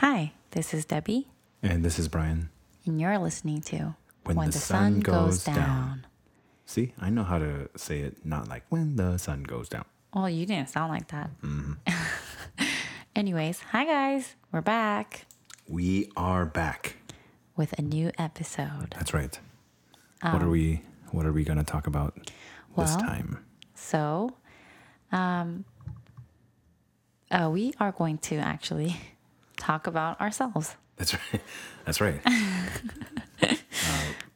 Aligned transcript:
Hi, 0.00 0.32
this 0.52 0.72
is 0.72 0.84
Debbie, 0.84 1.28
And 1.62 1.84
this 1.84 1.98
is 1.98 2.08
Brian. 2.08 2.48
and 2.86 2.98
you're 3.00 3.18
listening 3.18 3.60
to 3.62 3.94
When 4.24 4.36
the 4.46 4.52
sun 4.52 5.00
goes 5.00 5.44
down. 5.44 6.06
See, 6.64 6.94
I 6.98 7.10
know 7.10 7.22
how 7.24 7.38
to 7.38 7.68
say 7.76 8.00
it 8.00 8.24
not 8.24 8.48
like 8.48 8.64
when 8.70 8.96
the 8.96 9.18
sun 9.18 9.42
goes 9.42 9.68
down. 9.68 9.84
Well, 10.14 10.28
you 10.30 10.46
didn't 10.46 10.70
sound 10.70 10.90
like 10.92 11.08
that. 11.08 11.30
Mm-hmm. 11.42 12.64
Anyways, 13.16 13.60
hi 13.60 13.84
guys, 13.84 14.36
we're 14.52 14.60
back 14.62 15.26
We 15.68 16.10
are 16.16 16.46
back. 16.46 16.96
with 17.56 17.78
a 17.78 17.82
new 17.82 18.10
episode. 18.18 18.94
That's 18.96 19.12
right. 19.12 19.38
what 20.22 20.42
are 20.42 20.48
we 20.48 20.82
what 21.10 21.26
are 21.26 21.32
we 21.32 21.44
gonna 21.44 21.64
talk 21.64 21.86
about 21.86 22.30
this 22.76 22.96
time? 22.96 23.44
So, 23.74 24.34
um, 25.12 25.64
uh, 27.30 27.50
we 27.52 27.74
are 27.80 27.92
going 27.92 28.18
to 28.18 28.36
actually 28.36 28.96
talk 29.60 29.86
about 29.86 30.20
ourselves. 30.20 30.74
That's 30.96 31.14
right. 31.14 31.42
That's 31.84 32.00
right. 32.00 32.20
uh, 33.42 33.54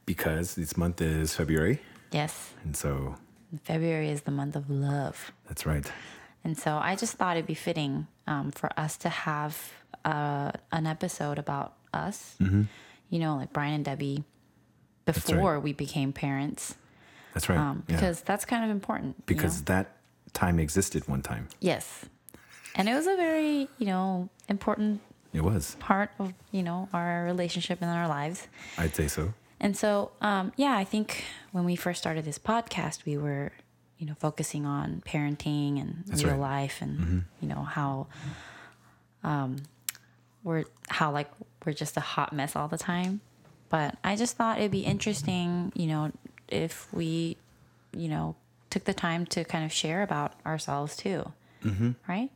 because 0.06 0.54
this 0.54 0.76
month 0.76 1.00
is 1.00 1.34
February. 1.34 1.80
Yes, 2.12 2.50
And 2.64 2.76
so 2.76 3.16
February 3.64 4.10
is 4.10 4.22
the 4.22 4.30
month 4.30 4.54
of 4.56 4.70
love. 4.70 5.32
that's 5.48 5.66
right. 5.66 5.84
And 6.44 6.56
so 6.56 6.76
I 6.76 6.94
just 6.94 7.14
thought 7.16 7.36
it'd 7.36 7.46
be 7.46 7.54
fitting 7.54 8.06
um, 8.26 8.52
for 8.52 8.70
us 8.78 8.96
to 8.98 9.08
have 9.08 9.72
uh, 10.04 10.52
an 10.70 10.86
episode 10.86 11.38
about 11.38 11.74
us. 11.92 12.36
You 13.10 13.18
know, 13.18 13.36
like 13.36 13.52
Brian 13.52 13.74
and 13.74 13.84
Debbie 13.84 14.24
right. 15.06 15.14
before 15.14 15.58
we 15.60 15.72
became 15.72 16.12
parents, 16.12 16.74
That's 17.32 17.48
right. 17.48 17.58
um, 17.58 17.82
Yeah. 17.88 17.96
because 17.96 18.20
that's 18.22 18.44
kind 18.44 18.64
of 18.64 18.70
important. 18.70 19.16
you 19.18 19.24
because 19.26 19.60
know? 19.60 19.74
that 19.74 19.96
time 20.32 20.58
existed 20.60 21.06
one 21.08 21.22
time. 21.22 21.48
yes, 21.60 22.04
and 22.76 22.88
it 22.88 22.94
was 22.94 23.06
a 23.06 23.16
very 23.16 23.68
you 23.78 23.86
know 23.86 24.28
important 24.48 25.00
It 25.34 25.42
was. 25.42 25.76
part 25.80 26.10
of 26.18 26.32
you 26.52 26.62
know 26.62 26.88
our 26.94 27.24
relationship 27.24 27.82
and 27.82 27.90
our 27.90 28.08
lives. 28.08 28.46
I'd 28.78 28.94
say 28.94 29.08
so. 29.08 29.34
And 29.60 29.76
so, 29.76 30.10
um, 30.20 30.52
yeah, 30.56 30.76
I 30.76 30.84
think 30.84 31.24
when 31.52 31.64
we 31.64 31.74
first 31.76 31.98
started 31.98 32.24
this 32.24 32.38
podcast, 32.38 33.04
we 33.06 33.16
were, 33.16 33.52
you 33.98 34.06
know, 34.06 34.14
focusing 34.18 34.66
on 34.66 35.02
parenting 35.06 35.80
and 35.80 36.04
That's 36.06 36.22
real 36.22 36.34
right. 36.34 36.62
life, 36.62 36.78
and 36.80 37.24
you 37.40 37.48
know 37.48 37.62
how, 37.62 38.06
um, 39.22 39.56
we're 40.42 40.64
how 40.88 41.10
like 41.10 41.30
we're 41.64 41.72
just 41.72 41.96
a 41.96 42.00
hot 42.00 42.32
mess 42.32 42.54
all 42.56 42.68
the 42.68 42.78
time. 42.78 43.20
But 43.70 43.96
I 44.04 44.16
just 44.16 44.36
thought 44.36 44.58
it'd 44.58 44.70
be 44.70 44.80
interesting, 44.84 45.72
you 45.74 45.86
know, 45.86 46.12
if 46.48 46.92
we, 46.92 47.38
you 47.92 48.08
know, 48.08 48.36
took 48.70 48.84
the 48.84 48.94
time 48.94 49.26
to 49.26 49.44
kind 49.44 49.64
of 49.64 49.72
share 49.72 50.02
about 50.02 50.34
ourselves 50.44 50.94
too, 50.96 51.32
mm-hmm. 51.64 51.92
right? 52.06 52.30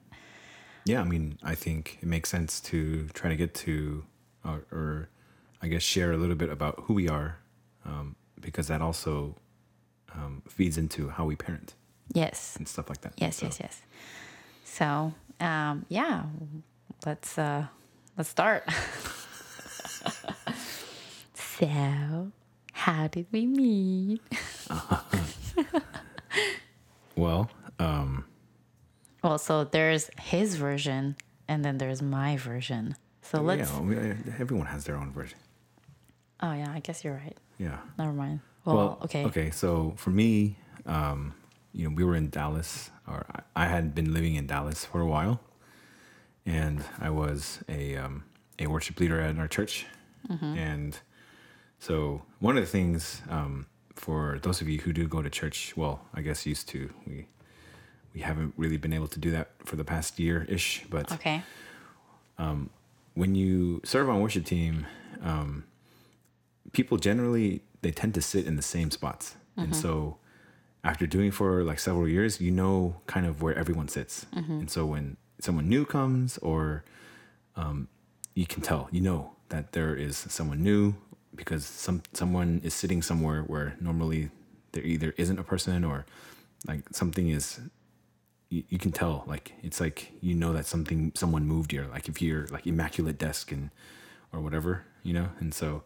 Yeah, 0.89 1.03
I 1.03 1.05
mean, 1.05 1.39
I 1.43 1.55
think 1.55 1.99
it 2.01 2.07
makes 2.09 2.31
sense 2.31 2.61
to 2.61 3.09
try 3.13 3.29
to 3.29 3.37
get 3.37 3.53
to, 3.67 4.05
or, 4.45 4.65
or 4.73 5.09
I 5.61 5.69
guess 5.69 5.83
share 5.83 6.13
a 6.13 6.17
little 6.17 6.35
bit 6.35 6.49
about 6.49 6.81
who 6.85 6.95
we 6.95 7.09
are, 7.09 7.37
um, 7.85 8.17
because 8.41 8.69
that 8.69 8.81
also 8.81 9.35
um, 10.15 10.43
feeds 10.49 10.79
into 10.79 11.11
how 11.11 11.27
we 11.27 11.37
parent 11.37 11.75
Yes. 12.15 12.57
and 12.57 12.67
stuff 12.67 12.89
like 12.89 13.03
that. 13.03 13.13
Yes, 13.19 13.37
So, 13.37 13.47
yes, 13.47 13.59
yes. 13.61 13.83
So, 14.65 15.13
um, 15.41 15.85
yeah, 15.91 16.23
let's 17.05 17.37
uh, 17.37 17.67
let's 18.17 18.31
start. 18.31 18.65
so, 21.35 22.33
how 22.73 23.09
did 23.09 23.27
we 23.31 23.45
meet? 23.47 24.23
Well, 27.17 27.51
um, 27.81 28.18
Well, 29.23 29.39
so 29.39 29.65
there's 29.65 30.11
his 30.21 30.55
version, 30.57 31.17
and 31.49 31.65
then 31.65 31.79
there's 31.79 32.03
my 32.03 32.37
version. 32.37 32.97
So 33.23 33.41
let's. 33.43 33.71
yeah, 33.71 33.81
we, 33.81 33.97
everyone 34.39 34.67
has 34.67 34.85
their 34.85 34.97
own 34.97 35.13
version. 35.13 35.39
Oh 36.41 36.53
yeah, 36.53 36.71
I 36.73 36.81
guess 36.81 37.03
you're 37.05 37.15
right. 37.15 37.37
Yeah. 37.59 37.79
Never 37.99 38.13
mind. 38.13 38.41
Well, 38.65 38.99
okay. 39.05 39.25
Okay. 39.25 39.51
So 39.51 39.95
for 39.97 40.11
me, 40.11 40.57
um, 40.87 41.35
you 41.73 41.89
know, 41.89 41.95
we 41.95 42.05
were 42.05 42.15
in 42.15 42.31
Dallas, 42.31 42.91
or 43.07 43.27
I, 43.57 43.65
I 43.65 43.67
had 43.67 43.95
been 43.95 44.13
living 44.15 44.37
in 44.37 44.47
Dallas 44.47 44.85
for 44.85 45.01
a 45.01 45.07
while, 45.07 45.41
and 46.47 46.85
I 47.01 47.11
was 47.11 47.59
a 47.69 47.97
um, 47.97 48.25
a 48.59 48.67
worship 48.67 49.01
leader 49.01 49.21
at 49.21 49.39
our 49.39 49.49
church, 49.49 49.87
Mm-hmm. 50.29 50.59
and 50.59 50.99
so 51.79 52.23
one 52.41 52.57
of 52.59 52.63
the 52.65 52.69
things 52.71 53.23
um, 53.31 53.67
for 53.95 54.39
those 54.43 54.61
of 54.61 54.69
you 54.69 54.79
who 54.81 54.93
do 54.93 55.07
go 55.09 55.23
to 55.23 55.31
church, 55.31 55.75
well, 55.77 56.01
I 56.13 56.21
guess 56.23 56.45
used 56.45 56.69
to 56.71 56.91
we 57.07 57.27
we 58.19 58.25
haven't 58.25 58.53
really 58.57 58.77
been 58.77 58.93
able 58.93 59.07
to 59.07 59.21
do 59.21 59.31
that 59.31 59.47
for 59.65 59.77
the 59.77 59.85
past 59.85 60.19
year 60.19 60.45
ish, 60.49 60.85
but 60.91 61.13
Okay. 61.13 61.41
when 63.15 63.35
you 63.35 63.81
serve 63.85 64.09
on 64.11 64.21
worship 64.21 64.45
team, 64.45 64.87
um, 65.23 65.65
people 66.73 66.97
generally 66.99 67.63
they 67.83 67.91
tend 67.93 68.13
to 68.15 68.21
sit 68.21 68.45
in 68.47 68.57
the 68.57 68.63
same 68.63 68.91
spots, 68.91 69.37
and 69.57 69.75
so 69.75 70.19
after 70.83 71.07
doing 71.07 71.31
for 71.33 71.63
like 71.65 71.79
several 71.79 72.09
years, 72.09 72.41
you 72.41 72.51
know 72.51 72.97
kind 73.07 73.25
of 73.27 73.41
where 73.43 73.55
everyone 73.63 73.89
sits, 73.89 74.27
and 74.61 74.69
so 74.71 74.85
when 74.87 75.17
someone 75.41 75.69
new 75.69 75.85
comes 75.85 76.39
or 76.39 76.83
um, 77.57 77.87
you 78.35 78.47
can 78.47 78.63
tell, 78.63 78.89
you 78.91 79.01
know 79.01 79.21
that 79.51 79.73
there 79.73 79.95
is 79.95 80.17
someone 80.17 80.61
new 80.63 80.95
because 81.35 81.65
some 81.65 82.03
someone 82.13 82.61
is 82.65 82.75
sitting 82.75 83.01
somewhere 83.03 83.43
where 83.43 83.77
normally 83.81 84.31
there 84.73 84.85
either 84.85 85.11
isn't 85.17 85.39
a 85.39 85.45
person 85.45 85.85
or 85.85 86.05
like 86.67 86.83
something 86.93 87.29
is 87.39 87.61
you, 88.51 88.65
you 88.69 88.79
can 88.79 88.93
tell 88.93 89.25
like 89.27 89.53
it's 89.63 89.81
like 89.81 90.13
you 90.21 90.35
know 90.35 90.53
that 90.53 90.67
something 90.67 91.13
someone 91.15 91.45
moved 91.45 91.73
here 91.73 91.87
like 91.91 92.09
if 92.09 92.21
you're 92.23 92.47
like 92.49 92.67
immaculate 92.67 93.19
desk 93.19 93.53
and 93.53 93.71
or 94.33 94.41
whatever 94.41 94.85
you 95.05 95.13
know? 95.15 95.29
And 95.41 95.55
so 95.55 95.85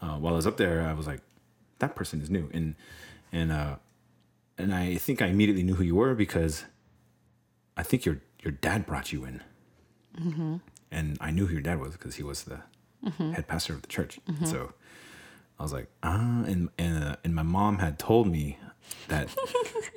uh, 0.00 0.16
while 0.16 0.32
i 0.34 0.36
was 0.36 0.46
up 0.46 0.56
there 0.56 0.80
i 0.82 0.92
was 0.94 1.06
like 1.06 1.20
that 1.78 1.94
person 1.94 2.20
is 2.20 2.30
new. 2.30 2.48
And 2.52 2.74
and 3.32 3.52
uh 3.52 3.76
and 4.58 4.74
i 4.74 4.96
think 4.96 5.20
i 5.22 5.26
immediately 5.26 5.62
knew 5.62 5.74
who 5.74 5.84
you 5.84 5.94
were 5.94 6.14
because 6.14 6.64
i 7.76 7.82
think 7.82 8.04
your 8.04 8.20
your 8.42 8.52
dad 8.52 8.86
brought 8.86 9.12
you 9.12 9.24
in. 9.24 9.42
And 10.90 11.16
i 11.20 11.30
knew 11.30 11.46
who 11.46 11.52
your 11.54 11.62
dad 11.62 11.80
was 11.80 11.92
because 11.92 12.14
he 12.16 12.22
was 12.22 12.44
the 12.44 12.60
head 13.32 13.46
pastor 13.48 13.74
of 13.74 13.82
the 13.82 13.88
church. 13.88 14.20
So 14.44 14.72
I 15.58 15.62
was 15.62 15.72
like, 15.72 15.88
ah, 16.02 16.44
and 16.44 16.70
and 16.78 17.04
uh, 17.04 17.16
and 17.24 17.34
my 17.34 17.42
mom 17.42 17.78
had 17.78 17.98
told 17.98 18.26
me 18.26 18.58
that, 19.08 19.28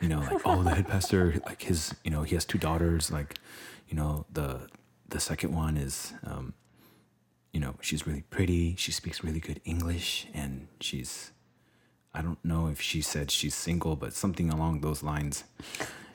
you 0.02 0.08
know, 0.10 0.20
like, 0.20 0.42
oh, 0.46 0.64
the 0.64 0.74
head 0.76 0.88
pastor, 0.88 1.42
like 1.46 1.62
his, 1.64 1.94
you 2.04 2.12
know, 2.12 2.24
he 2.24 2.36
has 2.36 2.46
two 2.46 2.58
daughters, 2.58 3.12
like, 3.12 3.36
you 3.88 3.96
know, 3.96 4.26
the 4.32 4.68
the 5.08 5.20
second 5.20 5.54
one 5.56 5.78
is, 5.78 6.14
um, 6.26 6.54
you 7.54 7.60
know, 7.60 7.76
she's 7.82 8.06
really 8.08 8.24
pretty, 8.30 8.76
she 8.78 8.92
speaks 8.92 9.24
really 9.24 9.40
good 9.40 9.62
English, 9.64 10.28
and 10.34 10.68
she's, 10.82 11.32
I 12.14 12.22
don't 12.22 12.44
know 12.44 12.68
if 12.68 12.82
she 12.82 13.02
said 13.02 13.30
she's 13.32 13.54
single, 13.56 13.96
but 13.96 14.14
something 14.14 14.50
along 14.50 14.82
those 14.82 15.04
lines, 15.04 15.44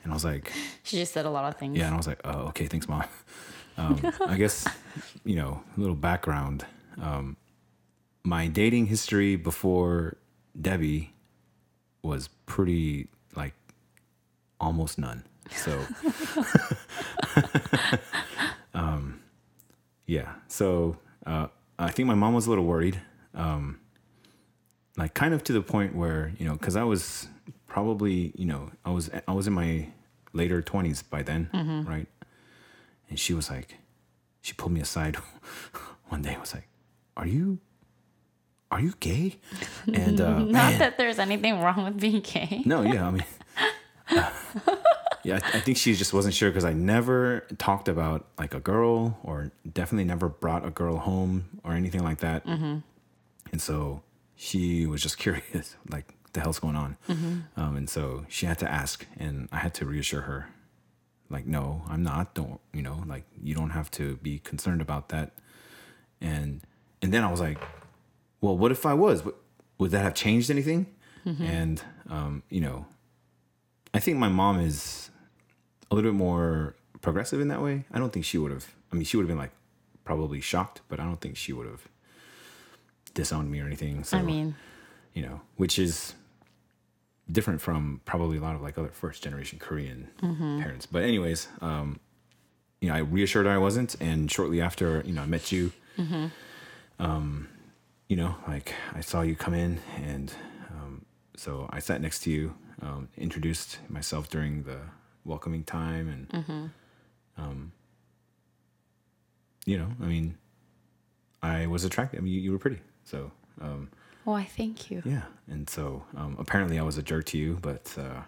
and 0.03 0.11
I 0.11 0.13
was 0.13 0.25
like, 0.25 0.51
She 0.83 0.97
just 0.97 1.13
said 1.13 1.25
a 1.25 1.29
lot 1.29 1.45
of 1.45 1.57
things. 1.59 1.77
yeah, 1.77 1.85
and 1.85 1.93
I 1.93 1.97
was 1.97 2.07
like, 2.07 2.19
oh, 2.25 2.47
okay, 2.49 2.67
thanks, 2.67 2.87
mom. 2.87 3.03
Um, 3.77 4.01
I 4.27 4.35
guess, 4.35 4.67
you 5.23 5.37
know, 5.37 5.63
a 5.77 5.79
little 5.79 5.95
background. 5.95 6.65
Um, 7.01 7.37
my 8.23 8.47
dating 8.47 8.87
history 8.87 9.37
before 9.37 10.17
Debbie 10.59 11.13
was 12.03 12.29
pretty 12.45 13.07
like 13.35 13.53
almost 14.59 14.97
none. 14.97 15.23
So, 15.55 15.79
um, 18.73 19.19
yeah. 20.05 20.33
So 20.47 20.97
uh, 21.25 21.47
I 21.79 21.91
think 21.91 22.07
my 22.07 22.15
mom 22.15 22.33
was 22.33 22.47
a 22.47 22.49
little 22.49 22.65
worried, 22.65 23.01
um, 23.33 23.79
like 24.97 25.13
kind 25.13 25.33
of 25.33 25.43
to 25.45 25.53
the 25.53 25.61
point 25.61 25.95
where 25.95 26.33
you 26.37 26.45
know, 26.45 26.53
because 26.53 26.75
I 26.75 26.83
was 26.83 27.27
probably 27.67 28.31
you 28.35 28.45
know 28.45 28.71
I 28.85 28.91
was 28.91 29.09
I 29.27 29.31
was 29.33 29.47
in 29.47 29.53
my 29.53 29.89
later 30.33 30.61
twenties 30.61 31.01
by 31.01 31.21
then, 31.23 31.49
right? 31.87 32.07
And 33.09 33.19
she 33.19 33.33
was 33.33 33.49
like, 33.49 33.75
she 34.41 34.53
pulled 34.53 34.71
me 34.71 34.79
aside 34.79 35.15
one 36.07 36.21
day. 36.21 36.31
and 36.31 36.39
Was 36.39 36.53
like, 36.53 36.67
"Are 37.17 37.27
you, 37.27 37.59
are 38.71 38.79
you 38.79 38.93
gay?" 38.99 39.35
And 39.93 40.19
uh, 40.19 40.39
Not 40.39 40.51
man, 40.51 40.79
that 40.79 40.97
there's 40.97 41.19
anything 41.19 41.59
wrong 41.61 41.83
with 41.83 41.99
being 41.99 42.21
gay. 42.21 42.63
no, 42.65 42.81
yeah, 42.81 43.07
I 43.07 43.11
mean, 43.11 43.25
yeah, 45.23 45.39
I, 45.43 45.57
I 45.57 45.59
think 45.59 45.77
she 45.77 45.93
just 45.93 46.13
wasn't 46.13 46.33
sure 46.33 46.49
because 46.49 46.65
I 46.65 46.73
never 46.73 47.45
talked 47.57 47.87
about 47.87 48.27
like 48.39 48.53
a 48.53 48.59
girl 48.59 49.19
or 49.23 49.51
definitely 49.71 50.05
never 50.05 50.27
brought 50.29 50.65
a 50.65 50.71
girl 50.71 50.97
home 50.97 51.59
or 51.63 51.73
anything 51.73 52.03
like 52.03 52.19
that. 52.19 52.45
And 52.45 53.61
so 53.61 54.01
she 54.35 54.85
was 54.85 55.01
just 55.03 55.17
curious, 55.25 55.75
like, 55.89 56.15
the 56.33 56.39
hell's 56.39 56.59
going 56.59 56.75
on? 56.77 56.97
Um, 57.57 57.75
and 57.75 57.89
so 57.89 58.25
she 58.29 58.45
had 58.45 58.57
to 58.59 58.71
ask, 58.71 59.05
and 59.17 59.49
I 59.51 59.57
had 59.57 59.73
to 59.75 59.85
reassure 59.85 60.21
her, 60.21 60.47
like, 61.29 61.45
no, 61.45 61.81
I'm 61.89 62.03
not. 62.03 62.33
Don't, 62.33 62.59
you 62.73 62.81
know, 62.81 63.03
like, 63.05 63.25
you 63.43 63.53
don't 63.53 63.71
have 63.71 63.91
to 63.91 64.15
be 64.17 64.39
concerned 64.39 64.81
about 64.81 65.09
that. 65.09 65.33
And, 66.21 66.61
and 67.01 67.13
then 67.13 67.23
I 67.23 67.29
was 67.31 67.41
like, 67.41 67.59
well, 68.41 68.57
what 68.57 68.71
if 68.71 68.85
I 68.85 68.93
was? 68.93 69.23
Would- 69.23 69.35
that 69.91 70.01
have 70.03 70.13
changed 70.13 70.51
anything? 70.51 70.85
And, 71.25 71.81
um, 72.09 72.43
you 72.49 72.61
know, 72.61 72.85
I 73.95 73.99
think 73.99 74.17
my 74.19 74.29
mom 74.29 74.59
is 74.59 75.09
a 75.89 75.95
little 75.95 76.11
bit 76.11 76.15
more 76.17 76.75
progressive 77.01 77.39
in 77.41 77.47
that 77.47 77.61
way. 77.63 77.85
I 77.91 77.97
don't 77.99 78.13
think 78.13 78.25
she 78.25 78.37
would 78.37 78.51
have. 78.51 78.67
I 78.91 78.95
mean, 78.95 79.05
she 79.05 79.17
would 79.17 79.23
have 79.23 79.27
been 79.29 79.37
like, 79.39 79.51
probably 80.03 80.39
shocked, 80.41 80.81
but 80.89 80.99
I 80.99 81.03
don't 81.03 81.19
think 81.21 81.35
she 81.37 81.51
would 81.53 81.65
have 81.67 81.87
disowned 83.13 83.51
me 83.51 83.59
or 83.59 83.65
anything. 83.65 84.03
So 84.03 84.17
I 84.17 84.21
mean, 84.21 84.55
you 85.13 85.21
know, 85.23 85.41
which 85.57 85.77
is 85.79 86.13
different 87.31 87.61
from 87.61 88.01
probably 88.05 88.37
a 88.37 88.41
lot 88.41 88.55
of 88.55 88.61
like 88.61 88.77
other 88.77 88.89
first 88.89 89.23
generation 89.23 89.57
Korean 89.59 90.09
parents. 90.61 90.85
But 90.85 91.03
anyways, 91.03 91.47
um, 91.61 91.99
you 92.81 92.89
know, 92.89 92.95
I 92.95 92.99
reassured 92.99 93.45
her 93.45 93.51
I 93.51 93.57
wasn't, 93.57 93.95
and 93.99 94.29
shortly 94.31 94.59
after, 94.61 95.01
you 95.05 95.13
know, 95.13 95.21
I 95.23 95.27
met 95.27 95.51
you. 95.51 95.71
Um, 96.99 97.47
you 98.11 98.17
know, 98.17 98.35
like 98.45 98.73
I 98.93 98.99
saw 98.99 99.21
you 99.21 99.37
come 99.37 99.53
in, 99.53 99.79
and 100.03 100.33
um, 100.69 101.05
so 101.37 101.69
I 101.69 101.79
sat 101.79 102.01
next 102.01 102.19
to 102.23 102.29
you, 102.29 102.53
um, 102.81 103.07
introduced 103.17 103.79
myself 103.87 104.27
during 104.27 104.63
the 104.63 104.79
welcoming 105.23 105.63
time, 105.63 106.09
and 106.09 106.71
um, 107.37 107.71
you 109.65 109.77
know, 109.77 109.87
I 110.01 110.05
mean, 110.07 110.37
I 111.41 111.67
was 111.67 111.85
attracted. 111.85 112.17
I 112.19 112.21
mean, 112.21 112.33
you, 112.33 112.41
you 112.41 112.51
were 112.51 112.59
pretty, 112.59 112.81
so. 113.05 113.31
Um, 113.61 113.89
why? 114.25 114.43
Thank 114.43 114.91
you. 114.91 115.01
yeah, 115.05 115.21
and 115.47 115.69
so 115.69 116.03
um, 116.17 116.35
apparently 116.37 116.79
I 116.79 116.83
was 116.83 116.97
a 116.97 117.01
jerk 117.03 117.23
to 117.27 117.37
you, 117.37 117.59
but 117.61 117.95
uh, 117.97 118.23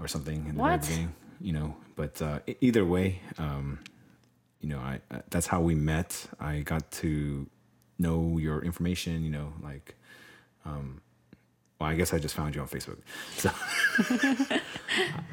or 0.00 0.08
something 0.08 0.46
in 0.48 0.56
the 0.56 0.62
very 0.64 0.78
What? 0.78 0.80
beginning, 0.80 1.14
you 1.40 1.52
know. 1.52 1.76
But 1.94 2.20
uh, 2.20 2.40
either 2.60 2.84
way, 2.84 3.20
um, 3.38 3.78
you 4.60 4.68
know, 4.68 4.78
I, 4.80 4.98
I 5.12 5.22
that's 5.30 5.46
how 5.46 5.60
we 5.60 5.76
met. 5.76 6.26
I 6.40 6.58
got 6.62 6.90
to 7.02 7.46
know 7.98 8.38
your 8.38 8.62
information, 8.64 9.22
you 9.24 9.30
know, 9.30 9.52
like. 9.62 9.94
Um, 10.64 11.00
well, 11.78 11.90
I 11.90 11.94
guess 11.94 12.14
I 12.14 12.18
just 12.18 12.34
found 12.34 12.54
you 12.54 12.62
on 12.62 12.68
Facebook, 12.68 12.96
so 13.36 13.50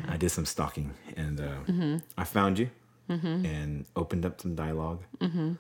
I 0.10 0.18
did 0.18 0.30
some 0.30 0.46
stalking, 0.46 0.94
and 1.16 1.40
uh, 1.40 1.56
Mm-hmm. 1.68 1.98
I 2.18 2.24
found 2.26 2.60
you, 2.60 2.70
and 3.08 3.86
opened 3.96 4.26
up 4.26 4.42
some 4.42 4.54
dialog 4.56 5.02
Mm-hmm. 5.22 5.54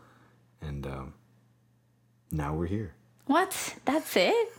and 0.61 0.85
um, 0.87 1.13
now 2.31 2.53
we're 2.53 2.65
here. 2.67 2.93
What? 3.27 3.75
That's 3.85 4.15
it? 4.17 4.51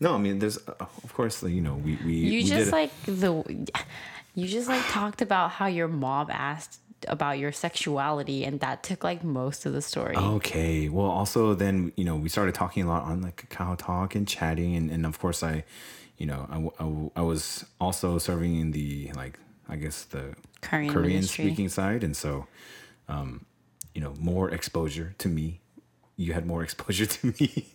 No, 0.00 0.14
I 0.14 0.18
mean, 0.18 0.38
there's 0.38 0.56
uh, 0.66 0.72
of 1.04 1.12
course, 1.14 1.42
you 1.42 1.60
know, 1.60 1.74
we 1.74 1.98
we 2.04 2.14
You 2.14 2.38
we 2.40 2.42
just 2.44 2.72
like 2.72 2.90
the 3.04 3.44
you 4.34 4.46
just 4.48 4.68
like 4.68 4.84
talked 4.88 5.20
about 5.20 5.50
how 5.50 5.66
your 5.66 5.88
mom 5.88 6.30
asked 6.30 6.80
about 7.06 7.38
your 7.38 7.52
sexuality 7.52 8.44
and 8.44 8.60
that 8.60 8.82
took 8.82 9.04
like 9.04 9.22
most 9.22 9.66
of 9.66 9.72
the 9.72 9.82
story. 9.82 10.16
Okay. 10.16 10.88
Well, 10.88 11.06
also 11.06 11.54
then 11.54 11.92
you 11.96 12.04
know 12.04 12.16
we 12.16 12.28
started 12.28 12.54
talking 12.54 12.84
a 12.84 12.88
lot 12.88 13.04
on 13.04 13.22
like 13.22 13.48
Kakao 13.48 13.76
Talk 13.78 14.14
and 14.14 14.26
chatting, 14.26 14.74
and, 14.74 14.90
and 14.90 15.06
of 15.06 15.18
course 15.18 15.42
I, 15.42 15.64
you 16.16 16.26
know, 16.26 16.72
I 17.16 17.20
I 17.20 17.22
was 17.22 17.64
also 17.80 18.18
serving 18.18 18.58
in 18.58 18.72
the 18.72 19.12
like 19.14 19.38
I 19.68 19.76
guess 19.76 20.04
the 20.04 20.34
Korean 20.60 20.92
Korean 20.92 21.22
speaking 21.22 21.68
side, 21.68 22.02
and 22.02 22.16
so, 22.16 22.46
um, 23.08 23.44
you 23.94 24.00
know, 24.00 24.14
more 24.18 24.50
exposure 24.50 25.14
to 25.18 25.28
me. 25.28 25.60
You 26.16 26.32
had 26.32 26.46
more 26.46 26.62
exposure 26.66 27.06
to 27.06 27.34
me, 27.38 27.66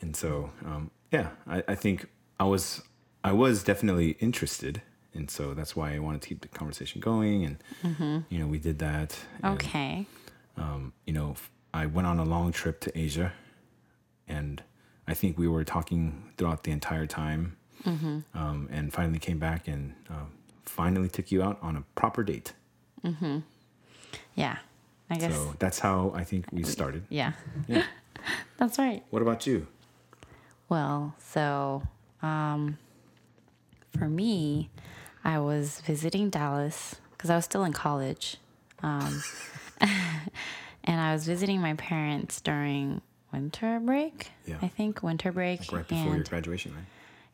and 0.00 0.16
so 0.16 0.50
um, 0.64 0.90
yeah, 1.10 1.30
I, 1.46 1.62
I 1.68 1.74
think 1.74 2.06
I 2.38 2.44
was 2.44 2.82
I 3.22 3.32
was 3.32 3.62
definitely 3.62 4.16
interested, 4.20 4.82
and 5.14 5.30
so 5.30 5.54
that's 5.54 5.74
why 5.76 5.94
I 5.94 5.98
wanted 5.98 6.22
to 6.22 6.28
keep 6.28 6.40
the 6.42 6.48
conversation 6.48 7.00
going, 7.00 7.44
and 7.44 8.24
you 8.30 8.38
know 8.38 8.46
we 8.46 8.58
did 8.58 8.78
that. 8.80 9.16
and- 9.42 9.54
Okay. 9.54 10.06
um, 10.56 10.92
you 11.06 11.12
know, 11.12 11.34
I 11.72 11.86
went 11.86 12.06
on 12.06 12.18
a 12.18 12.24
long 12.24 12.52
trip 12.52 12.80
to 12.80 12.98
Asia, 12.98 13.32
and 14.28 14.62
I 15.06 15.14
think 15.14 15.36
we 15.38 15.48
were 15.48 15.64
talking 15.64 16.30
throughout 16.36 16.62
the 16.64 16.70
entire 16.72 17.06
time, 17.06 17.56
um, 17.86 18.68
and 18.70 18.92
finally 18.92 19.18
came 19.18 19.38
back 19.38 19.68
and 19.68 19.94
um, 20.08 20.32
finally 20.64 21.08
took 21.08 21.30
you 21.32 21.42
out 21.42 21.58
on 21.62 21.76
a 21.76 21.82
proper 21.94 22.22
date. 22.22 22.52
Mm-hmm. 23.04 23.38
Yeah. 24.34 24.58
I 25.10 25.16
guess 25.18 25.34
So 25.34 25.54
that's 25.58 25.78
how 25.80 26.12
I 26.14 26.24
think 26.24 26.46
we 26.50 26.62
started. 26.64 27.04
yeah. 27.10 27.32
Yeah. 27.68 27.84
That's 28.56 28.78
right. 28.78 29.02
What 29.10 29.20
about 29.20 29.46
you? 29.46 29.66
Well, 30.70 31.14
so 31.18 31.82
um, 32.22 32.78
for 33.98 34.08
me, 34.08 34.70
I 35.24 35.38
was 35.38 35.80
visiting 35.80 36.30
Dallas 36.30 36.96
because 37.12 37.30
I 37.30 37.36
was 37.36 37.44
still 37.46 37.64
in 37.64 37.72
college. 37.72 38.36
Um, 38.82 39.22
and 39.80 41.00
I 41.00 41.12
was 41.12 41.26
visiting 41.26 41.60
my 41.60 41.74
parents 41.74 42.40
during 42.40 43.00
winter 43.32 43.80
break. 43.80 44.30
Yeah. 44.46 44.58
I 44.60 44.68
think 44.68 45.02
winter 45.02 45.32
break. 45.32 45.72
Right 45.72 45.88
before 45.88 46.14
your 46.14 46.24
graduation, 46.24 46.74
right? 46.74 46.84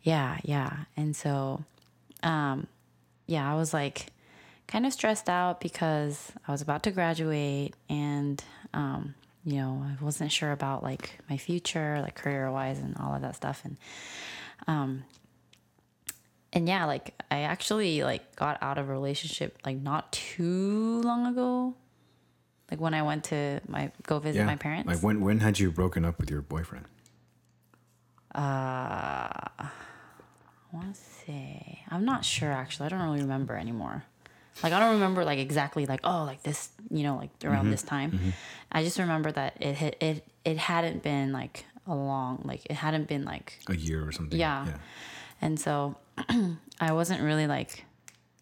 yeah, 0.03 0.39
yeah. 0.45 0.77
And 0.97 1.15
so, 1.15 1.65
um, 2.23 2.67
yeah, 3.27 3.51
I 3.51 3.57
was 3.57 3.75
like 3.75 4.07
kind 4.67 4.87
of 4.87 4.93
stressed 4.93 5.29
out 5.29 5.61
because 5.61 6.33
I 6.47 6.53
was 6.53 6.63
about 6.63 6.85
to 6.85 6.91
graduate 6.93 7.75
and, 7.89 8.43
um, 8.73 9.15
you 9.45 9.57
know, 9.57 9.85
I 9.85 10.03
wasn't 10.03 10.31
sure 10.31 10.53
about 10.53 10.83
like 10.83 11.19
my 11.29 11.37
future, 11.37 12.01
like 12.03 12.15
career 12.15 12.51
wise 12.51 12.79
and 12.79 12.97
all 12.99 13.15
of 13.15 13.23
that 13.23 13.35
stuff. 13.37 13.63
And, 13.65 13.77
um, 14.67 15.05
and 16.53 16.69
yeah, 16.69 16.85
like 16.85 17.15
I 17.31 17.41
actually 17.43 18.03
like 18.03 18.37
got 18.37 18.59
out 18.61 18.79
of 18.79 18.89
a 18.89 18.93
relationship 18.93 19.59
like 19.65 19.77
not 19.77 20.11
too 20.13 21.01
long 21.03 21.27
ago. 21.27 21.75
Like 22.71 22.81
when 22.81 22.95
I 22.95 23.03
went 23.03 23.25
to 23.25 23.61
my 23.69 23.91
go 24.07 24.19
visit 24.19 24.45
my 24.45 24.57
parents. 24.57 24.87
Like 24.89 25.03
when 25.03 25.21
when 25.21 25.41
had 25.41 25.59
you 25.59 25.71
broken 25.71 26.05
up 26.05 26.19
with 26.19 26.31
your 26.31 26.43
boyfriend? 26.43 26.87
Uh 28.35 28.39
I 29.59 30.77
want 30.77 30.95
to 30.95 31.01
say 31.01 31.81
I'm 31.91 32.05
not 32.05 32.25
sure 32.25 32.53
actually. 32.53 32.87
I 32.87 32.89
don't 32.91 33.01
really 33.03 33.23
remember 33.23 33.57
anymore. 33.57 34.05
Like 34.63 34.73
I 34.73 34.79
don't 34.79 34.93
remember 34.95 35.25
like 35.25 35.39
exactly 35.39 35.87
like 35.87 36.01
oh 36.05 36.25
like 36.25 36.43
this 36.43 36.69
you 36.91 37.03
know 37.03 37.17
like 37.17 37.31
around 37.45 37.71
this 37.71 37.83
time. 37.83 38.35
I 38.71 38.85
just 38.85 38.99
remember 38.99 39.33
that 39.33 39.57
it 39.61 39.75
had, 39.75 39.97
it 40.01 40.25
it 40.45 40.59
hadn't 40.59 41.03
been 41.03 41.33
like 41.33 41.65
a 41.87 41.95
long 41.95 42.43
like 42.45 42.67
it 42.67 42.75
hadn't 42.75 43.09
been 43.09 43.25
like 43.25 43.59
A 43.69 43.75
year 43.77 44.07
or 44.07 44.13
something. 44.13 44.39
Yeah. 44.39 44.67
and 45.41 45.59
so 45.59 45.97
I 46.81 46.93
wasn't 46.93 47.23
really 47.23 47.47
like 47.47 47.85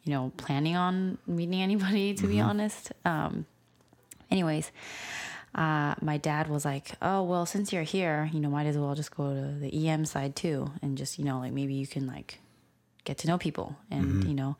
you 0.05 0.13
know 0.13 0.33
planning 0.37 0.77
on 0.77 1.19
meeting 1.27 1.61
anybody 1.63 2.15
to 2.15 2.27
be 2.27 2.41
honest. 2.41 2.93
Um, 3.05 3.47
anyways, 4.31 4.71
uh, 5.55 5.95
my 6.01 6.17
dad 6.19 6.49
was 6.49 6.65
like, 6.65 6.93
"Oh 7.03 7.23
well, 7.23 7.47
since 7.47 7.73
you're 7.73 7.83
here, 7.83 8.31
you 8.33 8.41
know, 8.41 8.51
might 8.51 8.67
as 8.67 8.77
well 8.79 8.95
just 8.95 9.15
go 9.17 9.35
to 9.35 9.59
the 9.59 9.89
EM 9.89 10.05
side 10.05 10.37
too, 10.37 10.71
and 10.83 10.97
just 10.99 11.19
you 11.19 11.25
know, 11.25 11.39
like 11.39 11.53
maybe 11.53 11.75
you 11.75 11.87
can 11.87 12.07
like 12.07 12.39
get 13.05 13.19
to 13.19 13.27
know 13.27 13.39
people, 13.39 13.77
and 13.91 14.25
you 14.25 14.35
know, 14.35 14.57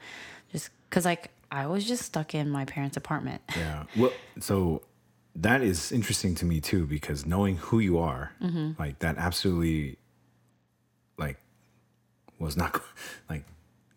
just 0.53 0.71
because 0.89 1.05
like 1.05 1.31
I 1.51 1.67
was 1.67 1.87
just 1.87 2.05
stuck 2.05 2.35
in 2.35 2.51
my 2.51 2.65
parents' 2.65 2.97
apartment. 2.97 3.43
Yeah. 3.57 3.85
Well, 3.97 4.13
so 4.41 4.83
that 5.37 5.63
is 5.63 5.93
interesting 5.93 6.35
to 6.37 6.45
me 6.45 6.61
too 6.61 6.85
because 6.87 7.25
knowing 7.25 7.57
who 7.59 7.79
you 7.79 7.99
are, 7.99 8.33
Mm-hmm. 8.43 8.73
like 8.79 8.99
that 9.01 9.17
absolutely 9.19 9.97
was 12.49 12.57
not 12.57 12.73
like 13.31 13.45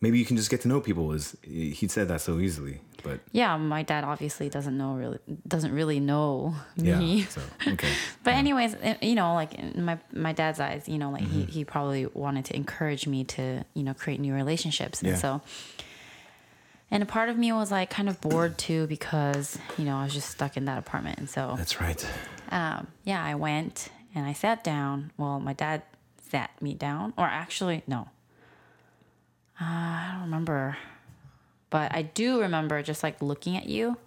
maybe 0.03 0.17
you 0.21 0.25
can 0.25 0.35
just 0.37 0.49
get 0.49 0.59
to 0.61 0.67
know 0.67 0.79
people 0.81 1.11
is 1.13 1.35
he 1.43 1.87
said 1.87 2.07
that 2.11 2.21
so 2.21 2.39
easily, 2.39 2.75
but 3.03 3.19
yeah, 3.31 3.55
my 3.57 3.81
dad 3.91 4.03
obviously 4.03 4.47
doesn't 4.49 4.77
know 4.81 4.91
really 5.03 5.19
doesn't 5.47 5.73
really 5.79 5.99
know 5.99 6.55
yeah. 6.75 6.99
me. 6.99 7.23
So, 7.35 7.41
okay. 7.73 7.93
But 8.25 8.33
anyways, 8.33 8.75
eh, 8.81 8.95
you 9.01 9.15
know, 9.15 9.33
like 9.41 9.53
in 9.55 9.83
my 9.89 9.97
my 10.27 10.33
dad's 10.33 10.59
eyes, 10.59 10.83
you 10.93 10.97
know, 11.01 11.11
like 11.11 11.27
he, 11.35 11.41
he 11.55 11.61
probably 11.65 12.03
wanted 12.25 12.45
to 12.49 12.53
encourage 12.55 13.03
me 13.13 13.23
to, 13.35 13.43
you 13.73 13.83
know, 13.83 13.93
create 13.93 14.19
new 14.19 14.33
relationships. 14.33 15.01
And 15.01 15.11
Yeah. 15.11 15.17
so 15.17 15.41
and 16.93 17.01
a 17.03 17.05
part 17.05 17.29
of 17.29 17.37
me 17.37 17.51
was 17.53 17.71
like 17.71 17.89
kind 17.89 18.09
of 18.09 18.19
bored 18.19 18.57
too 18.57 18.85
because, 18.87 19.57
you 19.77 19.85
know, 19.85 19.95
I 19.97 20.03
was 20.03 20.13
just 20.13 20.29
stuck 20.29 20.57
in 20.57 20.65
that 20.65 20.77
apartment. 20.77 21.19
And 21.19 21.29
so 21.29 21.53
That's 21.57 21.79
right. 21.79 22.05
um, 22.49 22.87
yeah, 23.05 23.23
I 23.23 23.35
went 23.35 23.89
and 24.13 24.25
I 24.25 24.33
sat 24.33 24.63
down. 24.63 25.11
Well, 25.17 25.39
my 25.39 25.53
dad 25.53 25.83
sat 26.29 26.49
me 26.61 26.73
down, 26.73 27.13
or 27.17 27.25
actually, 27.25 27.83
no. 27.87 28.09
Uh, 29.59 29.63
I 29.65 30.09
don't 30.13 30.23
remember. 30.23 30.77
But 31.69 31.93
I 31.95 32.01
do 32.01 32.41
remember 32.41 32.81
just 32.83 33.03
like 33.03 33.21
looking 33.21 33.55
at 33.55 33.67
you 33.67 33.97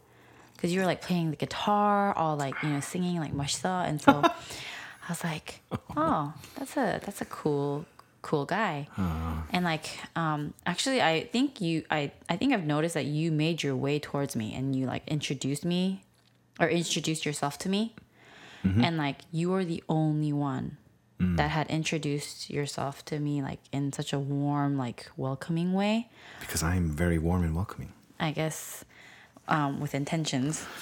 because 0.54 0.72
you 0.72 0.80
were 0.80 0.86
like 0.86 1.00
playing 1.02 1.30
the 1.30 1.36
guitar, 1.36 2.12
all 2.16 2.36
like, 2.36 2.54
you 2.62 2.68
know, 2.68 2.80
singing 2.80 3.18
like 3.18 3.32
Mashsa. 3.32 3.88
And 3.88 4.00
so 4.00 4.12
I 4.22 5.08
was 5.08 5.24
like, 5.24 5.60
oh, 5.96 6.32
that's 6.56 6.76
a, 6.76 7.00
that's 7.04 7.20
a 7.22 7.24
cool, 7.24 7.86
cool 8.22 8.44
guy. 8.44 8.88
And 9.50 9.64
like, 9.64 9.88
um, 10.16 10.52
actually, 10.66 11.00
I 11.00 11.24
think 11.32 11.60
you, 11.60 11.84
I, 11.90 12.12
I 12.28 12.36
think 12.36 12.52
I've 12.52 12.66
noticed 12.66 12.94
that 12.94 13.06
you 13.06 13.32
made 13.32 13.62
your 13.62 13.76
way 13.76 13.98
towards 13.98 14.36
me 14.36 14.54
and 14.54 14.74
you 14.76 14.86
like 14.86 15.06
introduced 15.08 15.64
me 15.64 16.02
or 16.60 16.68
introduced 16.68 17.24
yourself 17.24 17.58
to 17.60 17.68
me 17.68 17.94
and 18.82 18.96
like 18.96 19.16
you 19.30 19.50
were 19.50 19.62
the 19.62 19.82
only 19.90 20.32
one 20.32 20.78
that 21.18 21.50
had 21.50 21.68
introduced 21.70 22.50
yourself 22.50 23.04
to 23.06 23.18
me 23.18 23.40
like 23.40 23.60
in 23.72 23.92
such 23.92 24.12
a 24.12 24.18
warm 24.18 24.76
like 24.76 25.10
welcoming 25.16 25.72
way? 25.72 26.08
Because 26.40 26.62
I 26.62 26.76
am 26.76 26.90
very 26.90 27.18
warm 27.18 27.44
and 27.44 27.54
welcoming. 27.54 27.92
i 28.20 28.30
guess 28.30 28.84
um, 29.48 29.80
with 29.80 29.94
intentions. 29.94 30.64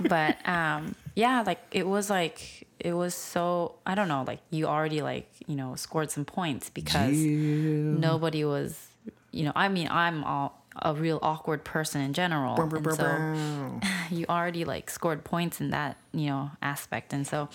But 0.00 0.36
um, 0.48 0.94
yeah 1.14 1.42
like 1.44 1.60
it 1.72 1.86
was 1.86 2.08
like 2.08 2.68
it 2.78 2.92
was 2.92 3.14
so 3.14 3.74
i 3.84 3.96
don't 3.96 4.06
know 4.06 4.22
like 4.24 4.38
you 4.50 4.66
already 4.66 5.02
like 5.02 5.28
you 5.48 5.56
know 5.56 5.74
scored 5.74 6.10
some 6.12 6.24
points 6.24 6.70
because 6.70 7.16
nobody 7.16 8.44
was 8.44 8.86
you 9.32 9.42
know 9.44 9.52
i 9.56 9.68
mean 9.68 9.88
i'm 9.90 10.22
all, 10.22 10.62
a 10.80 10.94
real 10.94 11.18
awkward 11.22 11.64
person 11.64 12.00
in 12.00 12.12
general. 12.12 12.54
And 12.60 12.92
so 12.94 13.80
you 14.14 14.26
already 14.28 14.64
like 14.64 14.90
scored 14.90 15.24
points 15.24 15.60
in 15.60 15.70
that 15.70 15.96
you 16.12 16.26
know 16.26 16.52
aspect, 16.62 17.12
and 17.12 17.26
so 17.26 17.48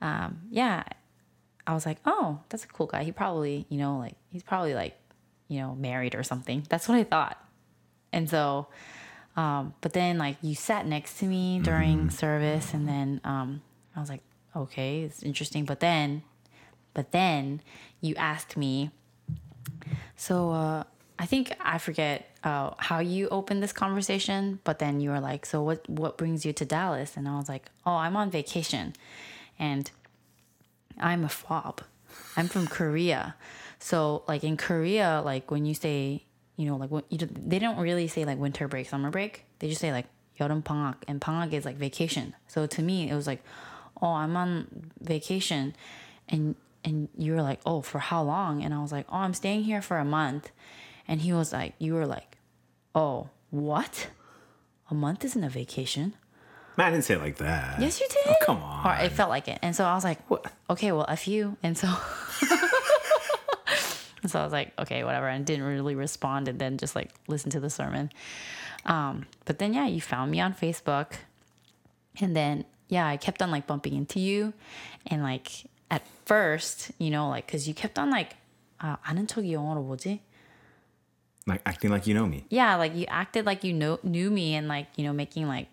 um, 0.00 0.42
yeah, 0.50 0.84
I 1.66 1.74
was 1.74 1.86
like, 1.86 1.98
oh, 2.04 2.40
that's 2.48 2.64
a 2.64 2.68
cool 2.68 2.86
guy. 2.86 3.04
He 3.04 3.12
probably 3.12 3.66
you 3.68 3.78
know 3.78 3.98
like 3.98 4.16
he's 4.30 4.42
probably 4.42 4.74
like 4.74 4.96
you 5.48 5.60
know 5.60 5.74
married 5.74 6.14
or 6.14 6.22
something. 6.22 6.66
That's 6.68 6.88
what 6.88 6.98
I 6.98 7.04
thought, 7.04 7.38
and 8.12 8.28
so. 8.28 8.68
Um, 9.36 9.74
but 9.80 9.94
then 9.94 10.16
like 10.16 10.36
you 10.42 10.54
sat 10.54 10.86
next 10.86 11.18
to 11.18 11.26
me 11.26 11.58
during 11.58 12.08
service 12.08 12.72
and 12.72 12.88
then 12.88 13.20
um, 13.24 13.62
I 13.96 13.98
was 13.98 14.08
like, 14.08 14.22
okay, 14.56 15.02
it's 15.02 15.22
interesting. 15.22 15.64
But 15.64 15.80
then, 15.80 16.22
but 16.92 17.12
then 17.12 17.60
you 18.00 18.14
asked 18.14 18.56
me. 18.56 18.90
So 20.16 20.52
uh, 20.52 20.84
I 21.18 21.26
think 21.26 21.54
I 21.60 21.78
forget 21.78 22.36
uh, 22.44 22.70
how 22.78 23.00
you 23.00 23.28
opened 23.28 23.62
this 23.62 23.72
conversation, 23.72 24.60
but 24.64 24.78
then 24.78 25.00
you 25.00 25.10
were 25.10 25.20
like, 25.20 25.46
so 25.46 25.62
what 25.62 25.88
what 25.88 26.16
brings 26.18 26.44
you 26.44 26.52
to 26.52 26.64
Dallas? 26.64 27.16
And 27.16 27.28
I 27.28 27.36
was 27.36 27.48
like, 27.48 27.70
oh, 27.86 27.94
I'm 27.94 28.16
on 28.16 28.30
vacation, 28.30 28.94
and 29.57 29.89
I'm 30.99 31.23
a 31.23 31.29
fob. 31.29 31.81
I'm 32.35 32.47
from 32.47 32.67
Korea. 32.67 33.35
So 33.79 34.23
like 34.27 34.43
in 34.43 34.57
Korea, 34.57 35.21
like 35.23 35.51
when 35.51 35.65
you 35.65 35.73
say, 35.73 36.25
you 36.57 36.65
know, 36.65 36.75
like 36.75 36.91
when 36.91 37.03
you, 37.09 37.17
they 37.17 37.59
don't 37.59 37.77
really 37.77 38.07
say 38.07 38.25
like 38.25 38.37
winter 38.37 38.67
break, 38.67 38.89
summer 38.89 39.09
break. 39.09 39.45
They 39.59 39.69
just 39.69 39.81
say 39.81 39.91
like 39.91 40.07
여름 40.39 40.63
방학, 40.63 40.95
and 41.07 41.21
방학 41.21 41.53
is 41.53 41.65
like 41.65 41.75
vacation. 41.75 42.35
So 42.47 42.65
to 42.65 42.81
me, 42.81 43.09
it 43.09 43.15
was 43.15 43.27
like, 43.27 43.43
oh, 44.01 44.13
I'm 44.13 44.35
on 44.35 44.91
vacation, 45.01 45.75
and 46.27 46.55
and 46.83 47.09
you 47.17 47.33
were 47.33 47.41
like, 47.41 47.59
oh, 47.65 47.81
for 47.81 47.99
how 47.99 48.23
long? 48.23 48.63
And 48.63 48.73
I 48.73 48.81
was 48.81 48.91
like, 48.91 49.05
oh, 49.09 49.17
I'm 49.17 49.33
staying 49.33 49.63
here 49.63 49.81
for 49.81 49.97
a 49.97 50.05
month, 50.05 50.51
and 51.07 51.21
he 51.21 51.33
was 51.33 51.51
like, 51.51 51.73
you 51.77 51.93
were 51.93 52.05
like, 52.05 52.37
oh, 52.95 53.29
what? 53.49 54.09
A 54.89 54.93
month 54.93 55.25
isn't 55.25 55.43
a 55.43 55.49
vacation. 55.49 56.15
Man, 56.77 56.87
I 56.87 56.91
didn't 56.91 57.03
say 57.05 57.15
it 57.15 57.21
like 57.21 57.37
that. 57.37 57.81
Yes, 57.81 57.99
you 57.99 58.07
did. 58.07 58.23
Oh, 58.27 58.35
come 58.45 58.63
on. 58.63 58.87
Or 58.87 59.03
it 59.03 59.11
felt 59.11 59.29
like 59.29 59.47
it. 59.49 59.59
And 59.61 59.75
so 59.75 59.83
I 59.83 59.95
was 59.95 60.03
like, 60.05 60.19
What? 60.29 60.45
okay, 60.69 60.91
well, 60.93 61.05
F 61.09 61.27
you. 61.27 61.57
And 61.61 61.77
so, 61.77 61.87
and 64.21 64.31
so 64.31 64.39
I 64.39 64.43
was 64.43 64.51
like, 64.53 64.71
okay, 64.79 65.03
whatever. 65.03 65.27
And 65.27 65.45
didn't 65.45 65.65
really 65.65 65.95
respond 65.95 66.47
and 66.47 66.59
then 66.59 66.77
just 66.77 66.95
like 66.95 67.11
listen 67.27 67.49
to 67.51 67.59
the 67.59 67.69
sermon. 67.69 68.11
Um, 68.85 69.25
but 69.45 69.59
then, 69.59 69.73
yeah, 69.73 69.87
you 69.87 69.99
found 70.01 70.31
me 70.31 70.39
on 70.39 70.53
Facebook. 70.53 71.13
And 72.21 72.35
then, 72.35 72.65
yeah, 72.87 73.07
I 73.07 73.17
kept 73.17 73.41
on 73.41 73.51
like 73.51 73.67
bumping 73.67 73.95
into 73.95 74.19
you. 74.19 74.53
And 75.07 75.21
like 75.23 75.51
at 75.91 76.03
first, 76.25 76.91
you 76.97 77.09
know, 77.09 77.29
like, 77.29 77.47
cause 77.49 77.67
you 77.67 77.73
kept 77.73 77.99
on 77.99 78.09
like, 78.09 78.35
uh, 78.81 78.95
아는 79.05 79.27
척이 79.27 79.51
영어로 79.51 79.83
뭐지? 79.83 80.19
Like 81.45 81.61
acting 81.65 81.91
like 81.91 82.05
you 82.07 82.13
know 82.13 82.25
me. 82.27 82.45
yeah 82.49 82.75
like 82.75 82.93
you 82.95 83.05
acted 83.09 83.45
like 83.45 83.63
you 83.63 83.73
know 83.73 83.97
knew 84.03 84.29
me 84.29 84.53
and 84.55 84.67
like 84.67 84.85
you 84.97 85.03
know 85.03 85.11
making 85.13 85.47
like 85.47 85.67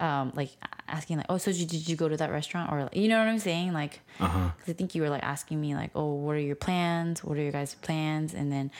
um 0.00 0.32
like 0.34 0.50
asking 0.88 1.16
like 1.16 1.26
oh 1.28 1.38
so 1.38 1.52
did, 1.52 1.68
did 1.68 1.88
you 1.88 1.96
go 1.96 2.08
to 2.08 2.16
that 2.16 2.30
restaurant? 2.30 2.70
or 2.70 2.88
you 2.92 3.08
know 3.08 3.18
what 3.18 3.26
i'm 3.28 3.38
saying? 3.38 3.72
Like 3.72 4.00
Uh-huh. 4.20 4.50
because 4.56 4.72
i 4.72 4.76
think 4.76 4.94
you 4.94 5.02
were 5.02 5.08
like 5.10 5.22
asking 5.22 5.60
me 5.60 5.74
like 5.74 5.90
oh 5.94 6.12
what 6.14 6.36
are 6.36 6.40
your 6.40 6.56
plans? 6.56 7.24
What 7.24 7.38
are 7.38 7.42
your 7.42 7.52
guys 7.52 7.74
plans? 7.74 8.34
And 8.34 8.52
then 8.52 8.70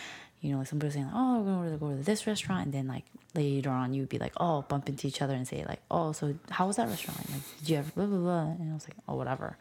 you 0.40 0.52
know 0.52 0.58
like 0.58 0.66
somebody 0.68 0.88
was 0.88 0.94
saying 0.94 1.06
like 1.06 1.14
oh 1.16 1.40
we're 1.40 1.54
going 1.54 1.72
to 1.72 1.76
go 1.78 1.90
to 1.90 2.02
this 2.02 2.26
restaurant. 2.26 2.66
And 2.66 2.74
then 2.74 2.86
like 2.86 3.04
later 3.34 3.70
on 3.70 3.92
you 3.94 4.02
would 4.02 4.08
be 4.08 4.18
like 4.18 4.32
oh 4.38 4.62
bump 4.68 4.88
into 4.88 5.06
each 5.06 5.20
other 5.22 5.34
and 5.34 5.46
say 5.48 5.64
like 5.68 5.80
oh 5.90 6.12
so 6.12 6.34
how 6.50 6.66
was 6.66 6.76
that 6.76 6.88
restaurant? 6.88 7.18
Like 7.30 7.42
did 7.60 7.68
you 7.70 7.76
ever 7.78 7.90
blah 7.96 8.06
blah 8.06 8.18
blah? 8.18 8.42
And 8.60 8.70
i 8.70 8.74
was 8.74 8.86
like 8.86 8.96
oh 9.08 9.14
whatever. 9.16 9.56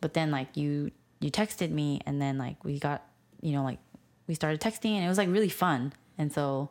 But 0.00 0.14
then 0.14 0.30
like 0.30 0.56
you 0.56 0.90
you 1.20 1.30
texted 1.30 1.70
me 1.70 2.00
and 2.06 2.20
then 2.20 2.38
like 2.38 2.64
we 2.64 2.78
got 2.78 3.02
you 3.40 3.52
know 3.52 3.62
like 3.62 3.78
we 4.26 4.34
started 4.34 4.60
texting 4.60 4.92
and 4.96 5.04
it 5.04 5.08
was 5.08 5.18
like 5.18 5.28
really 5.28 5.48
fun. 5.50 5.92
And 6.18 6.32
so 6.32 6.70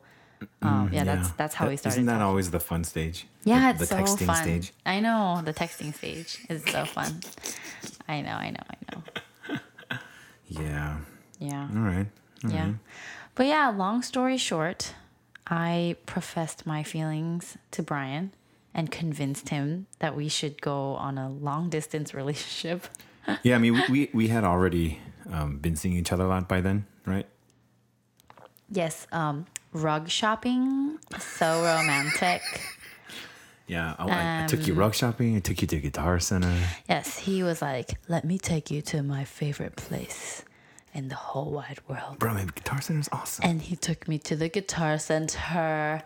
um, 0.62 0.90
yeah, 0.92 1.04
that's 1.04 1.30
that's 1.32 1.56
how 1.56 1.66
That- 1.66 1.72
we 1.72 1.78
started 1.78 1.96
Isn't 1.96 2.06
that 2.08 2.14
talking. 2.14 2.26
always 2.28 2.52
the 2.52 2.60
fun 2.60 2.84
stage? 2.84 3.28
yeah 3.44 3.72
the, 3.74 3.82
it's 3.84 3.90
the 3.90 3.98
so 3.98 4.04
texting 4.04 4.26
fun 4.28 4.44
stage. 4.44 4.74
i 4.86 5.00
know 5.00 5.42
the 5.44 5.54
texting 5.54 5.94
stage 5.96 6.40
is 6.50 6.64
so 6.66 6.86
fun 6.86 7.22
i 8.08 8.22
know 8.22 8.34
i 8.36 8.50
know 8.52 8.64
i 8.70 8.78
know 8.92 9.58
Yeah. 10.48 10.98
yeah 11.40 11.68
All 11.76 11.82
right. 11.82 12.08
yeah 12.48 12.74
but 13.36 13.46
yeah 13.48 13.70
long 13.70 14.02
story 14.04 14.38
short 14.38 14.94
i 15.48 15.96
professed 16.06 16.66
my 16.68 16.84
feelings 16.84 17.58
to 17.72 17.82
brian 17.82 18.32
and 18.74 18.92
convinced 18.92 19.50
him 19.50 19.88
that 20.00 20.16
we 20.16 20.28
should 20.30 20.62
go 20.62 20.94
on 20.96 21.18
a 21.18 21.30
long 21.30 21.70
distance 21.70 22.14
relationship 22.22 22.88
Yeah, 23.44 23.56
I 23.56 23.60
mean, 23.60 23.74
we, 23.76 23.82
we, 23.90 24.10
we 24.14 24.28
had 24.30 24.44
already 24.44 25.00
um, 25.32 25.58
been 25.60 25.76
seeing 25.76 25.96
each 25.96 26.12
other 26.12 26.24
a 26.26 26.28
lot 26.28 26.48
by 26.50 26.60
then, 26.60 26.88
right? 27.06 27.28
Yes 28.72 29.06
um 29.12 29.46
rug 29.74 30.10
shopping 30.10 30.98
so 31.20 31.62
romantic 31.64 32.42
Yeah, 33.68 33.96
I, 33.98 34.04
I- 34.10 34.44
I 34.44 34.48
took 34.48 34.60
Um, 34.62 34.66
you 34.68 34.74
rug 34.74 34.94
shopping. 34.94 35.38
I 35.38 35.40
took 35.40 35.62
you 35.62 35.68
to 35.68 35.80
Guitar 35.80 36.20
Center. 36.20 36.54
Yes, 36.90 37.18
he 37.20 37.42
was 37.42 37.62
like, 37.62 37.90
"Let 38.10 38.26
me 38.26 38.38
take 38.38 38.70
you 38.70 38.82
to 38.92 39.02
my 39.02 39.24
favorite 39.24 39.78
place 39.78 40.44
in 40.94 41.08
the 41.08 41.16
whole 41.16 41.52
wide 41.52 41.80
world." 41.88 42.20
Bro, 42.20 42.34
man, 42.34 42.48
Guitar 42.48 42.82
Center 42.82 43.00
is 43.00 43.10
awesome. 43.14 43.46
And 43.48 43.62
he 43.62 43.78
took 43.78 44.10
me 44.10 44.18
to 44.28 44.36
the 44.36 44.50
guitar 44.50 44.98
center, 45.00 46.04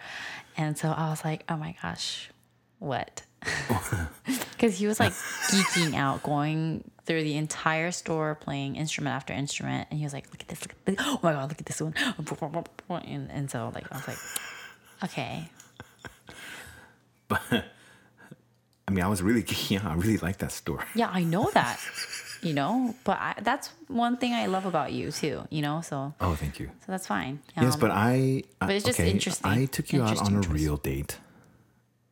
and 0.56 0.78
so 0.78 0.90
I 0.92 1.10
was 1.10 1.26
like, 1.26 1.42
"Oh 1.50 1.58
my 1.58 1.74
gosh, 1.82 2.30
what?" 2.78 3.24
Because 4.52 4.78
he 4.78 4.88
was 4.88 5.00
like 5.00 5.12
geeking 5.52 5.96
out, 5.96 6.24
going 6.24 6.84
through 7.06 7.24
the 7.24 7.36
entire 7.36 7.92
store, 7.92 8.36
playing 8.36 8.78
instrument 8.78 9.14
after 9.16 9.34
instrument, 9.34 9.88
and 9.92 10.00
he 10.00 10.06
was 10.06 10.14
like, 10.14 10.32
"Look 10.32 10.42
at 10.42 10.48
this! 10.48 10.62
Look 10.62 10.72
at 10.72 10.86
this! 10.86 10.96
Oh 11.00 11.20
my 11.22 11.34
god! 11.34 11.50
Look 11.50 11.60
at 11.60 11.66
this 11.66 11.82
one!" 11.82 11.94
And, 12.90 13.30
and 13.32 13.52
so 13.52 13.72
like 13.75 13.86
I 13.92 13.98
was 13.98 14.08
like, 14.08 14.18
"Okay, 15.04 15.50
But 17.28 17.42
I 18.88 18.92
mean, 18.92 19.04
I 19.04 19.08
was 19.08 19.22
really, 19.22 19.44
yeah, 19.68 19.88
I 19.88 19.94
really 19.96 20.18
like 20.18 20.38
that 20.38 20.52
store. 20.52 20.86
Yeah, 20.96 21.10
I 21.12 21.24
know 21.24 21.50
that. 21.54 21.80
you 22.42 22.54
know, 22.54 22.96
but 23.04 23.18
I, 23.20 23.34
that's 23.42 23.70
one 23.88 24.18
thing 24.18 24.34
I 24.34 24.46
love 24.46 24.66
about 24.66 24.94
you 24.94 25.12
too. 25.12 25.48
You 25.50 25.62
know, 25.64 25.82
so 25.82 26.14
Oh, 26.22 26.36
thank 26.36 26.60
you. 26.60 26.68
so 26.86 26.92
that's 26.92 27.08
fine. 27.08 27.40
yes, 27.58 27.74
Um, 27.74 27.80
but 27.80 27.92
I. 27.92 28.44
but 28.60 28.70
it's 28.72 28.86
just 28.86 29.00
okay, 29.00 29.12
interesting. 29.12 29.52
I 29.52 29.66
took 29.66 29.92
you 29.92 30.02
out 30.04 30.18
on 30.22 30.36
a 30.36 30.42
real 30.42 30.78
date. 30.78 31.18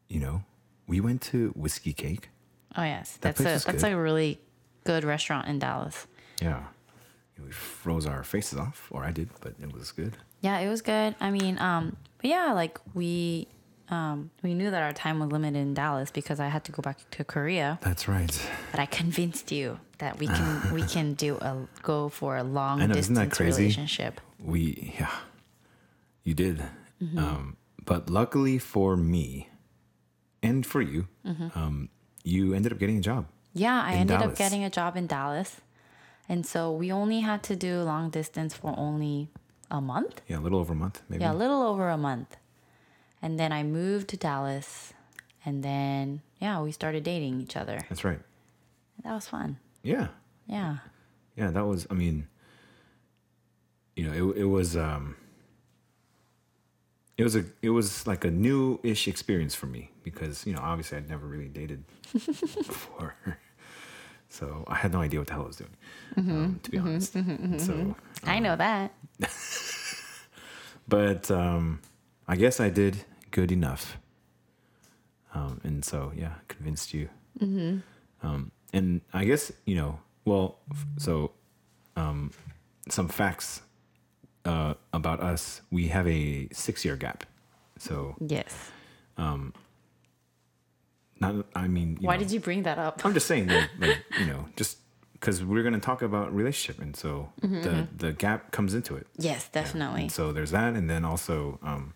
You 0.10 0.20
know, 0.20 0.44
we 0.88 1.00
went 1.00 1.22
to 1.32 1.50
Whiskey 1.56 1.94
Cake. 1.94 2.30
oh 2.78 2.84
yes, 2.84 3.18
That 3.22 3.36
that's 3.36 3.64
a 3.66 3.66
that's 3.66 3.84
good. 3.84 3.92
a 3.94 3.98
really 3.98 4.40
good 4.84 5.04
restaurant 5.04 5.48
in 5.48 5.60
Dallas. 5.60 6.08
Yeah. 6.42 6.64
We 7.44 7.52
froze 7.52 8.06
our 8.06 8.24
faces 8.24 8.60
off, 8.60 8.88
or 8.92 9.04
I 9.04 9.12
did, 9.12 9.30
but 9.42 9.54
it 9.62 9.74
was 9.74 9.92
good. 9.92 10.18
Yeah, 10.42 10.60
it 10.60 10.70
was 10.70 10.82
good. 10.82 11.16
I 11.20 11.30
mean, 11.32 11.58
um, 11.60 11.98
but 12.20 12.30
yeah, 12.30 12.54
like 12.54 12.78
we 12.94 13.48
um, 13.90 14.30
we 14.44 14.54
knew 14.54 14.70
that 14.72 14.82
our 14.84 14.94
time 14.94 15.20
was 15.20 15.32
limited 15.32 15.58
in 15.60 15.74
Dallas 15.74 16.10
because 16.12 16.40
I 16.40 16.48
had 16.48 16.64
to 16.66 16.72
go 16.72 16.82
back 16.82 17.00
to 17.12 17.24
Korea. 17.24 17.80
That's 17.82 18.08
right. 18.08 18.32
But 18.72 18.80
I 18.80 18.86
convinced 18.86 19.52
you 19.52 19.80
that 19.98 20.20
we 20.20 20.28
can 20.28 20.74
we 20.74 20.84
can 20.96 21.16
do 21.16 21.36
a 21.38 21.68
go 21.82 22.08
for 22.10 22.38
a 22.38 22.44
long 22.44 22.80
know, 22.80 22.86
isn't 22.86 22.96
distance 22.96 23.18
that 23.20 23.32
crazy? 23.32 23.64
relationship. 23.64 24.22
We, 24.40 24.94
yeah, 25.00 25.12
you 26.24 26.34
did. 26.34 26.60
Mm-hmm. 27.02 27.18
Um, 27.18 27.58
but 27.84 28.10
luckily 28.10 28.58
for 28.60 28.96
me 28.96 29.50
and 30.44 30.66
for 30.66 30.82
you, 30.82 31.08
Mm-hmm. 31.26 31.58
um, 31.58 31.90
you 32.24 32.54
ended 32.54 32.72
up 32.72 32.80
getting 32.80 32.98
a 32.98 33.02
job. 33.02 33.26
Yeah, 33.54 33.82
I 33.84 33.94
ended 33.94 34.22
up 34.22 34.36
getting 34.36 34.64
a 34.64 34.70
job 34.70 34.96
in 34.96 35.08
Dallas. 35.08 35.62
And 36.30 36.46
so 36.46 36.72
we 36.72 36.92
only 36.92 37.20
had 37.20 37.44
to 37.44 37.56
do 37.56 37.82
long 37.82 38.10
distance 38.10 38.54
for 38.54 38.74
only 38.78 39.30
a 39.70 39.82
month. 39.82 40.22
Yeah, 40.28 40.40
a 40.40 40.44
little 40.46 40.60
over 40.60 40.74
a 40.74 40.76
month, 40.76 41.02
maybe. 41.10 41.22
Yeah, 41.24 41.34
a 41.34 41.40
little 41.44 41.62
over 41.64 41.90
a 41.90 41.98
month. 41.98 42.38
And 43.22 43.40
then 43.40 43.52
I 43.52 43.64
moved 43.64 44.08
to 44.10 44.18
Dallas. 44.18 44.94
And 45.46 45.64
then, 45.64 46.22
yeah, 46.40 46.62
we 46.62 46.72
started 46.72 47.04
dating 47.04 47.42
each 47.42 47.58
other. 47.58 47.80
That's 47.90 48.04
right. 48.06 48.20
That 49.04 49.14
was 49.14 49.28
fun. 49.28 49.58
Yeah. 49.84 50.08
Yeah. 50.48 50.78
Yeah, 51.36 51.52
that 51.52 51.66
was, 51.66 51.86
I 51.92 51.94
mean, 51.96 52.28
you 53.96 54.08
know, 54.10 54.14
it, 54.32 54.38
it 54.44 54.46
was, 54.46 54.78
um, 54.78 55.16
it 57.18 57.24
was 57.24 57.36
a, 57.36 57.46
it 57.62 57.70
was 57.70 58.06
like 58.08 58.26
a 58.26 58.32
new-ish 58.32 59.08
experience 59.08 59.54
for 59.56 59.68
me 59.68 59.92
because, 60.04 60.46
you 60.48 60.54
know, 60.54 60.60
obviously 60.62 60.98
I'd 60.98 61.10
never 61.10 61.26
really 61.28 61.48
dated 61.50 61.84
before. 62.14 63.16
So 64.30 64.64
I 64.68 64.76
had 64.76 64.92
no 64.94 65.02
idea 65.02 65.20
what 65.20 65.28
the 65.28 65.34
hell 65.34 65.44
I 65.44 65.48
was 65.48 65.58
doing, 65.58 65.70
um, 66.18 66.60
to 66.64 66.72
be 66.72 66.78
honest. 66.80 67.14
So, 67.60 67.96
I 68.24 68.40
know 68.40 68.56
that. 68.56 68.92
but 70.88 71.30
um, 71.30 71.82
I 72.28 72.36
guess 72.36 72.60
I 72.60 72.70
did 72.70 73.06
good 73.32 73.52
enough. 73.52 73.98
Um, 75.36 75.62
and 75.64 75.84
so, 75.86 76.12
yeah, 76.16 76.34
convinced 76.48 76.94
you. 76.94 77.10
Um, 78.24 78.52
and 78.74 79.02
I 79.14 79.26
guess, 79.26 79.52
you 79.66 79.76
know, 79.76 80.00
well, 80.26 80.60
f- 80.72 80.86
so 80.98 81.32
um, 81.96 82.32
some 82.90 83.08
facts 83.10 83.62
uh, 84.46 84.74
about 84.92 85.20
us 85.22 85.62
we 85.72 85.88
have 85.88 86.08
a 86.08 86.48
six 86.52 86.84
year 86.86 86.96
gap. 86.96 87.24
So, 87.80 88.16
Yes. 88.20 88.72
not, 91.20 91.46
I 91.56 91.68
mean, 91.68 91.98
Why 92.02 92.16
know, 92.16 92.20
did 92.24 92.32
you 92.32 92.40
bring 92.40 92.64
that 92.64 92.78
up? 92.78 93.06
I'm 93.06 93.14
just 93.14 93.28
saying 93.28 93.48
that, 93.48 93.70
like, 93.80 93.98
you 94.20 94.26
know, 94.26 94.48
just 94.58 94.78
because 95.14 95.44
we're 95.44 95.62
going 95.64 95.74
to 95.74 95.80
talk 95.80 96.02
about 96.02 96.34
relationship. 96.36 96.82
And 96.82 96.96
so 96.96 97.30
the, 97.42 97.88
the 97.98 98.12
gap 98.12 98.52
comes 98.52 98.74
into 98.74 98.96
it. 98.96 99.08
Yes, 99.18 99.48
definitely. 99.50 100.02
And 100.04 100.12
so 100.12 100.34
there's 100.34 100.52
that, 100.52 100.74
and 100.74 100.90
then 100.90 101.06
also, 101.06 101.60
um, 101.64 101.94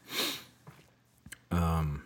um, 1.51 2.04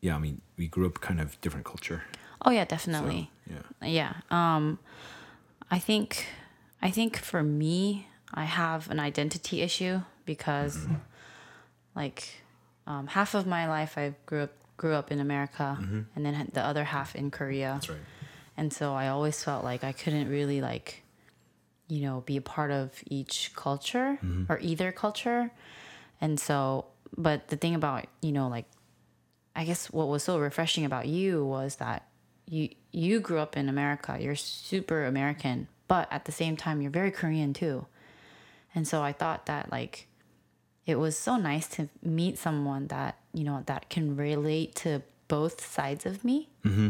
yeah, 0.00 0.14
I 0.16 0.18
mean, 0.18 0.40
we 0.56 0.68
grew 0.68 0.86
up 0.86 1.00
kind 1.00 1.20
of 1.20 1.38
different 1.40 1.66
culture. 1.66 2.02
Oh 2.44 2.50
yeah, 2.50 2.62
So, 2.64 2.68
definitely. 2.76 3.30
yeah. 3.50 3.62
yeah 3.82 4.12
um 4.30 4.78
i 5.70 5.78
think 5.78 6.26
i 6.82 6.90
think 6.90 7.16
for 7.18 7.42
me 7.42 8.06
i 8.34 8.44
have 8.44 8.90
an 8.90 9.00
identity 9.00 9.62
issue 9.62 10.00
because 10.24 10.86
like 11.94 12.42
um, 12.86 13.06
half 13.08 13.34
of 13.34 13.46
my 13.46 13.68
life 13.68 13.96
i 13.98 14.14
grew 14.26 14.42
up 14.42 14.52
grew 14.76 14.94
up 14.94 15.10
in 15.10 15.18
america 15.20 15.76
and 16.14 16.24
then 16.24 16.50
the 16.52 16.62
other 16.62 16.84
half 16.84 17.14
in 17.16 17.30
korea. 17.30 17.72
That's 17.74 17.88
right. 17.88 17.98
and 18.56 18.72
so 18.72 18.94
i 18.94 19.08
always 19.08 19.42
felt 19.42 19.64
like 19.64 19.82
i 19.82 19.92
couldn't 19.92 20.28
really 20.28 20.60
like 20.60 21.02
you 21.88 22.02
know 22.02 22.22
be 22.26 22.36
a 22.36 22.40
part 22.40 22.70
of 22.70 22.92
each 23.06 23.52
culture 23.56 24.18
or 24.48 24.58
either 24.60 24.92
culture. 24.92 25.50
And 26.20 26.38
so 26.38 26.84
but 27.16 27.48
the 27.48 27.56
thing 27.56 27.74
about 27.74 28.06
you 28.20 28.32
know 28.32 28.48
like 28.48 28.66
i 29.56 29.64
guess 29.64 29.90
what 29.90 30.08
was 30.08 30.22
so 30.22 30.38
refreshing 30.38 30.84
about 30.84 31.06
you 31.06 31.44
was 31.44 31.76
that 31.76 32.06
you 32.46 32.68
you 32.92 33.20
grew 33.20 33.38
up 33.38 33.56
in 33.56 33.68
america. 33.68 34.18
You're 34.20 34.36
super 34.36 35.04
american 35.06 35.66
but 35.88 36.06
at 36.12 36.24
the 36.26 36.32
same 36.32 36.56
time 36.56 36.80
you're 36.80 36.90
very 36.90 37.10
korean 37.10 37.52
too 37.52 37.86
and 38.74 38.86
so 38.86 39.02
i 39.02 39.12
thought 39.12 39.46
that 39.46 39.70
like 39.72 40.06
it 40.86 40.96
was 40.98 41.16
so 41.18 41.36
nice 41.36 41.66
to 41.68 41.88
meet 42.02 42.38
someone 42.38 42.86
that 42.88 43.16
you 43.34 43.44
know 43.44 43.62
that 43.66 43.88
can 43.90 44.16
relate 44.16 44.74
to 44.74 45.02
both 45.28 45.64
sides 45.66 46.06
of 46.06 46.24
me 46.24 46.48
mm-hmm. 46.64 46.88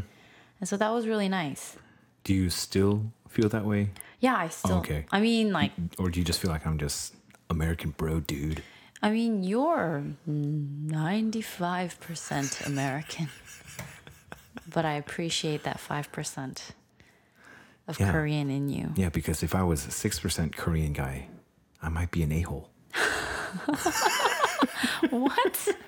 and 0.60 0.68
so 0.68 0.76
that 0.76 0.90
was 0.90 1.06
really 1.06 1.28
nice 1.28 1.76
Do 2.24 2.34
you 2.34 2.50
still 2.50 3.12
feel 3.28 3.48
that 3.48 3.64
way? 3.64 3.90
yeah 4.20 4.36
i 4.36 4.48
still 4.48 4.78
Okay. 4.78 5.06
i 5.10 5.20
mean 5.20 5.52
like 5.52 5.72
Or 5.98 6.10
do 6.10 6.18
you 6.20 6.24
just 6.24 6.40
feel 6.40 6.50
like 6.50 6.66
I'm 6.66 6.78
just 6.78 7.14
American 7.50 7.90
bro 7.90 8.20
dude? 8.20 8.62
i 9.02 9.10
mean 9.10 9.42
you're 9.44 10.02
95% 10.28 12.66
american 12.66 13.28
but 14.72 14.84
i 14.84 14.92
appreciate 14.94 15.62
that 15.64 15.78
5% 15.78 16.58
of 17.88 17.98
Yeah. 17.98 18.12
korean 18.12 18.50
in 18.50 18.68
you 18.68 18.92
Yeah, 18.96 19.08
because 19.08 19.42
if 19.42 19.54
I 19.54 19.62
was 19.62 19.86
a 19.86 19.90
6% 19.90 20.56
Korean 20.56 20.92
guy, 20.92 21.28
I 21.82 21.88
might 21.88 22.10
be 22.10 22.22
an 22.22 22.32
a 22.32 22.40
hole. 22.42 22.70
what 25.10 25.68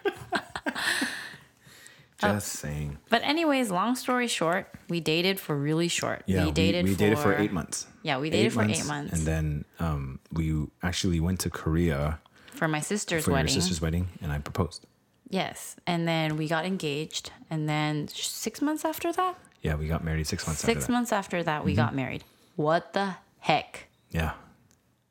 Just 2.21 2.49
saying. 2.49 2.99
But 3.09 3.23
anyways, 3.23 3.71
long 3.71 3.97
story 3.97 4.26
short, 4.26 4.69
we 4.90 5.00
dated 5.00 5.40
for 5.40 5.57
really 5.57 5.88
short. 5.88 6.23
Yeah, 6.26 6.45
we 6.45 6.52
dated 6.52 6.85
we, 6.85 6.92
for, 6.92 6.99
dated 6.99 7.19
for 7.19 7.35
eight 7.35 7.52
months. 7.52 7.87
Yeah, 8.02 8.19
we 8.19 8.28
dated 8.28 8.52
for 8.52 8.62
eight 8.62 8.85
months 8.87 9.14
And 9.14 9.23
then 9.26 9.64
um, 9.78 10.21
we 10.30 10.66
actually 10.83 11.19
went 11.21 11.40
to 11.40 11.50
Korea 11.50 12.19
for 12.52 12.69
my 12.69 12.80
sister's 12.80 13.23
wedding. 13.23 13.25
for 13.25 13.33
wedding. 13.33 13.54
your 13.54 13.61
sister's 13.62 13.80
wedding, 13.80 14.09
and 14.21 14.33
I 14.33 14.38
proposed. 14.38 14.87
Yes, 15.30 15.76
and 15.87 16.07
then 16.07 16.37
we 16.37 16.47
got 16.47 16.66
engaged, 16.66 17.30
and 17.49 17.69
then 17.69 18.09
six 18.09 18.61
months 18.61 18.85
after 18.85 19.12
that, 19.12 19.38
Yeah, 19.62 19.74
we 19.74 19.88
got 19.88 20.02
married 20.04 20.26
six 20.26 20.46
months 20.46 20.62
six 20.62 20.78
after 20.78 20.86
that. 20.86 20.92
months 20.92 21.12
after 21.12 21.42
that, 21.42 21.58
Mm-hmm. 21.58 21.66
we 21.66 21.74
got 21.74 21.94
married. 21.94 22.24
What 22.56 22.92
the 22.92 23.14
heck? 23.38 23.86
Yeah. 24.10 24.32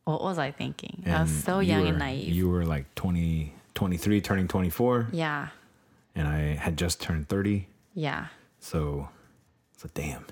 What 0.05 0.21
was 0.23 0.37
I 0.39 0.51
thinking? 0.51 1.03
I 1.05 1.21
was 1.21 1.31
so 1.43 1.59
you 1.59 1.69
young 1.73 1.81
were- 1.83 1.87
and 1.89 1.99
naive. 1.99 2.33
You 2.33 2.49
were 2.49 2.65
like 2.65 2.93
20, 2.95 3.53
23, 3.75 4.21
turning 4.21 4.47
24, 4.47 5.09
yeah, 5.11 5.49
and 6.15 6.27
I 6.27 6.55
had 6.55 6.77
just 6.77 6.99
turned 7.01 7.29
30. 7.29 7.67
yeah. 7.93 8.27
So, 8.61 9.07
it's 9.73 9.83
so 9.83 9.89
a 9.89 9.91
damn. 10.01 10.25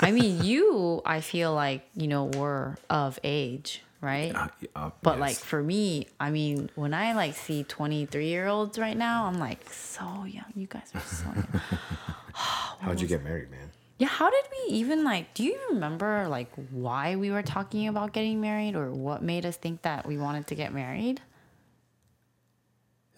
I 0.00 0.10
mean, 0.16 0.44
you, 0.44 1.02
I 1.04 1.20
feel 1.20 1.52
like 1.54 1.84
you 1.96 2.06
know 2.08 2.26
were 2.26 2.76
of 2.88 3.18
age, 3.24 3.82
right? 4.00 4.32
Uh, 4.34 4.48
uh, 4.76 4.90
But 5.02 5.12
yes. 5.14 5.20
like 5.20 5.36
for 5.38 5.60
me, 5.62 6.06
I 6.20 6.30
mean, 6.30 6.70
when 6.76 6.92
I 6.94 7.14
like 7.14 7.34
see 7.34 7.64
23 7.64 8.26
year 8.28 8.46
olds 8.46 8.78
right 8.78 8.96
now, 8.96 9.24
I'm 9.26 9.38
like, 9.40 9.68
so 9.70 10.24
young. 10.24 10.52
You 10.54 10.66
guys 10.68 10.92
are 10.94 11.00
so 11.00 11.24
young. 11.24 11.60
how'd 12.34 13.00
you 13.00 13.08
get 13.08 13.22
married, 13.22 13.50
man? 13.50 13.70
yeah, 14.00 14.08
how 14.08 14.30
did 14.30 14.44
we 14.50 14.72
even 14.76 15.04
like, 15.04 15.34
do 15.34 15.44
you 15.44 15.58
remember 15.68 16.26
like 16.26 16.50
why 16.70 17.16
we 17.16 17.30
were 17.30 17.42
talking 17.42 17.86
about 17.86 18.14
getting 18.14 18.40
married 18.40 18.74
or 18.74 18.90
what 18.90 19.22
made 19.22 19.44
us 19.44 19.58
think 19.58 19.82
that 19.82 20.06
we 20.06 20.16
wanted 20.16 20.46
to 20.46 20.54
get 20.54 20.72
married? 20.72 21.20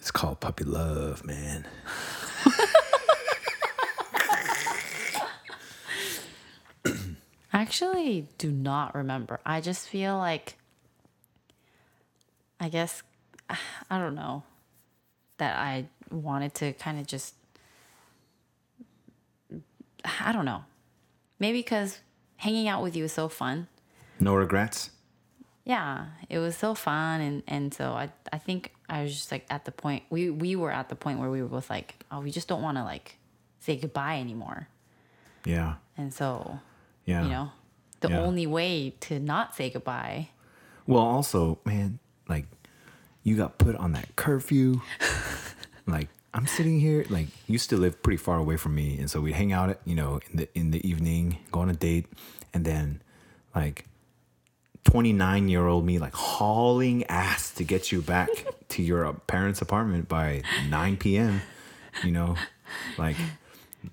It's 0.01 0.11
called 0.11 0.41
puppy 0.41 0.65
love, 0.65 1.25
man. 1.25 1.69
I 6.85 7.61
actually 7.61 8.27
do 8.39 8.51
not 8.51 8.97
remember. 8.97 9.39
I 9.47 9.61
just 9.61 9.89
feel 9.89 10.19
like, 10.19 10.57
I 12.59 12.69
guess, 12.69 13.05
I 13.89 13.99
don't 14.01 14.17
know, 14.17 14.43
that 15.39 15.57
I 15.57 15.87
wanted 16.11 16.55
to 16.57 16.73
kind 16.73 16.99
of 16.99 17.07
just, 17.07 17.35
I 20.27 20.33
don't 20.33 20.45
know. 20.45 20.65
Maybe 21.39 21.59
because 21.59 22.01
hanging 22.37 22.69
out 22.69 22.83
with 22.83 22.97
you 22.97 23.05
is 23.05 23.13
so 23.13 23.29
fun. 23.29 23.69
No 24.21 24.35
regrets. 24.35 24.91
Yeah, 25.65 26.07
it 26.29 26.39
was 26.39 26.57
so 26.57 26.75
fun. 26.75 27.21
And, 27.21 27.43
and 27.47 27.73
so 27.75 27.93
I, 27.93 28.11
I 28.33 28.39
think 28.39 28.73
I 28.89 29.03
was 29.05 29.13
just 29.15 29.31
like 29.33 29.47
at 29.51 29.65
the 29.65 29.73
point, 29.73 30.03
we, 30.11 30.31
we 30.31 30.57
were 30.57 30.71
at 30.73 30.89
the 30.89 30.97
point 30.97 31.19
where 31.21 31.31
we 31.31 31.41
were 31.43 31.49
both 31.49 31.71
like, 31.71 31.95
oh, 32.11 32.21
we 32.21 32.31
just 32.31 32.49
don't 32.49 32.63
want 32.63 32.77
to 32.79 32.85
like 32.85 33.17
say 33.61 33.77
goodbye 33.77 34.19
anymore. 34.19 34.69
Yeah, 35.45 35.75
And 35.97 36.13
so, 36.15 36.61
yeah. 37.05 37.23
you 37.25 37.29
know, 37.29 37.51
the 38.01 38.09
Yeah. 38.11 38.21
only 38.21 38.47
way 38.47 38.95
to 39.01 39.19
not 39.21 39.55
say 39.57 39.71
goodbye 39.71 40.29
Well, 40.87 41.03
also, 41.03 41.59
man, 41.65 41.99
like 42.29 42.47
you 43.25 43.37
got 43.37 43.59
put 43.59 43.75
on 43.77 43.93
that 43.93 44.15
curfew. 44.17 44.81
like 45.87 46.09
I'm 46.35 46.47
sitting 46.47 46.81
here, 46.81 47.05
like 47.11 47.29
you 47.47 47.59
still 47.59 47.79
live 47.81 48.03
pretty 48.03 48.17
far 48.17 48.39
away 48.39 48.57
from 48.57 48.75
me, 48.75 48.99
and 48.99 49.11
so 49.11 49.21
we'd 49.21 49.35
hang 49.35 49.53
out, 49.53 49.79
you 49.85 49.95
know, 49.95 50.21
in 50.31 50.37
the 50.37 50.49
in 50.59 50.71
the 50.71 50.87
evening, 50.89 51.39
go 51.51 51.61
on 51.61 51.69
a 51.71 51.75
date, 51.75 52.07
and 52.55 52.65
then 52.65 53.03
like 53.55 53.85
29 54.85 55.49
year 55.49 55.67
old 55.67 55.85
me 55.87 55.99
like 55.99 56.15
hauling 56.15 57.05
ass 57.05 57.53
to 57.55 57.65
get 57.65 57.93
you 57.93 58.01
back 58.03 58.29
to 58.71 58.83
your 58.83 59.13
parents' 59.27 59.61
apartment 59.63 60.09
by 60.09 60.43
9 60.71 60.97
p.m. 60.97 61.43
You 62.03 62.13
know, 62.13 62.37
like 62.97 63.17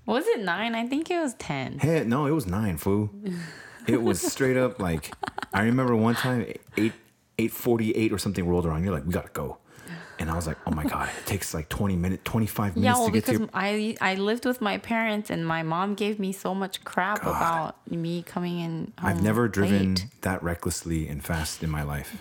Was 0.06 0.26
it 0.28 0.40
nine? 0.42 0.76
I 0.76 0.88
think 0.88 1.12
it 1.12 1.20
was 1.20 1.34
ten. 1.36 1.80
Hey, 1.80 2.04
no, 2.06 2.26
it 2.26 2.32
was 2.32 2.48
nine, 2.48 2.78
fool. 2.78 3.10
It 3.88 4.02
was 4.02 4.22
straight 4.22 4.56
up 4.58 4.80
like 4.80 5.12
I 5.54 5.64
remember 5.64 5.96
one 5.96 6.16
time 6.16 6.46
eight 6.78 6.94
eight 7.38 7.52
forty 7.52 7.92
eight 7.96 8.14
or 8.14 8.18
something 8.18 8.48
rolled 8.48 8.66
around. 8.66 8.84
You're 8.86 8.94
like, 8.94 9.06
we 9.06 9.12
gotta 9.12 9.30
go, 9.34 9.58
and 10.20 10.30
I 10.30 10.36
was 10.36 10.46
like, 10.48 10.58
oh 10.68 10.72
my 10.72 10.84
god, 10.84 11.10
it 11.18 11.26
takes 11.26 11.54
like 11.54 11.70
twenty 11.70 11.96
minutes, 11.96 12.22
twenty 12.26 12.46
five 12.48 12.76
Yeah, 12.76 12.82
minutes 12.94 13.00
well, 13.00 13.08
to 13.08 13.14
get 13.14 13.26
to. 13.26 13.32
because 13.32 13.40
Your... 13.40 13.50
I 13.54 13.96
I 14.02 14.16
lived 14.16 14.46
with 14.46 14.60
my 14.62 14.78
parents 14.78 15.30
and 15.30 15.48
my 15.48 15.64
mom 15.64 15.96
gave 15.96 16.20
me 16.20 16.32
so 16.32 16.54
much 16.54 16.84
crap 16.84 17.22
God. 17.22 17.30
about 17.30 17.92
me 17.92 18.22
coming 18.24 18.60
in. 18.60 18.94
I've 18.98 19.24
never 19.24 19.48
driven 19.48 19.96
late. 19.96 20.06
that 20.22 20.44
recklessly 20.44 21.08
and 21.08 21.24
fast 21.24 21.64
in 21.64 21.70
my 21.70 21.84
life. 21.84 22.16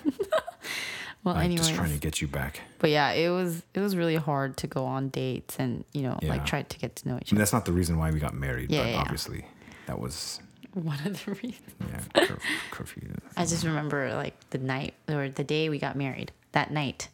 Well, 1.24 1.34
Like 1.34 1.46
anyways, 1.46 1.66
just 1.66 1.74
trying 1.74 1.90
to 1.92 1.98
get 1.98 2.20
you 2.20 2.28
back. 2.28 2.60
but 2.78 2.90
yeah, 2.90 3.10
it 3.10 3.28
was 3.28 3.62
it 3.74 3.80
was 3.80 3.96
really 3.96 4.14
hard 4.16 4.56
to 4.58 4.66
go 4.68 4.84
on 4.84 5.08
dates 5.08 5.56
and 5.58 5.84
you 5.92 6.02
know 6.02 6.18
Yeah. 6.22 6.30
like 6.30 6.46
try 6.46 6.62
to 6.62 6.78
get 6.78 6.94
to 6.96 7.08
know 7.08 7.16
each 7.16 7.32
I 7.32 7.34
mean, 7.34 7.38
other. 7.38 7.42
that's 7.42 7.52
not 7.52 7.64
the 7.64 7.72
reason 7.72 7.98
why 7.98 8.10
we 8.12 8.20
got 8.20 8.34
married, 8.34 8.70
Yeah, 8.70 8.82
but 8.84 8.88
yeah. 8.90 8.98
obviously 9.00 9.44
that 9.86 9.98
was 9.98 10.40
One 10.74 10.98
of 11.04 11.24
the 11.24 11.32
reasons. 11.42 11.74
yeah 11.90 12.24
curf- 12.24 12.42
curfew. 12.70 13.14
I 13.36 13.44
just 13.46 13.64
remember 13.64 14.14
like 14.14 14.34
the 14.50 14.58
night 14.58 14.94
or 15.08 15.28
the 15.28 15.44
day 15.44 15.68
we 15.68 15.78
got 15.80 15.96
married. 15.96 16.30
That 16.52 16.70
night, 16.70 17.08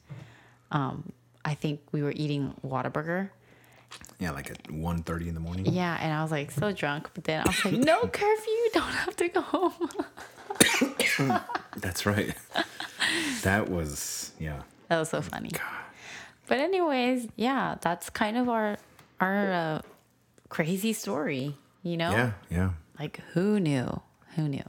um, 0.74 1.12
I 1.44 1.54
think 1.54 1.80
we 1.92 2.02
were 2.02 2.12
eating 2.14 2.52
Whataburger. 2.66 3.30
Yeah, 4.18 4.32
like 4.32 4.50
at 4.50 4.62
1.30 4.64 5.28
in 5.28 5.34
the 5.34 5.40
morning. 5.40 5.66
Yeah, 5.66 5.96
and 6.00 6.12
I 6.12 6.20
was 6.22 6.30
like 6.32 6.50
so 6.50 6.72
drunk, 6.72 7.08
but 7.14 7.24
then 7.24 7.40
I 7.40 7.48
was 7.48 7.64
like, 7.64 7.74
no 7.74 8.06
curfew, 8.20 8.52
don't 8.74 8.82
have 8.92 9.16
to 9.16 9.28
go 9.28 9.40
home. 9.40 9.88
That's 11.76 12.06
right. 12.06 12.34
that 13.42 13.68
was 13.68 14.32
yeah. 14.38 14.62
That 14.88 14.98
was 14.98 15.08
so 15.10 15.20
funny. 15.22 15.48
God. 15.50 15.62
But 16.46 16.58
anyways, 16.58 17.28
yeah, 17.37 17.76
that's 17.80 18.10
kind 18.10 18.37
of 18.37 18.48
our 18.48 18.76
our 19.20 19.52
uh, 19.52 19.80
crazy 20.48 20.92
story. 20.92 21.56
You 21.82 21.96
know, 21.98 22.10
Yeah, 22.12 22.32
yeah. 22.50 22.70
like 22.98 23.20
who 23.32 23.60
knew? 23.60 24.00
Who 24.37 24.48
knew? 24.48 24.64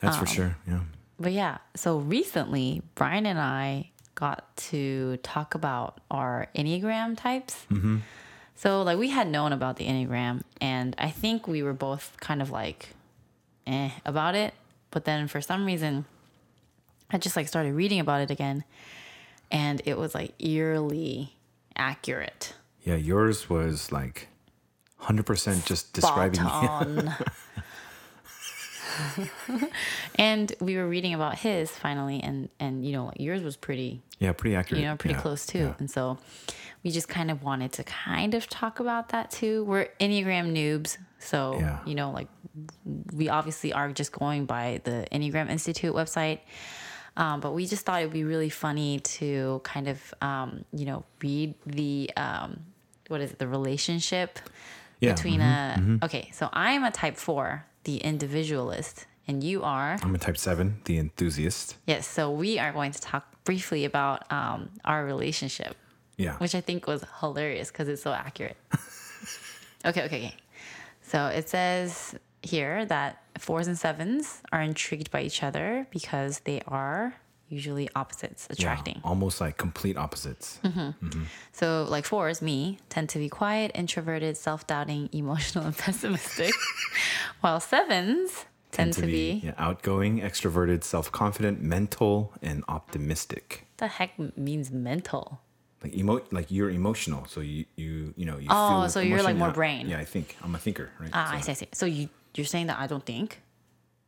That's 0.00 0.16
Um, 0.16 0.24
for 0.24 0.26
sure. 0.26 0.56
Yeah. 0.66 0.80
But 1.20 1.32
yeah, 1.32 1.58
so 1.76 1.98
recently 1.98 2.82
Brian 2.94 3.26
and 3.26 3.38
I 3.38 3.90
got 4.18 4.56
to 4.56 5.16
talk 5.18 5.54
about 5.54 6.00
our 6.10 6.48
Enneagram 6.54 7.16
types. 7.16 7.66
Mm-hmm. 7.70 7.98
So 8.56 8.82
like 8.82 8.98
we 8.98 9.10
had 9.10 9.28
known 9.28 9.52
about 9.52 9.76
the 9.76 9.86
Enneagram, 9.86 10.42
and 10.60 10.96
I 10.98 11.10
think 11.10 11.46
we 11.46 11.62
were 11.62 11.72
both 11.72 12.16
kind 12.18 12.42
of 12.42 12.50
like, 12.50 12.88
eh, 13.68 13.90
about 14.04 14.34
it. 14.34 14.54
But 14.90 15.04
then 15.04 15.28
for 15.28 15.40
some 15.40 15.64
reason, 15.64 16.04
I 17.10 17.18
just 17.18 17.36
like 17.36 17.46
started 17.46 17.74
reading 17.74 18.00
about 18.00 18.20
it 18.22 18.30
again, 18.32 18.64
and 19.52 19.80
it 19.84 19.96
was 19.96 20.14
like 20.16 20.34
eerily 20.42 21.36
accurate. 21.76 22.54
Yeah, 22.82 22.96
yours 22.96 23.48
was 23.48 23.92
like 23.92 24.26
100% 25.02 25.64
just 25.64 25.92
describing 25.92 26.42
me. 26.42 27.12
and 30.16 30.52
we 30.60 30.76
were 30.76 30.88
reading 30.88 31.14
about 31.14 31.38
his 31.38 31.70
finally, 31.70 32.20
and 32.22 32.48
and 32.60 32.84
you 32.84 32.92
know, 32.92 33.12
yours 33.16 33.42
was 33.42 33.56
pretty, 33.56 34.02
Yeah, 34.18 34.32
pretty 34.32 34.56
accurate. 34.56 34.80
you 34.82 34.86
know, 34.88 34.96
pretty 34.96 35.14
Yeah, 35.14 35.20
close 35.20 35.46
too. 35.46 35.58
yeah. 35.58 35.74
And 35.78 35.90
so 35.90 36.18
we 36.84 36.90
just 36.90 37.08
kind 37.08 37.30
of 37.30 37.42
wanted 37.42 37.72
to 37.74 37.84
kind 37.84 38.34
of 38.34 38.48
talk 38.48 38.80
about 38.80 39.10
that 39.10 39.30
too. 39.30 39.64
We're 39.64 39.88
Enneagram 40.00 40.52
noobs, 40.52 40.98
so 41.18 41.56
Yeah. 41.58 41.78
you 41.84 41.94
know, 41.94 42.10
like 42.10 42.28
we 43.12 43.28
obviously 43.28 43.72
are 43.72 43.90
just 43.92 44.12
going 44.12 44.46
by 44.46 44.80
the 44.84 45.06
Enneagram 45.12 45.50
Institute 45.50 45.94
website. 45.94 46.40
Um, 47.16 47.40
but 47.40 47.50
we 47.52 47.66
just 47.66 47.84
thought 47.84 48.00
it 48.00 48.04
would 48.04 48.12
be 48.12 48.22
really 48.22 48.48
funny 48.48 49.00
to 49.00 49.60
kind 49.64 49.88
of, 49.88 50.14
um, 50.22 50.64
you 50.72 50.84
know, 50.86 51.04
read 51.20 51.54
the, 51.66 52.12
um, 52.16 52.60
what 53.08 53.20
is 53.20 53.32
it, 53.32 53.40
the 53.40 53.48
relationship 53.48 54.38
Yeah, 55.00 55.14
between 55.14 55.40
mhm, 55.40 56.00
a, 56.00 56.04
okay, 56.04 56.30
so 56.32 56.48
I'm 56.52 56.84
a 56.84 56.92
type 56.92 57.16
four, 57.16 57.66
the 57.84 57.98
individualist, 57.98 59.06
and 59.26 59.42
you 59.44 59.62
are, 59.62 59.98
I'm 60.02 60.14
a 60.14 60.18
type 60.18 60.36
seven, 60.38 60.80
the 60.84 60.98
enthusiast. 60.98 61.76
yes, 61.86 62.06
so 62.06 62.30
we 62.30 62.58
are 62.58 62.72
going 62.72 62.92
to 62.92 63.00
talk 63.00 63.24
briefly 63.44 63.84
about 63.84 64.30
um, 64.32 64.70
our 64.84 65.04
relationship, 65.04 65.76
Yeah. 66.16 66.34
which 66.38 66.54
I 66.54 66.60
think 66.60 66.86
was 66.86 67.04
hilarious 67.20 67.68
because 67.70 67.88
it's 67.88 68.02
so 68.02 68.12
accurate. 68.12 68.56
okay, 69.84 70.02
okay, 70.04 70.16
okay. 70.26 70.34
So 71.02 71.26
it 71.26 71.48
says 71.48 72.14
here 72.42 72.84
that 72.86 73.22
fours 73.38 73.66
and 73.66 73.78
sevens 73.78 74.42
are 74.52 74.60
intrigued 74.62 75.10
by 75.10 75.22
each 75.22 75.42
other 75.42 75.86
because 75.90 76.40
they 76.40 76.60
are 76.66 77.14
usually 77.48 77.88
opposites 77.94 78.46
Yeah, 78.50 78.54
attracting. 78.54 79.00
almost 79.04 79.40
like 79.40 79.56
complete 79.56 79.96
opposites. 79.96 80.58
Mm-hmm. 80.64 81.22
So, 81.52 81.86
like 81.88 82.04
fours, 82.04 82.40
me, 82.42 82.78
tend 82.88 83.08
to 83.10 83.18
be 83.18 83.28
quiet, 83.28 83.70
introverted, 83.74 84.36
self 84.36 84.66
doubting, 84.66 85.08
emotional, 85.12 85.64
and 85.66 85.76
pessimistic, 85.76 86.52
while 87.40 87.60
sevens 87.60 88.44
tend, 88.70 88.92
to, 88.94 89.06
be, 89.06 89.40
yeah, 89.44 89.54
outgoing, 89.58 90.20
extroverted, 90.20 90.84
self-confident, 90.84 91.62
mental, 91.62 92.32
and 92.42 92.62
optimistic. 92.68 93.64
the 93.78 93.88
heck 93.88 94.12
means 94.36 94.70
mental. 94.70 95.40
Like 95.82 95.94
emo, 95.96 96.20
like 96.32 96.50
you're 96.50 96.70
emotional, 96.70 97.24
so 97.26 97.40
you 97.40 97.64
you 97.76 98.12
you 98.16 98.26
know 98.26 98.36
you. 98.38 98.48
Oh, 98.50 98.80
feel 98.82 98.88
so 98.88 98.98
you're, 99.00 99.22
like, 99.22 99.36
more 99.36 99.52
brain. 99.52 99.88
Yeah, 99.88 100.00
I 100.00 100.04
think 100.04 100.36
I'm 100.42 100.52
a 100.56 100.58
thinker, 100.58 100.90
right? 100.98 101.10
Ah, 101.12 101.34
I 101.36 101.40
So 101.40 101.44
see, 101.46 101.52
I 101.52 101.54
see. 101.54 101.68
So 101.72 101.86
you 101.86 102.08
you're 102.34 102.46
saying 102.46 102.66
that 102.66 102.78
I 102.80 102.88
don't 102.88 103.06
think? 103.06 103.40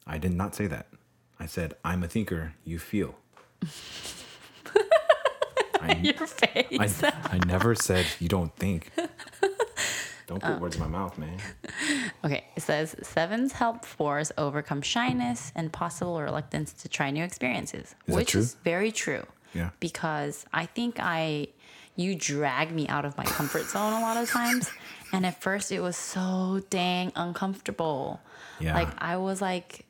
I 0.05 0.19
did 0.19 0.33
not 0.35 0.57
say 0.57 0.67
that. 0.67 0.89
I 1.39 1.47
said 1.47 1.75
I'm 1.85 2.03
a 2.03 2.09
thinker. 2.09 2.55
You 2.65 2.81
feel. 2.81 3.15
I, 5.81 5.95
Your 6.03 6.27
face. 6.27 7.03
I, 7.03 7.13
I 7.25 7.39
never 7.47 7.75
said 7.75 8.07
you 8.19 8.29
don't 8.29 8.55
think. 8.57 8.91
Don't 10.31 10.41
put 10.41 10.61
words 10.61 10.77
in 10.77 10.83
my 10.83 10.87
mouth, 10.87 11.19
man. 11.19 11.39
Okay, 12.25 12.45
it 12.55 12.63
says 12.63 12.95
sevens 13.03 13.51
help 13.51 13.85
fours 13.85 14.31
overcome 14.39 14.81
shyness 14.81 15.51
and 15.57 15.73
possible 15.73 16.23
reluctance 16.23 16.73
to 16.75 16.89
try 16.89 17.11
new 17.11 17.25
experiences, 17.25 17.97
Is 18.07 18.15
which 18.15 18.35
is 18.37 18.55
very 18.63 18.93
true. 18.93 19.27
Yeah. 19.55 19.71
Because 19.81 20.47
I 20.53 20.67
think 20.67 20.99
I, 21.01 21.49
you 21.97 22.15
drag 22.15 22.71
me 22.71 22.87
out 22.87 23.05
of 23.05 23.17
my 23.19 23.25
comfort 23.25 23.65
zone 23.65 23.93
a 23.93 24.01
lot 24.03 24.23
of 24.23 24.31
times, 24.31 24.71
and 25.13 25.27
at 25.27 25.43
first 25.43 25.73
it 25.73 25.81
was 25.81 25.97
so 25.97 26.63
dang 26.71 27.11
uncomfortable. 27.17 28.21
Yeah. 28.61 28.75
Like 28.75 28.91
I 28.99 29.17
was 29.17 29.43
like, 29.43 29.85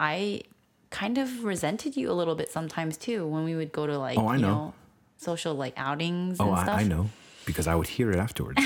I 0.00 0.42
kind 0.90 1.18
of 1.18 1.44
resented 1.44 1.96
you 1.96 2.10
a 2.10 2.14
little 2.14 2.34
bit 2.34 2.50
sometimes 2.50 2.96
too 2.96 3.26
when 3.26 3.44
we 3.44 3.54
would 3.56 3.72
go 3.72 3.86
to 3.86 3.98
like 3.98 4.18
Oh, 4.18 4.28
I 4.28 4.36
you 4.36 4.42
know. 4.42 4.48
know 4.54 4.74
social 5.18 5.54
like 5.54 5.74
outings 5.76 6.38
Oh, 6.40 6.48
and 6.52 6.58
stuff. 6.58 6.76
I, 6.78 6.80
I 6.80 6.84
know 6.84 7.10
because 7.44 7.66
I 7.66 7.74
would 7.74 7.88
hear 7.88 8.10
it 8.10 8.16
afterwards. 8.18 8.60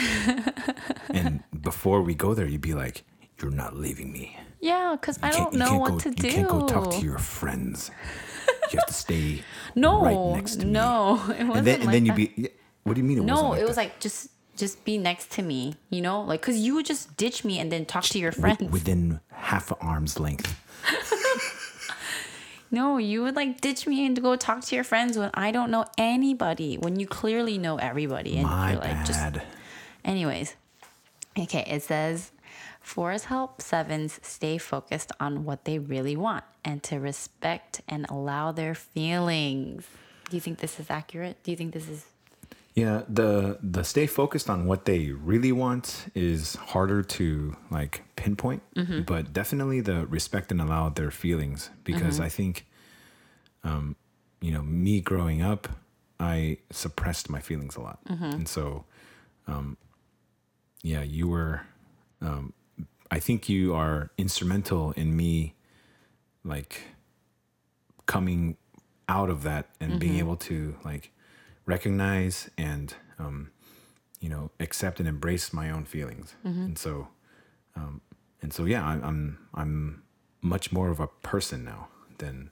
and 1.10 1.42
before 1.62 2.02
we 2.02 2.14
go 2.14 2.34
there, 2.34 2.46
you'd 2.46 2.60
be 2.60 2.74
like, 2.74 3.04
"You're 3.40 3.50
not 3.50 3.76
leaving 3.76 4.12
me. 4.12 4.36
Yeah, 4.60 4.96
because 4.98 5.18
I 5.22 5.30
don't 5.30 5.54
know 5.54 5.78
what 5.78 5.90
go, 5.92 5.98
to 6.00 6.08
you 6.10 6.14
do. 6.14 6.26
You 6.28 6.32
can't 6.34 6.48
go 6.48 6.66
talk 6.66 6.90
to 6.92 7.00
your 7.04 7.18
friends. 7.18 7.90
You 8.72 8.78
have 8.78 8.86
to 8.88 8.92
stay 9.06 9.42
no, 9.74 10.02
right 10.02 10.36
next 10.36 10.56
to 10.60 10.66
me." 10.66 10.72
no, 10.72 11.14
it 11.38 11.44
wasn't 11.44 11.58
And 11.58 11.66
then, 11.66 11.74
and 11.76 11.84
like 11.86 11.92
then 11.92 12.06
you'd 12.06 12.16
be. 12.16 12.48
What 12.84 12.94
do 12.94 13.00
you 13.00 13.06
mean? 13.06 13.18
It 13.18 13.24
No, 13.24 13.34
wasn't 13.34 13.50
like 13.50 13.60
it 13.60 13.66
was 13.66 13.76
that? 13.76 13.82
like 13.82 14.00
just 14.00 14.30
just 14.56 14.84
be 14.84 14.98
next 14.98 15.30
to 15.32 15.42
me, 15.42 15.74
you 15.90 16.00
know, 16.00 16.22
like 16.22 16.40
because 16.40 16.58
you 16.58 16.74
would 16.74 16.86
just 16.86 17.16
ditch 17.16 17.44
me 17.44 17.58
and 17.58 17.70
then 17.70 17.84
talk 17.86 18.04
to 18.04 18.18
your 18.18 18.32
friends. 18.32 18.70
within 18.70 19.20
half 19.32 19.72
arm's 19.80 20.18
length. 20.18 20.54
no, 22.70 22.98
you 22.98 23.22
would 23.22 23.36
like 23.36 23.60
ditch 23.60 23.86
me 23.86 24.06
and 24.06 24.20
go 24.20 24.36
talk 24.36 24.62
to 24.64 24.74
your 24.74 24.84
friends 24.84 25.18
when 25.18 25.30
I 25.34 25.50
don't 25.50 25.70
know 25.70 25.84
anybody. 25.98 26.76
When 26.76 26.98
you 26.98 27.06
clearly 27.06 27.58
know 27.58 27.76
everybody, 27.76 28.36
and 28.36 28.46
My 28.46 28.72
you're 28.72 28.80
like 28.80 29.04
just. 29.04 29.18
bad. 29.18 29.42
Anyways, 30.04 30.56
okay, 31.38 31.64
it 31.66 31.82
says. 31.82 32.32
Fours 32.80 33.24
help 33.24 33.60
sevens 33.60 34.18
stay 34.22 34.56
focused 34.56 35.12
on 35.20 35.44
what 35.44 35.64
they 35.66 35.78
really 35.78 36.16
want 36.16 36.44
and 36.64 36.82
to 36.84 36.98
respect 36.98 37.82
and 37.86 38.06
allow 38.08 38.52
their 38.52 38.74
feelings. 38.74 39.86
Do 40.30 40.36
you 40.36 40.40
think 40.40 40.58
this 40.58 40.80
is 40.80 40.88
accurate? 40.90 41.42
Do 41.42 41.50
you 41.50 41.56
think 41.58 41.74
this 41.74 41.88
is 41.88 42.06
Yeah, 42.74 43.02
the 43.08 43.58
the 43.62 43.82
stay 43.82 44.06
focused 44.06 44.48
on 44.48 44.64
what 44.66 44.84
they 44.84 45.10
really 45.10 45.50
want 45.52 46.06
is 46.14 46.54
harder 46.56 47.02
to 47.02 47.56
like 47.70 48.04
pinpoint, 48.16 48.62
Mm-hmm. 48.76 49.02
but 49.02 49.32
definitely 49.32 49.80
the 49.80 50.06
respect 50.06 50.50
and 50.52 50.60
allow 50.60 50.88
their 50.88 51.10
feelings 51.10 51.70
because 51.84 52.14
Mm-hmm. 52.16 52.26
I 52.26 52.28
think, 52.28 52.66
um, 53.64 53.96
you 54.40 54.52
know, 54.52 54.62
me 54.62 55.00
growing 55.00 55.42
up, 55.42 55.68
I 56.20 56.58
suppressed 56.70 57.28
my 57.28 57.40
feelings 57.40 57.76
a 57.76 57.80
lot, 57.80 57.98
Mm-hmm. 58.08 58.24
and 58.24 58.48
so, 58.48 58.84
um, 59.48 59.76
yeah, 60.82 61.02
you 61.02 61.26
were, 61.28 61.62
um, 62.22 62.52
I 63.10 63.18
think 63.18 63.48
you 63.48 63.74
are 63.74 64.10
instrumental 64.16 64.92
in 64.92 65.16
me, 65.16 65.54
like, 66.44 66.82
coming 68.06 68.56
out 69.08 69.28
of 69.28 69.42
that 69.42 69.66
and 69.80 69.98
being 69.98 70.12
Mm-hmm. 70.12 70.20
able 70.20 70.36
to 70.36 70.76
like 70.84 71.10
recognize 71.70 72.50
and 72.58 72.94
um, 73.18 73.50
you 74.20 74.28
know 74.28 74.50
accept 74.60 75.00
and 75.00 75.08
embrace 75.08 75.46
my 75.60 75.70
own 75.70 75.84
feelings 75.84 76.34
Mm-hmm. 76.46 76.64
and 76.66 76.78
so 76.78 77.08
um, 77.76 78.00
and 78.42 78.52
so 78.52 78.64
yeah 78.66 78.82
I, 78.84 78.94
i'm 79.08 79.38
i'm 79.54 80.02
much 80.42 80.72
more 80.72 80.88
of 80.90 80.98
a 81.00 81.08
person 81.32 81.64
now 81.64 81.88
than 82.18 82.50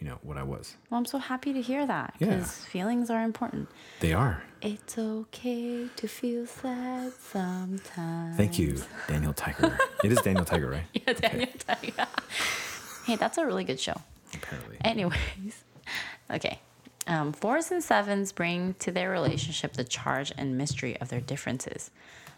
you 0.00 0.06
know 0.08 0.18
what 0.22 0.36
i 0.38 0.42
was 0.42 0.76
Well, 0.90 0.98
I'm 0.98 1.04
so 1.06 1.18
happy 1.18 1.52
to 1.52 1.60
hear 1.70 1.86
that 1.86 2.14
Yeah. 2.18 2.26
because 2.26 2.52
feelings 2.74 3.10
are 3.10 3.22
important. 3.30 3.68
they 4.00 4.12
are 4.12 4.42
It's 4.62 4.96
okay 4.98 5.88
to 6.00 6.06
feel 6.08 6.46
sad 6.46 7.12
sometimes. 7.34 8.36
thank 8.36 8.58
you 8.58 8.70
daniel 9.08 9.32
tiger 9.34 9.78
it 10.06 10.10
is 10.12 10.18
daniel 10.22 10.44
tiger 10.44 10.68
right 10.76 10.86
Yeah, 11.06 11.12
Daniel 11.14 11.52
Tiger. 11.66 12.06
hey, 13.06 13.16
that's 13.22 13.36
a 13.38 13.44
really 13.48 13.64
good 13.70 13.78
show. 13.86 13.96
apparently 14.38 14.76
Anyways, 14.92 15.54
okay. 16.36 16.56
Um, 17.06 17.32
fours 17.32 17.70
and 17.70 17.82
sevens 17.82 18.32
bring 18.32 18.74
to 18.74 18.90
their 18.90 19.10
relationship 19.10 19.74
the 19.74 19.84
charge 19.84 20.32
and 20.38 20.56
mystery 20.56 20.98
of 21.00 21.08
their 21.08 21.20
differences, 21.20 21.90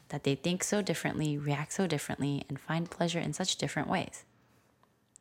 that 0.09 0.25
they 0.25 0.35
think 0.35 0.65
so 0.65 0.83
differently, 0.83 1.39
react 1.39 1.73
so 1.73 1.87
differently, 1.87 2.45
and 2.49 2.59
find 2.59 2.91
pleasure 2.91 3.21
in 3.21 3.33
such 3.33 3.57
different 3.57 3.89
ways. 3.89 4.25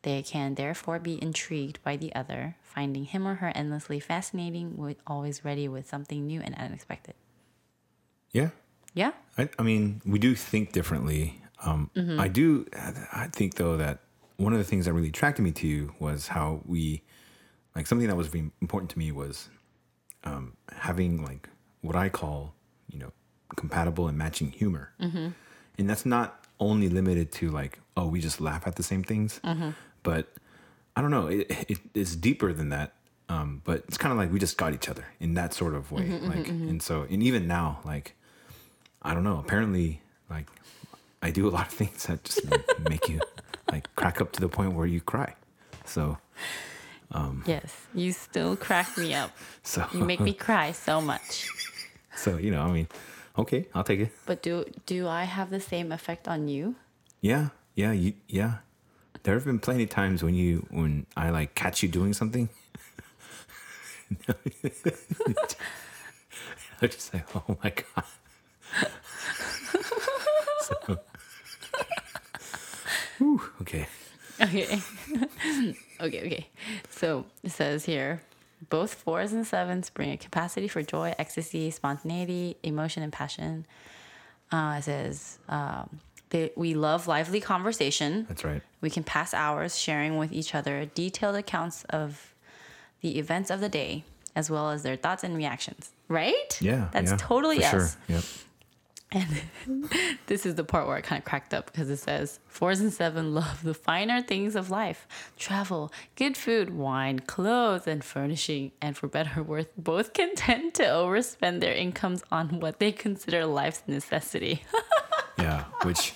They 0.02 0.22
can 0.22 0.54
therefore 0.54 0.98
be 0.98 1.20
intrigued 1.20 1.82
by 1.82 1.96
the 1.96 2.14
other, 2.14 2.56
finding 2.62 3.04
him 3.04 3.26
or 3.26 3.36
her 3.36 3.52
endlessly 3.54 3.98
fascinating, 4.00 4.76
with 4.76 4.98
always 5.06 5.44
ready 5.44 5.68
with 5.68 5.88
something 5.88 6.26
new 6.26 6.40
and 6.40 6.54
unexpected. 6.54 7.14
yeah 8.32 8.50
Yeah. 8.94 9.12
I, 9.36 9.48
I 9.58 9.62
mean, 9.62 10.02
we 10.04 10.18
do 10.18 10.34
think 10.34 10.72
differently. 10.72 11.42
Um, 11.64 11.90
I 12.18 12.28
do. 12.28 12.66
I 13.12 13.28
think 13.32 13.54
though 13.54 13.76
that 13.76 14.00
one 14.36 14.52
of 14.52 14.58
the 14.58 14.64
things 14.64 14.84
that 14.84 14.92
really 14.92 15.08
attracted 15.08 15.42
me 15.42 15.52
to 15.52 15.66
you 15.66 15.94
was 15.98 16.28
how 16.28 16.60
we, 16.66 17.02
like, 17.76 17.86
something 17.86 18.08
that 18.08 18.16
was 18.16 18.28
very 18.28 18.50
important 18.60 18.90
to 18.90 18.98
me 18.98 19.12
was 19.12 19.48
um, 20.24 20.54
having 20.72 21.22
like 21.22 21.48
what 21.82 21.94
I 21.94 22.08
call, 22.08 22.54
you 22.90 22.98
know, 22.98 23.12
compatible 23.54 24.08
and 24.08 24.18
matching 24.18 24.50
humor, 24.50 24.92
mm-hmm. 25.00 25.28
and 25.78 25.90
that's 25.90 26.04
not 26.04 26.44
only 26.58 26.88
limited 26.88 27.30
to 27.32 27.50
like, 27.50 27.78
oh, 27.96 28.06
we 28.06 28.20
just 28.20 28.40
laugh 28.40 28.66
at 28.66 28.76
the 28.76 28.82
same 28.82 29.04
things, 29.04 29.40
mm-hmm. 29.44 29.70
but 30.02 30.32
I 30.96 31.02
don't 31.02 31.10
know. 31.10 31.26
It, 31.28 31.50
it 31.68 31.78
it's 31.94 32.16
deeper 32.16 32.52
than 32.52 32.70
that. 32.70 32.94
Um, 33.28 33.60
but 33.64 33.84
it's 33.88 33.98
kind 33.98 34.12
of 34.12 34.18
like 34.18 34.32
we 34.32 34.38
just 34.38 34.56
got 34.56 34.72
each 34.72 34.88
other 34.88 35.04
in 35.18 35.34
that 35.34 35.52
sort 35.52 35.74
of 35.74 35.90
way, 35.90 36.04
mm-hmm, 36.04 36.28
like, 36.28 36.46
and 36.46 36.80
so, 36.80 37.06
and 37.10 37.24
even 37.24 37.48
now, 37.48 37.80
like, 37.84 38.14
I 39.02 39.14
don't 39.14 39.24
know. 39.24 39.38
Apparently, 39.38 40.00
like 40.30 40.46
I 41.22 41.30
do 41.30 41.48
a 41.48 41.50
lot 41.50 41.66
of 41.66 41.72
things 41.80 42.06
that 42.06 42.22
just 42.24 42.40
make 42.88 43.08
you 43.08 43.20
like 43.70 43.94
crack 43.96 44.20
up 44.20 44.32
to 44.32 44.40
the 44.40 44.48
point 44.48 44.74
where 44.74 44.86
you 44.86 45.00
cry. 45.00 45.34
So, 45.84 46.18
Um, 47.12 47.42
yes. 47.46 47.72
You 47.94 48.12
still 48.12 48.56
crack 48.56 48.96
me 48.98 49.14
up. 49.14 49.30
so 49.62 49.86
You 49.92 50.04
make 50.04 50.20
me 50.20 50.32
cry 50.46 50.72
so 50.72 51.00
much. 51.00 51.48
so 52.16 52.36
you 52.36 52.50
know, 52.50 52.62
I 52.62 52.70
mean, 52.72 52.88
okay, 53.38 53.66
I'll 53.74 53.84
take 53.84 54.00
it. 54.00 54.10
But 54.26 54.42
do 54.42 54.64
do 54.86 55.06
I 55.08 55.24
have 55.24 55.50
the 55.50 55.60
same 55.60 55.92
effect 55.92 56.26
on 56.28 56.48
you? 56.48 56.74
Yeah, 57.20 57.48
yeah, 57.74 57.92
you, 57.92 58.14
yeah. 58.28 58.58
There 59.22 59.34
have 59.34 59.44
been 59.44 59.58
plenty 59.58 59.84
of 59.84 59.90
times 59.90 60.22
when 60.22 60.34
you 60.34 60.66
when 60.70 61.06
I 61.16 61.30
like 61.30 61.54
catch 61.54 61.82
you 61.82 61.88
doing 61.88 62.12
something. 62.12 62.48
I 66.82 66.86
just 66.86 67.10
say, 67.10 67.22
"Oh 67.34 67.56
my 67.62 67.70
god." 67.70 68.04
so, 70.60 70.98
Whew, 73.18 73.40
okay. 73.62 73.86
Okay. 74.40 74.80
okay, 76.00 76.26
okay. 76.26 76.46
So 76.90 77.26
it 77.42 77.50
says 77.50 77.84
here 77.84 78.20
both 78.70 78.94
fours 78.94 79.32
and 79.32 79.46
sevens 79.46 79.90
bring 79.90 80.10
a 80.10 80.16
capacity 80.16 80.68
for 80.68 80.82
joy, 80.82 81.14
ecstasy, 81.18 81.70
spontaneity, 81.70 82.56
emotion, 82.62 83.02
and 83.02 83.12
passion. 83.12 83.66
Uh, 84.50 84.76
it 84.78 84.84
says 84.84 85.38
um, 85.48 86.00
they, 86.30 86.50
we 86.56 86.74
love 86.74 87.06
lively 87.06 87.40
conversation. 87.40 88.26
That's 88.28 88.44
right. 88.44 88.62
We 88.80 88.90
can 88.90 89.04
pass 89.04 89.34
hours 89.34 89.78
sharing 89.78 90.18
with 90.18 90.32
each 90.32 90.54
other 90.54 90.86
detailed 90.94 91.36
accounts 91.36 91.84
of 91.84 92.34
the 93.00 93.18
events 93.18 93.50
of 93.50 93.60
the 93.60 93.68
day, 93.68 94.04
as 94.34 94.50
well 94.50 94.70
as 94.70 94.82
their 94.82 94.96
thoughts 94.96 95.24
and 95.24 95.36
reactions. 95.36 95.90
Right? 96.08 96.58
Yeah. 96.60 96.88
That's 96.92 97.10
yeah, 97.10 97.16
totally 97.18 97.58
for 97.58 97.64
us. 97.64 97.70
Sure. 97.70 97.88
Yep. 98.08 98.24
And 99.12 99.28
this 100.26 100.44
is 100.44 100.56
the 100.56 100.64
part 100.64 100.86
where 100.86 100.96
I 100.96 101.00
kind 101.00 101.18
of 101.20 101.24
cracked 101.24 101.54
up 101.54 101.66
because 101.66 101.88
it 101.90 101.98
says 101.98 102.40
fours 102.48 102.80
and 102.80 102.92
seven 102.92 103.34
love 103.34 103.62
the 103.62 103.72
finer 103.74 104.20
things 104.20 104.56
of 104.56 104.70
life 104.70 105.06
travel, 105.38 105.92
good 106.16 106.36
food, 106.36 106.70
wine, 106.70 107.20
clothes, 107.20 107.86
and 107.86 108.02
furnishing. 108.02 108.72
And 108.82 108.96
for 108.96 109.06
better 109.06 109.40
or 109.40 109.42
worse, 109.44 109.66
both 109.78 110.12
can 110.12 110.34
tend 110.36 110.74
to 110.74 110.82
overspend 110.84 111.60
their 111.60 111.74
incomes 111.74 112.24
on 112.32 112.60
what 112.60 112.80
they 112.80 112.90
consider 112.92 113.46
life's 113.46 113.82
necessity. 113.86 114.62
Yeah. 115.38 115.64
Which. 115.82 116.14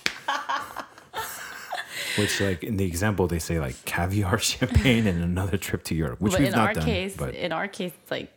Which, 2.17 2.41
like 2.41 2.63
in 2.63 2.77
the 2.77 2.85
example, 2.85 3.27
they 3.27 3.37
say 3.39 3.59
like 3.59 3.85
caviar, 3.85 4.37
champagne, 4.39 5.05
and 5.07 5.23
another 5.23 5.57
trip 5.57 5.83
to 5.85 5.95
Europe, 5.95 6.19
which 6.19 6.31
but 6.33 6.39
we've 6.41 6.49
in 6.49 6.55
not 6.55 6.67
our 6.67 6.73
done. 6.73 6.83
case, 6.83 7.15
but 7.15 7.35
in 7.35 7.51
our 7.51 7.67
case, 7.67 7.93
it's 8.01 8.11
like 8.11 8.33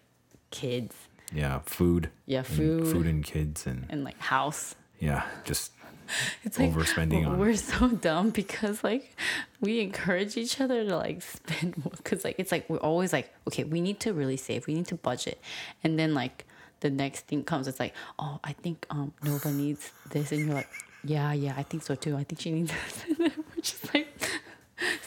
kids 0.50 0.94
yeah, 1.34 1.60
food. 1.64 2.10
Yeah, 2.26 2.38
and 2.38 2.46
food. 2.46 2.86
food 2.88 3.06
and 3.06 3.24
kids, 3.24 3.66
and 3.66 3.86
and 3.90 4.04
like 4.04 4.18
house. 4.20 4.74
yeah, 5.00 5.24
just 5.44 5.72
It's 6.44 6.58
like 6.58 6.70
Overspending 6.72 7.26
on- 7.28 7.38
We're 7.38 7.56
so 7.56 7.88
dumb 7.88 8.30
because 8.30 8.84
like 8.84 9.16
we 9.60 9.80
encourage 9.80 10.36
each 10.36 10.60
other 10.60 10.84
to 10.84 10.96
like 10.96 11.22
spend 11.36 11.76
more 11.78 11.92
because 11.96 12.24
like 12.24 12.36
it's 12.38 12.52
like 12.52 12.68
we're 12.68 12.78
always 12.78 13.12
like 13.12 13.32
okay 13.48 13.64
we 13.64 13.80
need 13.80 14.00
to 14.00 14.12
really 14.12 14.36
save. 14.36 14.66
We 14.66 14.74
need 14.74 14.86
to 14.88 14.96
budget. 14.96 15.40
And 15.82 15.98
then 15.98 16.14
like 16.14 16.44
the 16.80 16.90
next 16.90 17.26
thing 17.26 17.42
comes 17.44 17.66
it's 17.68 17.80
like 17.80 17.94
oh 18.18 18.38
I 18.44 18.52
think 18.52 18.86
um 18.90 19.12
Nova 19.22 19.50
needs 19.50 19.90
this. 20.10 20.30
And 20.32 20.44
you're 20.46 20.54
like 20.54 20.68
yeah 21.04 21.32
yeah 21.32 21.54
I 21.56 21.62
think 21.62 21.82
so 21.82 21.94
too. 21.94 22.16
I 22.16 22.24
think 22.24 22.40
she 22.40 22.50
needs 22.52 22.70
this. 22.72 23.04
And 23.08 23.16
then 23.16 23.32
we're 23.56 23.62
just 23.62 23.94
like 23.94 24.08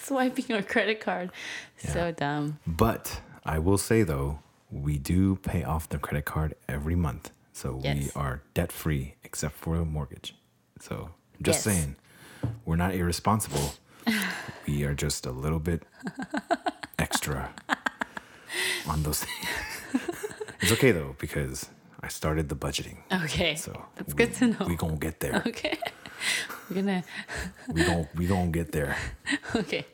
swiping 0.02 0.56
our 0.56 0.63
credit 0.63 1.00
card. 1.00 1.30
So 1.78 2.12
dumb. 2.12 2.58
But 2.66 3.22
I 3.46 3.60
will 3.60 3.78
say 3.78 4.02
though, 4.04 4.40
we 4.71 4.97
do 4.97 5.36
pay 5.38 5.63
off 5.63 5.88
the 5.89 5.97
credit 5.97 6.25
card 6.25 6.56
every 6.67 6.95
month. 6.95 7.32
So 7.53 7.75
we 7.75 8.12
are 8.15 8.41
debt 8.53 8.71
free 8.71 9.15
except 9.23 9.56
for 9.56 9.75
a 9.75 9.86
mortgage. 9.86 10.36
So 10.80 11.10
I'm 11.38 11.43
just 11.43 11.65
Yes. 11.65 11.75
saying, 11.75 11.95
we're 12.65 12.75
not 12.75 12.93
irresponsible. 12.93 13.73
we 14.67 14.84
are 14.84 14.93
just 14.93 15.25
a 15.25 15.32
little 15.32 15.60
bit 15.60 15.84
extra 16.99 17.53
on 18.88 19.03
those 19.03 19.23
things. 19.23 19.47
it's 20.62 20.71
okay 20.73 20.91
though, 20.91 21.15
because 21.19 21.69
I 22.01 22.10
started 22.10 22.49
the 22.49 22.56
budgeting. 22.56 22.97
okay 23.25 23.56
So 23.56 23.86
that's 23.95 24.13
we, 24.13 24.17
good 24.25 24.34
to 24.36 24.47
know 24.47 24.65
We 24.67 24.75
gonna 24.75 24.97
get 24.97 25.19
there. 25.19 25.41
okay 25.47 25.77
we're 26.69 26.75
gonna 26.82 27.03
we 27.73 27.84
gonna 27.84 28.08
we 28.15 28.27
gonna 28.27 28.51
get 28.51 28.71
there. 28.71 28.97
okay. 29.56 29.86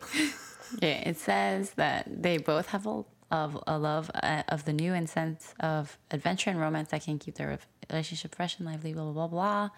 Yeah, 0.81 1.07
it 1.09 1.17
says 1.17 1.71
that 1.71 2.07
they 2.09 2.37
both 2.39 2.67
have 2.69 2.87
a, 2.87 3.03
of 3.33 3.57
a 3.67 3.77
love 3.79 4.09
uh, 4.13 4.43
of 4.47 4.63
the 4.63 4.71
new 4.71 4.93
and 4.93 5.09
sense 5.09 5.53
of 5.59 5.97
adventure 6.11 6.51
and 6.51 6.59
romance 6.59 6.89
that 6.91 7.03
can 7.03 7.17
keep 7.17 7.35
their 7.35 7.57
relationship 7.89 8.35
fresh 8.35 8.57
and 8.59 8.65
lively. 8.67 8.93
Blah 8.93 9.03
blah 9.05 9.13
blah 9.13 9.27
blah. 9.27 9.69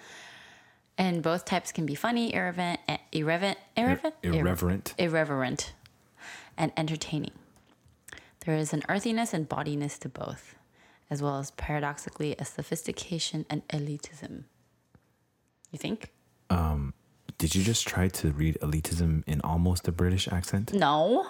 And 0.98 1.24
both 1.24 1.44
types 1.46 1.72
can 1.72 1.86
be 1.86 1.96
funny, 1.96 2.34
irreverent, 2.34 2.80
eh, 2.88 2.98
irreverent, 3.12 3.58
irreverent, 3.76 4.16
Irreverent. 4.24 4.94
irreverent, 4.98 5.74
and 6.58 6.72
entertaining. 6.78 7.34
There 8.46 8.56
is 8.56 8.74
an 8.74 8.84
earthiness 8.88 9.34
and 9.34 9.48
bodiness 9.50 9.98
to 10.00 10.10
both, 10.10 10.56
as 11.10 11.22
well 11.22 11.38
as 11.40 11.52
paradoxically 11.52 12.36
a 12.38 12.46
sophistication 12.46 13.46
and 13.50 13.68
elitism. 13.70 14.44
You 15.72 15.80
think? 15.80 16.12
Um, 16.50 16.94
did 17.38 17.56
you 17.56 17.64
just 17.64 17.88
try 17.88 18.08
to 18.10 18.32
read 18.32 18.58
elitism 18.62 19.24
in 19.28 19.42
almost 19.42 19.88
a 19.88 19.92
British 19.92 20.28
accent? 20.30 20.74
No, 20.74 21.26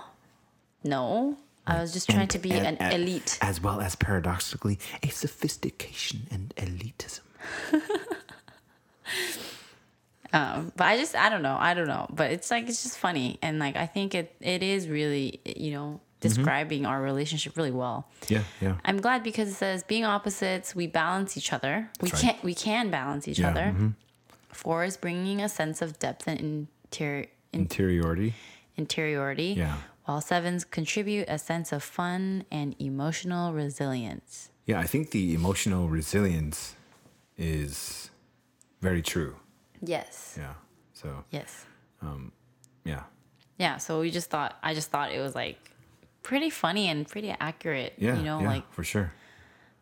no. 0.83 1.37
I 1.67 1.81
was 1.81 1.93
just 1.93 2.09
trying 2.09 2.27
to 2.27 2.39
be 2.39 2.51
an 2.51 2.65
And- 2.65 2.81
and- 2.81 2.93
elite. 2.93 3.37
As 3.41 3.59
well 3.61 3.81
as 3.81 3.95
paradoxically, 3.95 4.77
a 5.03 5.09
sophistication 5.09 6.27
and 6.31 6.53
elitism. 6.57 7.21
Um, 10.33 10.73
but 10.75 10.85
I 10.85 10.97
just 10.97 11.15
I 11.15 11.29
don't 11.29 11.43
know 11.43 11.55
I 11.57 11.73
don't 11.73 11.87
know. 11.87 12.07
But 12.09 12.31
it's 12.31 12.51
like 12.51 12.67
it's 12.67 12.83
just 12.83 12.97
funny 12.97 13.39
and 13.41 13.57
like 13.57 13.77
I 13.77 13.85
think 13.85 14.13
it 14.13 14.35
it 14.41 14.61
is 14.63 14.89
really 14.89 15.39
you 15.45 15.71
know 15.71 16.01
describing 16.19 16.85
our 16.85 17.01
relationship 17.01 17.55
really 17.55 17.71
well. 17.71 18.09
Yeah, 18.27 18.43
yeah. 18.59 18.75
I'm 18.83 18.99
glad 18.99 19.23
because 19.23 19.47
it 19.49 19.53
says 19.53 19.83
being 19.83 20.03
opposites 20.03 20.75
we 20.75 20.87
balance 20.87 21.37
each 21.37 21.53
other. 21.53 21.89
We 22.01 22.09
That's 22.09 22.21
can 22.21 22.33
right. 22.35 22.43
we 22.43 22.53
can 22.53 22.89
balance 22.89 23.27
each 23.29 23.39
Yeah, 23.39 23.51
other. 23.51 23.73
mhm. 23.77 23.93
Four 24.49 24.83
is 24.83 24.97
bringing 24.97 25.41
a 25.41 25.47
sense 25.47 25.81
of 25.81 25.99
depth 25.99 26.27
and 26.27 26.67
interior 26.85 27.27
in, 27.53 27.61
Interiority. 27.61 28.33
interiority. 28.75 29.53
Yeah. 29.57 29.77
While 30.05 30.21
sevens 30.21 30.63
contribute 30.65 31.25
a 31.27 31.37
sense 31.37 31.71
of 31.71 31.83
fun 31.83 32.45
and 32.51 32.75
emotional 32.79 33.53
resilience. 33.53 34.49
Yeah, 34.65 34.79
I 34.79 34.85
think 34.87 35.11
the 35.11 35.33
emotional 35.33 35.89
resilience 35.89 36.75
is 37.37 38.09
very 38.81 39.01
true. 39.01 39.35
Yes. 39.81 40.35
Yeah. 40.37 40.53
So, 40.93 41.23
Yes. 41.31 41.65
Um, 42.01 42.31
yeah. 42.83 43.03
yeah 43.57 43.77
so 43.77 43.99
we 44.01 44.11
just 44.11 44.29
thought 44.29 44.57
i 44.61 44.73
just 44.75 44.89
thought 44.91 45.11
it 45.11 45.19
was 45.19 45.33
like 45.33 45.57
pretty 46.21 46.49
funny 46.51 46.87
and 46.87 47.07
pretty 47.07 47.31
accurate 47.39 47.93
Yeah. 47.97 48.15
you 48.17 48.23
know 48.23 48.39
yeah, 48.41 48.47
like 48.47 48.71
for 48.71 48.83
sure. 48.83 49.11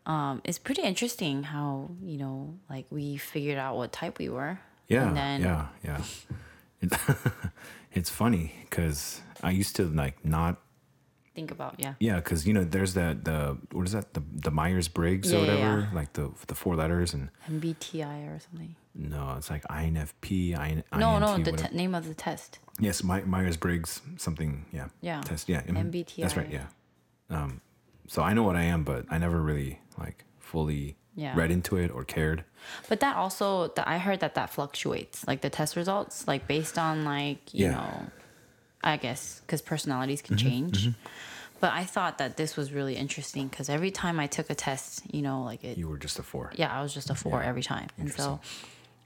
um 0.06 0.40
it's 0.44 0.58
pretty 0.58 0.80
interesting 0.82 1.42
how 1.42 1.90
you 2.02 2.16
know 2.16 2.54
like 2.70 2.86
we 2.90 3.16
figured 3.18 3.58
out 3.58 3.76
what 3.76 3.92
type 3.92 4.18
we 4.18 4.28
were 4.30 4.58
Yeah. 4.88 5.08
and 5.08 5.16
then 5.16 5.40
yeah. 5.42 5.66
Yeah. 5.84 6.00
It's 7.92 8.10
funny 8.10 8.54
because 8.64 9.20
I 9.44 9.50
used 9.50 9.76
to 9.76 9.84
like 9.84 10.24
not 10.24 10.60
think 11.34 11.50
about 11.50 11.74
yeah 11.78 11.94
Yeah, 11.98 12.16
because 12.16 12.46
you 12.46 12.52
know, 12.54 12.64
there's 12.64 12.94
that 12.94 13.24
the 13.24 13.56
what 13.72 13.86
is 13.86 13.92
that 13.92 14.14
the 14.14 14.22
the 14.46 14.50
Myers 14.50 14.88
Briggs 14.88 15.30
Yeah, 15.30 15.38
or 15.38 15.40
whatever, 15.40 15.80
yeah. 15.80 15.88
like 15.98 16.12
the 16.14 16.30
the 16.46 16.54
four 16.54 16.74
letters, 16.76 17.14
and 17.14 17.28
mbti 17.50 18.02
or 18.34 18.38
something 18.40 18.74
no, 18.96 19.34
it's 19.38 19.50
like 19.50 19.64
INFP, 19.64 20.54
IN, 20.54 20.84
no 20.96 21.18
no 21.18 21.36
the 21.38 21.50
te- 21.52 21.74
name 21.76 21.94
of 21.96 22.06
the 22.06 22.14
test 22.14 22.60
yes, 22.78 23.02
My, 23.02 23.20
Myers 23.22 23.56
Briggs 23.56 24.00
something, 24.16 24.66
yeah, 24.72 24.88
Yeah. 25.00 25.20
test, 25.22 25.48
yeah, 25.48 25.62
mhm. 25.62 25.90
MBTI. 25.90 26.22
That's 26.22 26.36
right, 26.36 26.50
yeah. 26.50 26.66
Um, 27.30 27.60
so 28.06 28.22
I 28.22 28.32
know 28.34 28.44
what 28.44 28.54
I 28.56 28.62
am, 28.74 28.84
but 28.84 29.06
I 29.10 29.18
never 29.18 29.40
really 29.42 29.80
like 29.98 30.24
fully 30.38 30.96
Yeah. 31.16 31.34
read 31.36 31.50
into 31.50 31.76
it 31.76 31.90
or 31.90 32.04
cared. 32.04 32.44
but 32.88 32.98
that 33.00 33.14
also 33.16 33.68
that 33.76 33.86
i 33.94 33.98
heard 33.98 34.20
that 34.24 34.34
that 34.38 34.48
fluctuates 34.56 35.16
like 35.28 35.40
the 35.46 35.50
test 35.50 35.76
results 35.76 36.26
like 36.30 36.42
based 36.48 36.76
on 36.78 37.04
like 37.04 37.42
you 37.52 37.66
Yeah. 37.66 37.72
know 37.76 37.92
i 38.84 38.96
guess 38.96 39.40
because 39.40 39.60
personalities 39.62 40.22
can 40.22 40.36
Mm-hmm, 40.36 40.48
change 40.48 40.90
but 41.60 41.72
i 41.72 41.84
thought 41.84 42.18
that 42.18 42.36
this 42.36 42.56
was 42.56 42.72
really 42.72 42.94
interesting 43.04 43.48
because 43.48 43.68
every 43.68 43.90
time 43.90 44.20
i 44.20 44.26
took 44.26 44.48
a 44.50 44.54
test 44.54 45.02
you 45.12 45.22
know 45.22 45.42
like 45.50 45.64
it 45.64 45.76
You 45.78 45.88
were 45.88 45.98
just 45.98 46.18
a 46.18 46.22
four. 46.22 46.52
yeah, 46.54 46.70
I 46.78 46.80
was 46.82 46.92
just 46.94 47.10
a 47.10 47.14
four 47.14 47.40
Yeah. 47.40 47.48
every 47.50 47.62
time. 47.62 47.88
And 47.98 48.12
so 48.12 48.40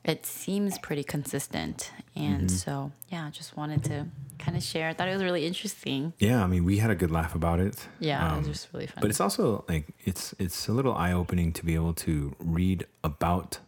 it 0.05 0.25
seems 0.27 0.79
pretty 0.79 1.05
consistent. 1.05 1.91
And 2.17 2.47
Mm-hmm. 2.49 2.57
so, 2.65 2.93
yeah, 3.13 3.27
I 3.27 3.31
just 3.31 3.57
wanted 3.57 3.83
to 3.91 4.07
kind 4.39 4.57
of 4.57 4.63
share. 4.63 4.89
I 4.89 4.95
thought 4.95 5.09
it 5.09 5.13
was 5.19 5.25
really 5.31 5.45
interesting. 5.45 6.13
Yeah, 6.19 6.43
I 6.43 6.47
mean, 6.47 6.65
we 6.65 6.79
had 6.79 6.91
a 6.91 6.95
good 7.03 7.11
laugh 7.11 7.35
about 7.35 7.59
it. 7.61 7.77
Yeah, 8.01 8.19
it 8.25 8.33
Um, 8.33 8.39
was 8.39 8.47
just 8.49 8.69
really 8.73 8.87
fun. 8.87 9.01
But 9.03 9.11
it's 9.11 9.21
also 9.21 9.65
like 9.69 9.87
it's 10.11 10.35
it's 10.39 10.69
a 10.69 10.73
little 10.73 10.95
eye 10.95 11.13
opening 11.13 11.53
to 11.59 11.63
be 11.65 11.75
able 11.75 11.95
to 12.07 12.35
read 12.39 12.87
about 13.11 13.59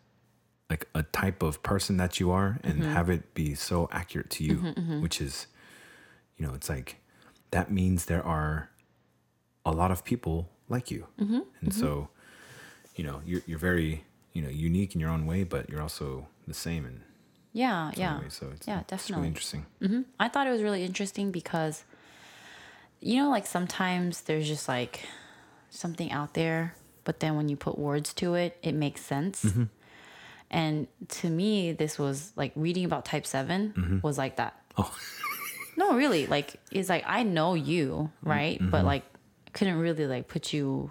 like 0.70 0.86
a 0.94 1.02
type 1.02 1.42
of 1.48 1.62
person 1.62 1.96
that 1.98 2.12
you 2.20 2.30
are 2.30 2.58
and 2.62 2.76
Mm-hmm. 2.82 2.94
have 2.96 3.08
it 3.10 3.22
be 3.34 3.54
so 3.54 3.88
accurate 3.92 4.30
to 4.36 4.44
you, 4.44 4.56
which 5.04 5.20
is, 5.20 5.46
you 6.40 6.46
know, 6.46 6.55
it's 6.55 6.68
like 6.70 6.96
that 7.50 7.70
means 7.70 8.07
there 8.07 8.24
are 8.24 8.70
a 9.66 9.72
lot 9.72 9.90
of 9.90 10.05
people 10.05 10.48
like 10.70 10.90
you, 10.90 11.07
Mm-hmm. 11.20 11.40
and 11.61 11.74
so, 11.74 12.09
you 12.96 13.05
know, 13.05 13.20
you're 13.26 13.42
you're 13.46 13.59
very 13.59 14.05
you 14.33 14.40
know 14.42 14.48
unique 14.48 14.94
in 14.94 15.00
your 15.00 15.11
own 15.11 15.26
way, 15.26 15.44
but 15.44 15.68
you're 15.68 15.83
also 15.83 16.26
the 16.48 16.55
same 16.55 16.87
And 16.87 17.00
yeah, 17.53 17.90
yeah. 17.96 18.20
ways. 18.20 18.35
So 18.40 18.48
it's 18.55 18.66
Yeah, 18.66 18.81
it's 18.81 18.88
definitely. 18.88 19.16
really 19.16 19.29
interesting. 19.29 19.66
hmm 19.81 20.03
I 20.18 20.29
thought 20.29 20.46
it 20.46 20.50
was 20.50 20.62
really 20.62 20.83
interesting 20.85 21.31
because, 21.33 21.85
you 23.00 23.16
know, 23.20 23.29
like 23.29 23.46
sometimes 23.46 24.22
there's 24.22 24.46
just 24.48 24.66
like 24.68 25.00
something 25.68 26.11
out 26.12 26.33
there, 26.35 26.74
but 27.05 27.20
then 27.20 27.37
when 27.37 27.48
you 27.48 27.57
put 27.57 27.76
words 27.79 28.14
to 28.14 28.35
it, 28.35 28.57
it 28.62 28.72
makes 28.74 29.03
sense. 29.03 29.44
Mm-hmm. 29.44 29.64
And 30.50 30.87
to 31.20 31.29
me, 31.29 31.72
this 31.72 31.98
was 31.98 32.33
like 32.37 32.53
reading 32.57 32.85
about 32.85 33.05
type 33.05 33.26
7 33.26 34.00
was 34.03 34.16
like 34.18 34.37
that. 34.37 34.55
Mm-hmm. 34.76 34.83
Oh. 34.83 34.96
no, 35.80 35.96
really. 36.02 36.26
Like, 36.26 36.48
it's 36.70 36.88
like 36.94 37.04
I 37.06 37.22
know 37.36 37.54
you, 37.54 38.10
Mm-hmm. 38.20 38.30
right? 38.36 38.58
But 38.60 38.78
mm-hmm. 38.78 38.86
like, 38.92 39.04
couldn't 39.56 39.78
really 39.86 40.06
like 40.06 40.28
put 40.28 40.52
you 40.52 40.90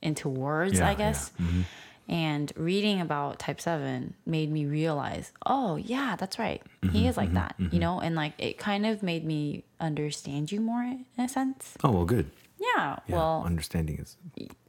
into 0.00 0.28
words, 0.28 0.78
Yeah, 0.78 0.88
I 0.88 0.92
yeah. 0.92 0.96
guess. 1.02 1.30
Mm-hmm. 1.40 1.62
And 2.08 2.52
reading 2.56 3.00
about 3.00 3.38
type 3.38 3.60
7 3.60 4.14
made 4.26 4.50
me 4.50 4.66
realize, 4.66 5.32
oh, 5.46 5.76
yeah, 5.76 6.16
that's 6.20 6.36
right. 6.38 6.60
he 6.82 6.88
mm-hmm, 6.88 7.06
is 7.08 7.16
like 7.16 7.32
that, 7.34 7.54
you 7.72 7.78
know? 7.78 8.00
And 8.00 8.14
like 8.16 8.34
it 8.38 8.58
kind 8.58 8.84
of 8.84 9.02
made 9.02 9.24
me 9.24 9.64
understand 9.80 10.50
you 10.52 10.60
more 10.60 10.82
in 10.82 11.06
a 11.18 11.28
sense. 11.28 11.74
Oh 11.84 11.90
well, 11.92 12.04
good. 12.04 12.26
Yeah. 12.58 12.96
Yeah, 13.06 13.16
well, 13.16 13.42
understanding 13.46 13.98
is 13.98 14.16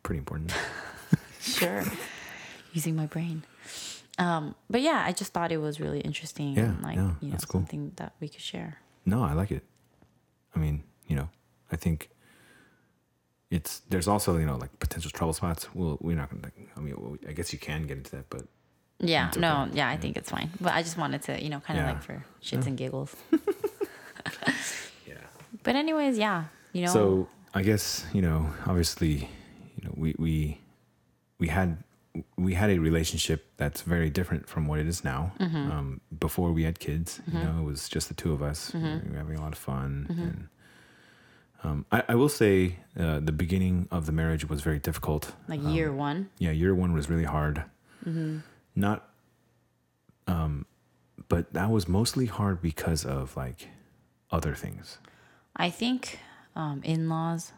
pretty 0.03 0.19
important. 0.19 0.53
sure. 1.41 1.83
Using 2.71 2.95
my 2.95 3.07
brain. 3.07 3.43
Um, 4.19 4.55
but 4.69 4.81
yeah, 4.81 5.03
I 5.05 5.11
just 5.11 5.33
thought 5.33 5.51
it 5.51 5.57
was 5.57 5.79
really 5.79 5.99
interesting. 6.01 6.53
Yeah, 6.55 6.65
and 6.69 6.81
like, 6.83 6.95
yeah, 6.97 7.11
you 7.19 7.29
know, 7.29 7.37
cool. 7.49 7.61
something 7.61 7.91
that 7.97 8.13
we 8.21 8.29
could 8.29 8.41
share. 8.41 8.77
No, 9.05 9.23
I 9.23 9.33
like 9.33 9.51
it. 9.51 9.63
I 10.55 10.59
mean, 10.59 10.83
you 11.07 11.15
know, 11.15 11.29
I 11.71 11.75
think 11.75 12.09
it's 13.51 13.81
there's 13.89 14.07
also 14.07 14.37
you 14.37 14.45
know 14.45 14.55
like 14.57 14.77
potential 14.79 15.11
trouble 15.11 15.33
spots. 15.33 15.67
Well, 15.75 15.97
we're 16.01 16.15
not 16.15 16.29
gonna. 16.29 16.51
I 16.77 16.79
mean, 16.79 17.19
I 17.27 17.33
guess 17.33 17.53
you 17.53 17.59
can 17.59 17.85
get 17.87 17.97
into 17.97 18.11
that, 18.11 18.29
but 18.29 18.45
Yeah, 18.99 19.27
It's 19.29 19.37
no, 19.37 19.67
yeah, 19.73 19.89
I 19.89 19.97
think 19.97 20.17
it's 20.17 20.29
fine. 20.29 20.49
But 20.61 20.73
I 20.73 20.81
just 20.83 20.97
wanted 20.97 21.21
to, 21.23 21.41
you 21.43 21.49
know, 21.49 21.59
kind 21.59 21.79
of 21.79 21.85
Yeah. 21.85 21.91
like 21.93 22.03
for 22.03 22.25
shits 22.41 22.67
and 22.67 22.77
giggles. 22.77 23.15
yeah. 25.07 25.15
But 25.63 25.75
anyways, 25.75 26.17
yeah, 26.17 26.45
you 26.71 26.85
know, 26.85 26.93
So 26.93 27.27
I 27.53 27.61
guess 27.63 28.05
you 28.13 28.21
know, 28.21 28.49
obviously, 28.65 29.29
you 29.77 29.83
know, 29.83 29.93
we 29.95 30.15
we 30.17 30.57
we 31.39 31.47
had 31.47 31.83
we 32.37 32.53
had 32.53 32.69
a 32.69 32.77
relationship 32.77 33.47
that's 33.57 33.81
very 33.81 34.09
different 34.09 34.47
from 34.47 34.67
what 34.67 34.79
it 34.79 34.87
is 34.87 35.03
now. 35.03 35.33
Mm-hmm. 35.39 35.71
Um, 35.71 36.01
before 36.19 36.51
we 36.51 36.63
had 36.63 36.79
kids, 36.79 37.21
you 37.31 37.39
know, 37.39 37.59
it 37.59 37.63
was 37.63 37.89
just 37.89 38.07
the 38.07 38.13
two 38.13 38.33
of 38.33 38.41
us. 38.41 38.71
Mm-hmm. 38.71 39.07
We 39.07 39.11
were 39.11 39.17
having 39.17 39.37
a 39.37 39.41
lot 39.41 39.51
of 39.51 39.57
fun, 39.57 40.07
and 40.09 40.47
um, 41.63 41.85
I, 41.91 42.03
I 42.09 42.15
will 42.15 42.29
say 42.29 42.77
uh, 42.99 43.19
the 43.19 43.31
beginning 43.31 43.87
of 43.89 44.05
the 44.05 44.11
marriage 44.11 44.47
was 44.47 44.61
very 44.61 44.79
difficult. 44.79 45.33
like 45.47 45.61
year 45.63 45.89
um, 45.89 45.97
one. 45.97 46.29
yeah, 46.37 46.51
year 46.51 46.75
one 46.75 46.93
was 46.93 47.09
really 47.09 47.23
hard. 47.23 47.63
Mm-hmm. 48.05 48.39
Not, 48.75 49.09
um, 50.27 50.65
but 51.29 51.53
that 51.53 51.71
was 51.71 51.87
mostly 51.87 52.25
hard 52.25 52.61
because 52.61 53.05
of 53.05 53.35
like 53.37 53.69
other 54.31 54.55
things. 54.55 54.99
I 55.55 55.69
think 55.69 56.19
um, 56.55 56.81
in 56.83 57.09
laws. 57.09 57.53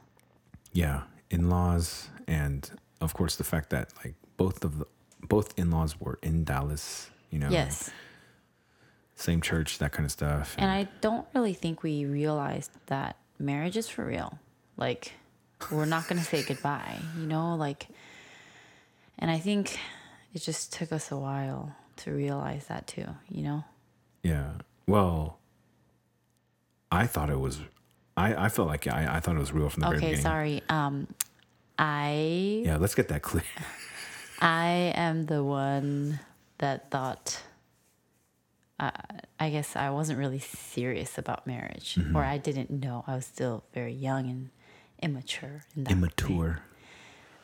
Yeah, 0.72 1.04
in 1.30 1.50
laws, 1.50 2.10
and 2.28 2.70
of 3.02 3.14
course 3.14 3.36
the 3.36 3.44
fact 3.44 3.70
that 3.72 3.92
like 4.04 4.14
both 4.38 4.64
of 4.64 4.80
the 4.80 4.86
both 5.22 5.54
in 5.58 5.72
laws 5.72 6.00
were 6.00 6.20
in 6.22 6.44
Dallas. 6.44 7.10
You 7.32 7.40
know, 7.40 7.50
Yes. 7.50 7.90
same 9.16 9.42
church, 9.42 9.78
that 9.80 9.92
kind 9.92 10.06
of 10.06 10.12
stuff. 10.12 10.56
And 10.58 10.70
I 10.70 10.88
don't 11.02 11.26
really 11.34 11.54
think 11.54 11.84
we 11.84 12.06
realized 12.06 12.72
that 12.88 13.16
marriage 13.40 13.76
is 13.78 13.88
for 13.90 14.06
real. 14.06 14.38
Like, 14.78 15.14
we're 15.72 15.86
not 15.86 16.08
going 16.08 16.20
to 16.20 16.26
say 16.26 16.44
goodbye, 16.44 17.00
you 17.18 17.26
know? 17.26 17.56
Like, 17.56 17.88
and 19.18 19.32
I 19.32 19.40
think 19.40 19.80
it 20.34 20.40
just 20.42 20.74
took 20.74 20.92
us 20.92 21.12
a 21.12 21.18
while 21.18 21.76
to 21.98 22.12
realize 22.12 22.68
that 22.68 22.88
too, 22.88 23.08
you 23.30 23.44
know? 23.44 23.64
yeah. 24.24 24.52
Well, 24.88 25.40
I 26.92 27.08
thought 27.08 27.30
it 27.30 27.40
was. 27.40 27.60
I, 28.16 28.46
I 28.46 28.50
felt 28.50 28.68
like 28.68 28.86
I, 28.88 29.16
I 29.16 29.20
thought 29.20 29.36
it 29.36 29.40
was 29.40 29.52
real 29.52 29.70
from 29.70 29.82
the 29.82 29.88
very 29.88 29.98
Okay, 29.98 30.16
sorry. 30.16 30.62
Um, 30.70 31.08
I 31.80 32.62
Yeah, 32.66 32.78
let's 32.78 32.96
get 32.96 33.08
that 33.10 33.22
clear. 33.24 33.44
I 34.40 34.94
am 34.96 35.26
the 35.26 35.44
one 35.44 36.20
that 36.58 36.92
thought. 36.92 37.42
Uh, 38.80 38.92
I 39.40 39.50
guess 39.52 39.76
I 39.76 39.90
wasn't 39.90 40.20
really 40.20 40.40
serious 40.40 41.18
about 41.18 41.48
marriage, 41.48 41.96
Mm-hmm. 41.96 42.16
or 42.16 42.24
I 42.26 42.38
didn't 42.38 42.70
know. 42.72 43.04
I 43.08 43.16
was 43.16 43.26
still 43.26 43.64
very 43.74 43.94
young 43.94 44.30
and 44.30 44.50
immature. 45.02 45.64
In 45.76 45.86
that 45.86 45.92
way. 45.92 45.98
Immature. 45.98 46.60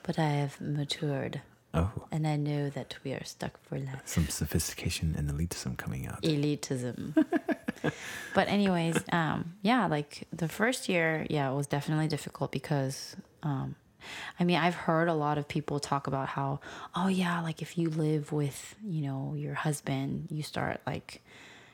But 0.04 0.20
I 0.20 0.30
have 0.30 0.60
matured, 0.60 1.42
Oh, 1.74 1.92
and 2.12 2.28
I 2.28 2.36
know 2.36 2.70
that 2.70 2.96
we 3.06 3.14
are 3.14 3.24
stuck 3.24 3.58
for 3.64 3.78
life. 3.80 4.02
some 4.04 4.28
sophistication 4.28 5.16
and 5.18 5.30
elitism 5.30 5.78
coming 5.78 6.06
out. 6.06 6.22
Elitism. 6.24 7.14
but 8.34 8.48
anyways, 8.50 8.98
um, 9.14 9.54
yeah, 9.62 9.86
like 9.88 10.28
the 10.34 10.50
first 10.50 10.90
year, 10.90 11.26
yeah, 11.30 11.50
it 11.50 11.56
was 11.56 11.68
definitely 11.68 12.08
difficult 12.10 12.52
because, 12.52 13.16
um, 13.44 13.76
I 14.40 14.44
mean, 14.44 14.58
I've 14.58 14.76
heard 14.76 15.08
a 15.08 15.14
lot 15.14 15.38
of 15.38 15.48
people 15.48 15.80
talk 15.80 16.08
about 16.08 16.30
how, 16.30 16.60
oh 16.96 17.08
yeah, 17.08 17.42
like 17.42 17.62
if 17.62 17.78
you 17.78 17.90
live 17.90 18.32
with, 18.32 18.76
you 18.84 19.02
know, 19.04 19.34
your 19.36 19.54
husband, 19.54 20.28
you 20.30 20.44
start 20.44 20.82
like 20.86 21.22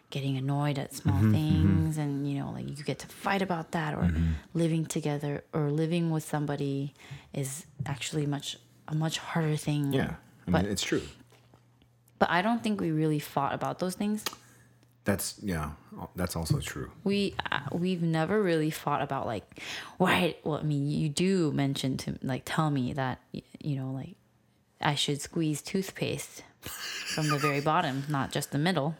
getting 0.10 0.38
annoyed 0.38 0.80
at 0.80 0.94
small 0.94 1.18
mm-hmm, 1.18 1.34
mm-hmm. 1.34 1.84
things 1.84 1.98
and 1.98 2.32
you 2.32 2.40
know 2.40 2.50
like 2.52 2.66
you 2.66 2.82
get 2.84 2.98
to 2.98 3.08
fight 3.08 3.42
about 3.42 3.72
that 3.72 3.94
or 3.94 4.04
mm-hmm. 4.04 4.32
living 4.54 4.86
together 4.86 5.44
or 5.52 5.70
living 5.70 6.10
with 6.12 6.24
somebody 6.24 6.94
is 7.34 7.66
actually 7.86 8.26
much 8.26 8.58
a 8.88 8.96
much 8.96 9.18
harder 9.18 9.58
thing. 9.58 9.92
Yeah, 9.92 10.16
I 10.48 10.52
But- 10.52 10.66
it's 10.66 10.84
true. 10.84 11.02
but 12.20 12.30
i 12.32 12.42
don't 12.42 12.64
think 12.64 12.82
we 12.82 12.90
really 12.90 13.20
fought 13.20 13.54
about 13.54 13.78
those 13.80 13.96
things 13.96 14.24
That's 15.08 15.40
yeah, 15.42 15.72
that's 16.18 16.36
also 16.36 16.60
true. 16.60 16.92
we 17.06 17.34
uh, 17.50 17.62
we've 17.72 18.02
never 18.04 18.44
really 18.44 18.70
fought 18.70 19.02
about 19.02 19.26
like 19.26 19.46
why 20.04 20.36
well 20.44 20.60
i 20.60 20.64
mean 20.64 20.86
you 20.92 21.08
do 21.08 21.52
mention 21.54 21.96
to 22.04 22.20
like 22.32 22.44
tell 22.46 22.70
me 22.70 22.92
that 22.94 23.16
you 23.70 23.76
know 23.80 23.92
like 24.02 24.16
i 24.82 24.96
should 24.96 25.20
squeeze 25.22 25.62
toothpaste 25.62 26.44
from 27.16 27.30
the 27.30 27.38
very 27.38 27.62
bottom 27.62 28.04
not 28.10 28.32
just 28.36 28.52
the 28.52 28.58
middle 28.68 28.96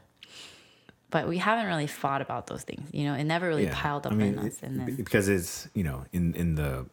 but 1.10 1.28
we 1.28 1.38
haven't 1.40 1.66
really 1.68 1.88
fought 1.88 2.22
about 2.22 2.48
those 2.48 2.64
things 2.64 2.88
you 2.94 3.04
know 3.06 3.14
it 3.14 3.26
never 3.26 3.48
really 3.48 3.68
piled 3.68 4.06
up 4.08 4.14
I 4.14 4.16
mean, 4.16 4.34
in 4.34 4.40
us 4.40 4.54
it- 4.58 4.64
and 4.64 4.80
then 4.80 4.96
because 4.96 5.28
it's 5.28 5.68
you 5.74 5.84
know 5.84 6.06
in 6.14 6.34
in 6.36 6.56
the 6.56 6.86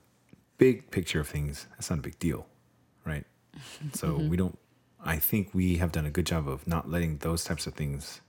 big 0.58 0.90
picture 0.90 1.20
of 1.20 1.28
things, 1.28 1.66
it's 1.78 1.90
not 1.90 1.98
a 1.98 2.02
big 2.02 2.18
deal, 2.18 2.46
right? 3.04 3.24
So 3.92 4.06
Mm-hmm. 4.18 4.28
we 4.30 4.36
don't. 4.36 4.58
I 5.04 5.16
think 5.18 5.50
we 5.52 5.76
have 5.82 5.90
done 5.92 6.06
a 6.06 6.10
good 6.10 6.26
job 6.26 6.48
of 6.48 6.66
not 6.66 6.88
letting 6.90 7.18
those 7.18 7.42
types 7.44 7.66
of 7.66 7.74
things 7.74 8.20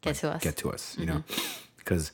get 0.00 0.16
to 0.16 0.28
us 0.30 0.40
Mm-hmm. 0.40 0.48
get 0.48 0.56
to 0.58 0.70
us, 0.72 0.96
you 0.98 1.06
know, 1.06 1.22
because 1.78 2.12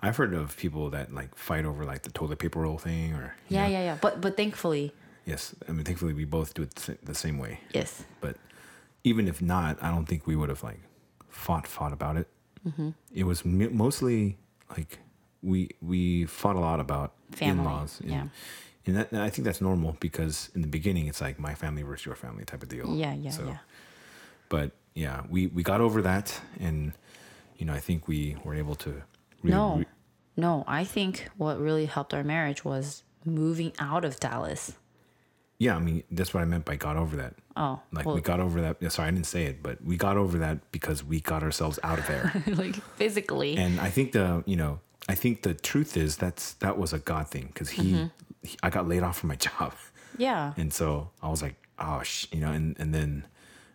I've 0.00 0.16
heard 0.16 0.34
of 0.34 0.56
people 0.56 0.90
that 0.90 1.12
like 1.12 1.34
fight 1.34 1.64
over 1.64 1.84
like 1.84 2.02
the 2.02 2.10
toilet 2.10 2.38
paper 2.38 2.60
roll 2.60 2.78
thing, 2.78 3.14
or 3.14 3.34
yeah 3.48 3.62
know, 3.64 3.72
yeah 3.72 3.82
yeah 3.84 3.98
but 4.00 4.20
but 4.20 4.36
thankfully 4.36 4.92
yes. 5.26 5.54
I 5.68 5.72
mean, 5.72 5.84
thankfully 5.84 6.14
we 6.14 6.24
both 6.24 6.54
do 6.54 6.62
it 6.62 6.98
the 7.02 7.14
same 7.14 7.38
way, 7.38 7.60
yes 7.74 8.04
but 8.20 8.36
even 9.04 9.28
if 9.28 9.40
not, 9.40 9.78
I 9.82 9.90
don't 9.90 10.06
think 10.06 10.26
we 10.26 10.36
would 10.36 10.48
have 10.48 10.62
like 10.62 10.80
fought 11.28 11.66
fought 11.66 11.92
about 11.92 12.16
it. 12.16 12.28
Mm-hmm. 12.66 12.90
It 13.14 13.24
was 13.24 13.42
m- 13.44 13.76
mostly 13.76 14.36
like 14.76 14.98
we 15.42 15.70
we 15.80 16.26
fought 16.26 16.56
a 16.56 16.60
lot 16.60 16.80
about 16.80 17.12
Family, 17.32 17.60
in-laws. 17.64 18.00
and- 18.00 18.10
yeah. 18.10 18.26
And 18.86 18.96
that, 18.96 19.12
and 19.12 19.20
I 19.20 19.28
think 19.28 19.44
that's 19.44 19.60
normal 19.60 19.96
because 20.00 20.48
in 20.54 20.62
the 20.62 20.66
beginning 20.68 21.08
it's 21.08 21.20
like 21.20 21.38
my 21.38 21.54
family 21.54 21.82
versus 21.82 22.06
your 22.06 22.14
family 22.16 22.44
type 22.46 22.62
of 22.62 22.70
deal. 22.70 22.88
yeah 22.96 23.12
yeah 23.14 23.30
So, 23.30 23.44
yeah 23.44 23.58
But 24.48 24.70
yeah, 24.94 25.22
we 25.28 25.46
we 25.48 25.62
got 25.62 25.80
over 25.82 26.00
that, 26.02 26.40
and 26.58 26.92
you 27.58 27.66
know 27.66 27.74
I 27.74 27.80
think 27.80 28.08
we 28.08 28.36
were 28.44 28.54
able 28.54 28.74
to. 28.76 29.02
Really, 29.42 29.56
no 29.56 29.76
re- 29.78 29.86
no 30.36 30.64
i 30.66 30.82
think 30.84 31.28
what 31.36 31.60
really 31.60 31.86
helped 31.86 32.12
our 32.12 32.24
marriage 32.24 32.64
was 32.64 33.04
moving 33.24 33.72
out 33.78 34.04
of 34.04 34.18
dallas 34.18 34.72
yeah, 35.60 35.74
I 35.74 35.80
mean 35.80 36.04
that's 36.12 36.32
what 36.32 36.40
I 36.40 36.44
meant 36.46 36.64
by 36.64 36.76
got 36.76 36.96
over 36.96 37.16
that. 37.16 37.34
oh 37.56 37.80
Like 37.90 38.06
well, 38.06 38.14
we 38.14 38.20
got 38.20 38.38
over 38.38 38.60
that. 38.60 38.76
yeah, 38.78 38.90
Sorry, 38.90 39.08
I 39.08 39.10
didn't 39.10 39.26
say 39.26 39.46
it, 39.46 39.60
but 39.60 39.82
we 39.84 39.96
got 39.96 40.16
over 40.16 40.38
that 40.38 40.70
because 40.70 41.02
we 41.02 41.18
got 41.20 41.42
ourselves 41.42 41.80
out 41.82 41.98
of 41.98 42.06
there. 42.06 42.26
like 42.46 42.76
physically 42.94 43.56
and 43.56 43.80
I 43.80 43.90
think 43.90 44.12
the 44.12 44.44
you 44.46 44.54
know 44.54 44.78
I 45.08 45.16
think 45.16 45.42
the 45.42 45.54
truth 45.54 45.96
is 45.96 46.16
that's 46.16 46.52
that 46.64 46.78
was 46.78 46.92
a 46.92 47.00
God 47.00 47.26
thing 47.26 47.46
because 47.52 47.70
he, 47.70 47.92
Mm-hmm. 47.92 48.06
he 48.42 48.56
I 48.62 48.70
got 48.70 48.86
laid 48.86 49.02
off 49.02 49.18
from 49.18 49.28
my 49.30 49.36
job, 49.48 49.74
yeah 50.16 50.52
and 50.56 50.72
so 50.72 51.10
I 51.20 51.28
was 51.28 51.42
like 51.42 51.56
oh 51.80 52.02
sh 52.04 52.26
you 52.30 52.40
know 52.40 52.52
and 52.52 52.76
and 52.78 52.94
then 52.94 53.26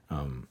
um 0.09 0.47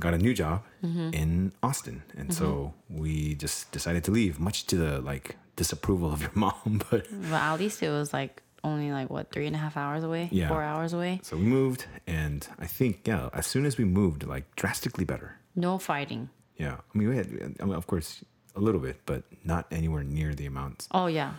got 0.00 0.14
a 0.14 0.18
new 0.18 0.34
job 0.34 0.62
Mm-hmm. 0.84 1.14
in 1.14 1.52
Austin, 1.62 2.02
and 2.16 2.34
so 2.34 2.74
we 2.90 3.34
just 3.36 3.70
decided 3.70 4.02
to 4.04 4.10
leave, 4.10 4.40
much 4.40 4.66
to 4.66 4.76
the 4.76 5.00
like 5.00 5.36
disapproval 5.56 6.12
of 6.12 6.20
your 6.20 6.32
mom, 6.44 6.82
but 6.90 7.06
But 7.30 7.40
at 7.40 7.56
least 7.56 7.82
it 7.82 7.90
was 7.90 8.12
like 8.12 8.42
only 8.64 8.90
like 8.92 9.10
what 9.10 9.30
three 9.30 9.46
and 9.46 9.54
a 9.54 9.58
half 9.60 9.76
hours 9.76 10.02
away, 10.04 10.28
Yeah. 10.32 10.48
four 10.48 10.62
hours 10.62 10.92
away. 10.92 11.20
so 11.22 11.36
we 11.36 11.44
moved, 11.44 11.86
and 12.06 12.46
I 12.58 12.66
think 12.66 13.06
yeah, 13.06 13.28
as 13.32 13.46
soon 13.46 13.64
as 13.66 13.78
we 13.78 13.84
moved, 13.84 14.26
like 14.26 14.44
drastically 14.56 15.04
better. 15.04 15.36
No 15.54 15.78
fighting. 15.78 16.30
Yeah, 16.56 16.76
I 16.94 16.98
mean 16.98 17.08
we 17.08 17.16
had 17.16 17.28
I 17.60 17.64
mean, 17.64 17.74
of 17.74 17.86
course 17.86 18.24
a 18.56 18.60
little 18.60 18.80
bit, 18.80 18.96
but 19.06 19.22
not 19.44 19.66
anywhere 19.70 20.02
near 20.04 20.34
the 20.34 20.46
amounts 20.46 20.88
Oh 20.90 21.06
yeah, 21.06 21.34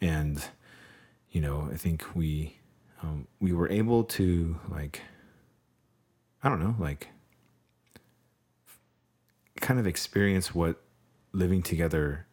and 0.00 0.42
you 1.30 1.40
know 1.40 1.68
i 1.72 1.76
think 1.76 2.04
we 2.14 2.56
um, 3.02 3.26
we 3.40 3.52
were 3.52 3.68
able 3.70 4.02
to 4.04 4.56
like 4.68 5.00
i 6.42 6.48
don't 6.48 6.58
know 6.60 6.74
like 6.78 7.08
kind 9.60 9.78
of 9.80 9.86
experience 9.86 10.54
what 10.54 10.80
living 11.32 11.62
together 11.62 12.26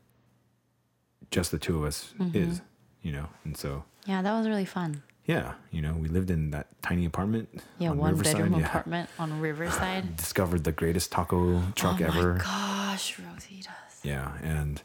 just 1.31 1.51
the 1.51 1.59
two 1.59 1.77
of 1.77 1.83
us 1.83 2.13
is 2.33 2.61
you 3.01 3.11
know 3.11 3.27
and 3.43 3.55
so 3.57 3.83
yeah, 4.05 4.21
that 4.21 4.37
was 4.37 4.47
really 4.47 4.65
fun. 4.65 5.03
yeah 5.25 5.53
you 5.71 5.81
know 5.81 5.93
we 5.93 6.07
lived 6.07 6.31
in 6.31 6.51
that 6.51 6.67
tiny 6.81 7.05
apartment 7.05 7.49
Yeah, 7.77 7.89
on 7.91 7.97
one 7.97 8.11
Riverside, 8.13 8.37
bedroom 8.37 8.59
yeah. 8.59 8.65
apartment 8.67 9.09
on 9.19 9.39
Riverside. 9.41 10.15
discovered 10.25 10.63
the 10.63 10.71
greatest 10.71 11.11
taco 11.11 11.61
truck 11.75 11.99
oh 12.01 12.05
ever 12.05 12.33
my 12.35 12.39
gosh, 12.43 13.17
Rositas. 13.17 13.67
yeah 14.03 14.31
and 14.41 14.81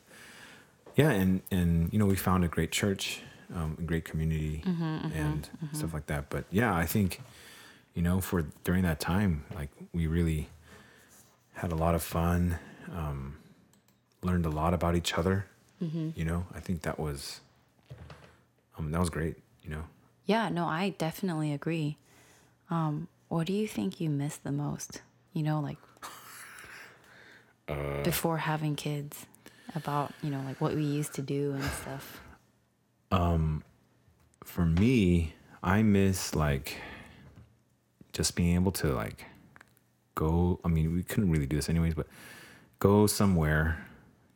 yeah 0.96 1.10
and 1.10 1.42
and 1.50 1.92
you 1.92 1.98
know 1.98 2.06
we 2.06 2.16
found 2.16 2.44
a 2.44 2.48
great 2.48 2.72
church 2.72 3.20
um, 3.54 3.76
a 3.78 3.82
great 3.82 4.04
community 4.04 4.62
Mm-hmm, 4.66 5.12
and 5.14 5.48
stuff 5.72 5.94
like 5.94 6.06
that 6.06 6.28
but 6.30 6.44
yeah 6.50 6.74
i 6.74 6.86
think 6.86 7.20
you 7.94 8.00
know, 8.00 8.22
for 8.22 8.46
during 8.64 8.84
that 8.84 9.00
time, 9.00 9.44
like 9.54 9.68
we 9.92 10.06
really 10.06 10.48
had 11.52 11.72
a 11.72 11.74
lot 11.74 11.94
of 11.94 12.02
fun, 12.02 12.58
um, 12.94 13.36
learned 14.22 14.46
a 14.46 14.50
lot 14.50 14.74
about 14.74 14.94
each 14.96 15.14
other. 15.14 15.46
You 16.14 16.24
know, 16.24 16.46
I 16.54 16.60
think 16.60 16.82
that 16.82 16.98
was, 17.00 17.40
um, 18.78 18.92
that 18.92 19.00
was 19.00 19.10
great. 19.10 19.34
You 19.64 19.70
know, 19.70 19.84
Yeah, 20.26 20.48
no, 20.48 20.66
I 20.66 20.90
definitely 20.90 21.52
agree. 21.52 21.96
Um, 22.70 23.08
what 23.28 23.48
do 23.48 23.52
you 23.52 23.66
think 23.66 24.00
you 24.00 24.08
miss 24.08 24.36
the 24.36 24.52
most? 24.52 25.02
You 25.32 25.42
know, 25.42 25.58
like 25.60 25.78
Uh. 27.68 28.02
before 28.04 28.38
having 28.38 28.76
kids, 28.76 29.26
about 29.74 30.12
you 30.22 30.30
know, 30.30 30.40
like 30.46 30.60
what 30.60 30.74
we 30.74 30.84
used 30.84 31.14
to 31.14 31.22
do 31.22 31.52
and 31.52 31.64
stuff. 31.64 32.20
Um, 33.10 33.64
for 34.44 34.64
me, 34.64 35.34
I 35.62 35.82
miss 35.82 36.34
like 36.34 36.76
just 38.12 38.36
being 38.36 38.54
able 38.54 38.72
to 38.72 38.88
like 38.94 39.24
go. 40.14 40.60
I 40.64 40.68
mean, 40.68 40.94
we 40.94 41.02
couldn't 41.02 41.30
really 41.30 41.46
do 41.46 41.56
this 41.56 41.68
anyways, 41.68 41.94
but 41.94 42.06
go 42.78 43.06
somewhere, 43.06 43.86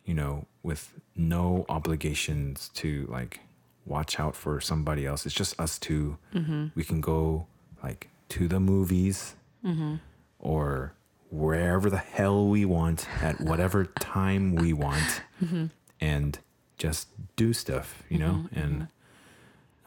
you 0.05 0.15
know, 0.15 0.47
with 0.63 0.93
no 1.15 1.65
obligations 1.69 2.71
to 2.75 3.07
like 3.11 3.41
watch 3.85 4.19
out 4.19 4.35
for 4.35 4.61
somebody 4.61 5.07
else. 5.07 5.27
It's 5.27 5.35
just 5.35 5.59
us 5.61 5.79
2 5.79 6.19
mm-hmm. 6.35 6.67
We 6.75 6.85
can 6.85 7.01
go 7.01 7.47
like 7.83 8.09
to 8.31 8.49
the 8.49 8.61
movies 8.61 9.35
mm-hmm. 9.65 9.97
or 10.39 10.93
wherever 11.31 11.91
the 11.91 11.99
hell 11.99 12.49
we 12.49 12.65
want 12.65 13.07
at 13.23 13.41
whatever 13.41 13.85
time 14.01 14.57
we 14.57 14.73
want 14.73 15.23
mm-hmm. 15.43 15.67
and 16.01 16.39
just 16.79 17.09
do 17.37 17.53
stuff, 17.53 18.03
you 18.09 18.19
know? 18.19 18.47
And 18.53 18.89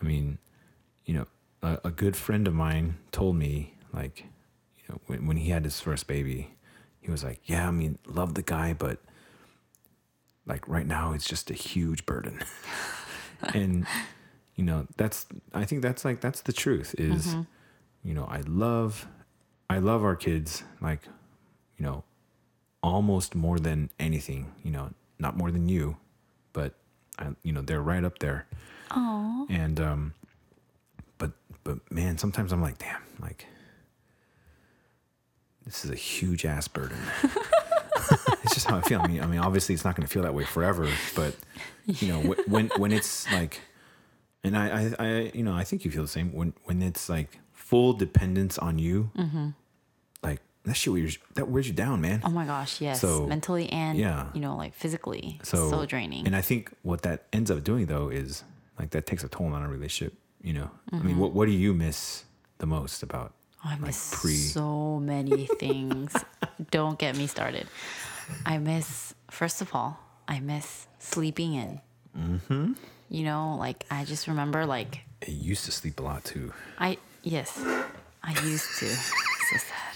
I 0.01 0.05
mean, 0.05 0.37
you 1.05 1.13
know, 1.13 1.27
a, 1.61 1.79
a 1.85 1.91
good 1.91 2.15
friend 2.15 2.47
of 2.47 2.53
mine 2.53 2.97
told 3.11 3.35
me, 3.35 3.75
like, 3.93 4.25
when, 5.07 5.27
when 5.27 5.37
he 5.37 5.49
had 5.49 5.63
his 5.63 5.79
first 5.79 6.07
baby, 6.07 6.55
he 7.01 7.09
was 7.11 7.23
like, 7.23 7.39
Yeah, 7.45 7.67
I 7.67 7.71
mean, 7.71 7.97
love 8.07 8.33
the 8.33 8.41
guy, 8.41 8.73
but 8.73 8.99
like 10.45 10.67
right 10.67 10.87
now 10.87 11.13
it's 11.13 11.25
just 11.27 11.49
a 11.51 11.53
huge 11.53 12.05
burden. 12.05 12.41
and, 13.53 13.85
you 14.55 14.63
know, 14.63 14.87
that's, 14.97 15.27
I 15.53 15.65
think 15.65 15.81
that's 15.81 16.03
like, 16.03 16.21
that's 16.21 16.41
the 16.41 16.53
truth 16.53 16.95
is, 16.97 17.35
you 18.03 18.13
know, 18.13 18.25
I 18.25 18.41
love, 18.47 19.07
I 19.69 19.77
love 19.77 20.03
our 20.03 20.15
kids, 20.15 20.63
like, 20.81 21.01
you 21.77 21.85
know, 21.85 22.03
almost 22.81 23.35
more 23.35 23.59
than 23.59 23.89
anything, 23.99 24.51
you 24.63 24.71
know, 24.71 24.89
not 25.19 25.37
more 25.37 25.51
than 25.51 25.69
you, 25.69 25.97
but, 26.53 26.73
I, 27.19 27.27
you 27.43 27.51
know, 27.53 27.61
they're 27.61 27.81
right 27.81 28.03
up 28.03 28.19
there. 28.19 28.47
Oh, 28.91 29.45
and 29.49 29.79
um 29.79 30.13
but 31.19 31.31
but 31.63 31.77
man 31.91 32.17
sometimes 32.17 32.51
i'm 32.51 32.61
like 32.61 32.77
damn 32.79 33.01
this 35.70 35.86
is 35.86 35.91
a 35.91 35.95
huge 35.95 36.45
ass 36.45 36.67
burden 36.67 36.97
it's 38.43 38.55
just 38.55 38.67
how 38.67 38.78
i 38.78 38.82
feel 38.82 38.99
i 39.01 39.07
mean 39.07 39.22
i 39.22 39.26
mean 39.28 39.39
obviously 39.39 39.76
it's 39.76 39.86
not 39.86 39.95
going 39.95 40.05
to 40.05 40.11
feel 40.11 40.24
that 40.24 40.34
way 40.34 40.43
forever 40.43 40.89
but 41.15 41.36
you 41.86 42.07
know 42.07 42.22
wh- 42.22 42.49
when 42.49 42.67
when 42.78 42.91
it's 42.91 43.32
like 43.32 43.61
and 44.43 44.57
I, 44.57 44.93
I 44.99 45.05
i 45.05 45.32
you 45.34 45.43
know 45.43 45.53
i 45.53 45.63
think 45.63 45.86
you 45.86 45.91
feel 45.91 46.01
the 46.01 46.07
same 46.07 46.34
when 46.34 46.53
when 46.65 46.82
it's 46.82 47.07
like 47.07 47.39
full 47.53 47.93
dependence 47.93 48.57
on 48.57 48.80
you 48.80 49.11
mm-hmm. 49.15 49.49
like 50.24 50.41
that 50.63 50.74
shit 50.74 50.91
wears 50.91 51.20
that 51.36 51.49
wears 51.49 51.67
you 51.67 51.74
down 51.74 52.01
man 52.01 52.22
oh 52.24 52.30
my 52.30 52.45
gosh, 52.45 52.82
yes, 52.82 53.01
So, 53.01 53.28
mentally 53.28 53.70
and 53.70 53.97
yeah. 53.97 54.28
you 54.34 54.41
know, 54.41 54.55
like 54.55 54.74
physically, 54.74 55.39
so 55.43 55.70
so, 55.70 55.86
draining. 55.86 56.26
And 56.26 56.36
I 56.36 56.41
think 56.41 56.72
what 56.82 57.03
that 57.03 57.28
ends 57.32 57.49
up 57.49 57.63
doing 57.63 57.86
though 57.86 58.09
is 58.09 58.43
like 58.78 58.89
that 58.91 59.05
takes 59.05 59.24
a 59.24 59.30
toll 59.30 59.53
on 59.53 59.63
a 59.63 59.70
relationship. 59.70 60.17
You 60.41 60.53
know, 60.53 60.72
I 60.91 60.97
mean, 60.97 61.11
mm-hmm. 61.11 61.20
what 61.20 61.34
what 61.34 61.45
do 61.45 61.51
you 61.51 61.74
miss 61.74 62.24
the 62.57 62.65
most 62.65 63.03
about? 63.03 63.34
Oh, 63.66 63.70
I 63.70 63.78
miss 63.78 64.10
pre- 64.14 64.36
so 64.36 64.99
many 64.99 65.45
things. 65.60 66.14
Don't 66.72 66.97
get 66.97 67.18
me 67.18 67.28
started. 67.28 67.68
I 68.45 68.57
miss, 68.57 69.14
first 69.30 69.62
of 69.62 69.74
all, 69.76 69.99
I 70.28 70.39
miss 70.39 70.88
sleeping 70.99 71.55
in. 71.55 71.82
Mm-hmm. 72.18 72.74
You 73.10 73.24
know, 73.24 73.55
like 73.60 73.86
I 73.91 74.05
just 74.05 74.28
remember, 74.28 74.66
like 74.66 74.99
I 75.28 75.32
used 75.32 75.66
to 75.66 75.72
sleep 75.72 75.99
a 75.99 76.03
lot 76.03 76.24
too. 76.24 76.53
I 76.78 76.97
yes, 77.24 77.60
I 78.24 78.32
used 78.45 78.70
to. 78.80 78.86
so 78.88 79.57
sad. 79.57 79.95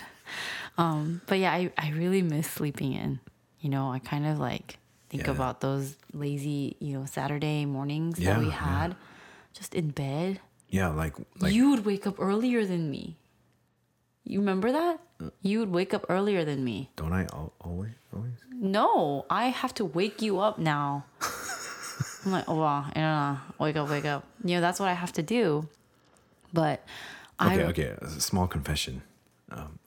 Um, 0.77 1.21
but 1.27 1.37
yeah, 1.39 1.51
I 1.53 1.71
I 1.77 1.91
really 1.91 2.21
miss 2.21 2.49
sleeping 2.49 2.93
in. 2.93 3.19
You 3.61 3.69
know, 3.69 3.91
I 3.91 3.99
kind 3.99 4.25
of 4.25 4.39
like 4.39 4.77
think 5.09 5.25
Yeah. 5.25 5.31
about 5.31 5.61
those 5.61 5.95
lazy, 6.11 6.75
you 6.79 6.97
know, 6.97 7.05
Saturday 7.05 7.65
mornings 7.65 8.19
Yeah, 8.19 8.33
that 8.33 8.39
we 8.39 8.47
yeah. 8.47 8.51
had, 8.81 8.95
just 9.53 9.75
in 9.75 9.91
bed. 9.91 10.39
Yeah, 10.69 10.87
like 10.89 11.13
like 11.39 11.53
you 11.53 11.69
would 11.69 11.85
wake 11.85 12.07
up 12.07 12.19
earlier 12.19 12.65
than 12.65 12.89
me. 12.89 13.15
You 14.25 14.39
remember 14.39 14.71
that? 14.71 14.99
Uh. 15.21 15.29
You 15.41 15.59
would 15.59 15.71
wake 15.71 15.93
up 15.93 16.05
earlier 16.09 16.45
than 16.45 16.63
me. 16.63 16.89
don't 16.95 17.13
I 17.13 17.23
al- 17.33 17.53
always 17.61 17.91
always? 18.15 18.33
No, 18.51 19.25
I 19.29 19.47
have 19.49 19.73
to 19.75 19.85
wake 19.85 20.21
you 20.21 20.39
up 20.39 20.57
now. 20.59 21.05
I'm 22.25 22.31
like, 22.31 22.45
oh 22.47 22.55
wow, 22.55 22.85
yeah, 22.95 23.37
wake 23.59 23.75
up, 23.75 23.89
wake 23.89 24.05
up. 24.05 24.23
You 24.43 24.55
know, 24.55 24.61
that's 24.61 24.79
what 24.79 24.87
I 24.89 24.93
have 24.93 25.11
to 25.13 25.21
do. 25.23 25.67
But 26.53 26.85
Okay, 27.41 27.63
I 27.63 27.67
okay. 27.67 27.95
A 28.01 28.09
small 28.09 28.47
confession. 28.47 29.01
Um, 29.51 29.79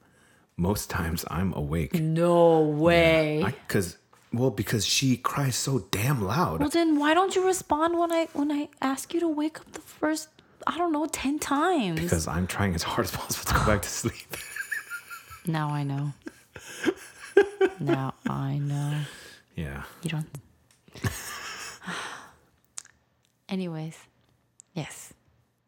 most 0.56 0.90
times 0.90 1.24
I'm 1.30 1.52
awake. 1.54 1.94
no 1.94 2.60
way. 2.60 3.42
Because 3.66 3.96
well, 4.32 4.50
because 4.50 4.84
she 4.84 5.16
cries 5.16 5.56
so 5.56 5.86
damn 5.90 6.22
loud. 6.22 6.60
well, 6.60 6.68
then 6.68 6.98
why 6.98 7.14
don't 7.14 7.34
you 7.34 7.46
respond 7.46 7.98
when 7.98 8.12
I 8.12 8.28
when 8.34 8.52
I 8.52 8.68
ask 8.82 9.14
you 9.14 9.20
to 9.20 9.28
wake 9.28 9.58
up 9.60 9.72
the 9.72 9.80
first 9.80 10.28
I 10.66 10.76
don't 10.78 10.92
know 10.92 11.06
ten 11.06 11.38
times? 11.38 12.00
because 12.00 12.26
I'm 12.28 12.46
trying 12.46 12.74
as 12.74 12.82
hard 12.82 13.06
as 13.06 13.12
possible 13.12 13.44
to 13.52 13.54
go 13.54 13.66
back 13.66 13.82
to 13.82 13.88
sleep. 13.88 14.36
now 15.46 15.68
I 15.70 15.82
know. 15.84 16.12
now 17.80 18.14
I 18.28 18.58
know. 18.58 19.00
yeah. 19.54 19.82
You 20.02 20.10
don't. 20.10 20.26
Anyways, 23.48 23.96
yes. 24.74 25.12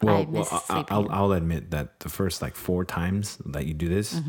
Well, 0.03 0.17
I 0.17 0.21
well 0.23 0.65
I, 0.69 0.85
will. 0.99 1.09
I'll 1.11 1.33
admit 1.33 1.71
that 1.71 2.01
the 2.01 2.09
first 2.09 2.43
like 2.43 2.55
four 2.57 2.85
times 2.85 3.39
that 3.47 3.67
you 3.67 3.75
do 3.75 3.89
this, 3.89 4.21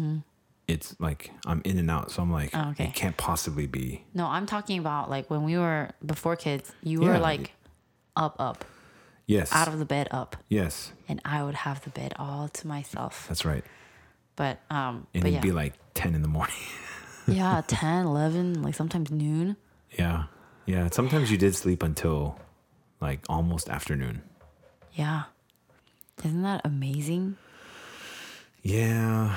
it's 0.67 0.95
like 0.99 1.31
I'm 1.47 1.61
in 1.65 1.77
and 1.79 1.89
out. 1.89 2.11
So 2.11 2.21
I'm 2.21 2.31
like, 2.31 2.51
Mm-hmm. 2.51 2.67
Oh, 2.67 2.71
okay. 2.71 2.85
it 2.85 2.93
can't 2.95 3.17
possibly 3.17 3.65
be. 3.67 4.03
No, 4.13 4.25
I'm 4.27 4.45
talking 4.45 4.77
about 4.79 5.09
like 5.09 5.29
when 5.29 5.43
we 5.43 5.57
were 5.57 5.89
before 6.05 6.35
kids. 6.35 6.71
You 6.83 7.01
Yeah. 7.03 7.09
were 7.09 7.19
like 7.19 7.53
up, 8.15 8.35
up, 8.39 8.65
Yes. 9.29 9.53
out 9.53 9.67
of 9.67 9.77
the 9.77 9.85
bed, 9.85 10.07
up, 10.09 10.35
yes, 10.49 10.91
and 11.07 11.21
I 11.23 11.43
would 11.43 11.53
have 11.53 11.81
the 11.83 11.91
bed 11.91 12.13
all 12.17 12.49
to 12.49 12.67
myself. 12.67 13.25
that's 13.27 13.45
right. 13.45 13.63
But 14.35 14.57
um, 14.71 15.05
And 15.13 15.21
but 15.23 15.27
it'd 15.29 15.33
yeah, 15.33 15.39
be 15.41 15.51
like 15.51 15.73
10 15.93 16.15
in 16.15 16.21
the 16.23 16.27
morning. 16.27 16.55
yeah, 17.27 17.61
10, 17.67 18.05
11, 18.05 18.63
like 18.63 18.73
sometimes 18.73 19.11
noon. 19.11 19.55
yeah. 19.97 20.23
Yeah. 20.65 20.87
Sometimes 20.91 21.29
you 21.31 21.37
did 21.37 21.55
sleep 21.55 21.83
until 21.83 22.39
like 23.01 23.19
almost 23.29 23.69
afternoon. 23.69 24.21
Yeah, 24.93 25.23
isn't 26.23 26.41
that 26.43 26.61
amazing? 26.63 27.37
Yeah. 28.61 29.35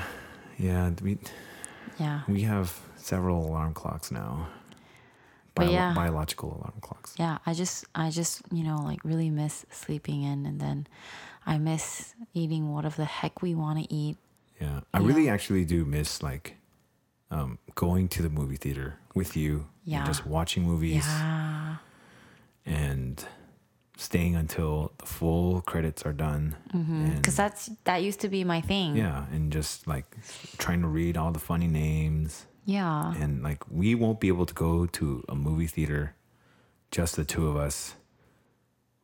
Yeah. 0.57 0.91
We, 1.01 1.17
Yeah, 1.99 2.21
we 2.27 2.41
have 2.43 2.79
several 2.97 3.45
alarm 3.47 3.73
clocks 3.73 4.11
now. 4.11 4.47
Bio- 5.55 5.69
yeah. 5.69 5.93
Biological 5.93 6.49
alarm 6.57 6.73
clocks. 6.81 7.13
yeah. 7.17 7.37
I 7.45 7.53
just, 7.53 7.85
I 7.93 8.09
just, 8.09 8.41
you 8.51 8.63
know, 8.63 8.77
like 8.83 8.99
really 9.03 9.29
miss 9.29 9.65
sleeping 9.71 10.23
in, 10.23 10.45
and 10.45 10.59
then 10.59 10.87
I 11.45 11.57
miss 11.57 12.15
eating 12.33 12.73
whatever 12.73 12.97
the 12.97 13.05
heck 13.05 13.41
we 13.41 13.53
want 13.55 13.79
to 13.83 13.93
eat. 13.93 14.17
Yeah. 14.59 14.81
I 14.93 14.99
really 14.99 15.29
actually 15.29 15.65
do 15.65 15.85
miss 15.85 16.23
like 16.23 16.55
um, 17.31 17.59
going 17.75 18.07
to 18.09 18.21
the 18.21 18.29
movie 18.29 18.55
theater 18.57 18.95
with 19.13 19.35
you 19.35 19.67
Yeah. 19.83 19.97
and 19.99 20.05
just 20.07 20.25
watching 20.25 20.63
movies 20.63 21.05
Yeah, 21.05 21.77
and 22.65 23.23
staying 23.97 24.35
until 24.35 24.91
the 24.97 25.05
full 25.05 25.61
credits 25.61 26.03
are 26.03 26.13
done. 26.13 26.55
Because 27.15 27.35
that's 27.35 27.69
that 27.83 27.97
used 28.03 28.21
to 28.21 28.29
be 28.29 28.43
my 28.43 28.61
thing. 28.61 28.95
yeah, 28.95 29.25
and 29.31 29.51
just 29.51 29.85
like 29.87 30.05
trying 30.57 30.81
to 30.81 30.87
read 30.87 31.17
all 31.17 31.31
the 31.31 31.39
funny 31.39 31.67
names. 31.67 32.45
Yeah. 32.65 33.13
And 33.15 33.43
like 33.43 33.63
we 33.69 33.95
won't 33.95 34.19
be 34.19 34.27
able 34.27 34.45
to 34.45 34.53
go 34.53 34.85
to 34.85 35.23
a 35.27 35.35
movie 35.35 35.67
theater, 35.67 36.15
just 36.91 37.15
the 37.15 37.25
two 37.25 37.47
of 37.47 37.55
us, 37.57 37.95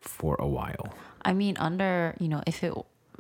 for 0.02 0.36
a 0.40 0.48
while. 0.48 0.94
I 1.24 1.34
mean, 1.34 1.58
under, 1.58 2.16
you 2.20 2.28
know, 2.30 2.42
if 2.48 2.64
it 2.64 2.74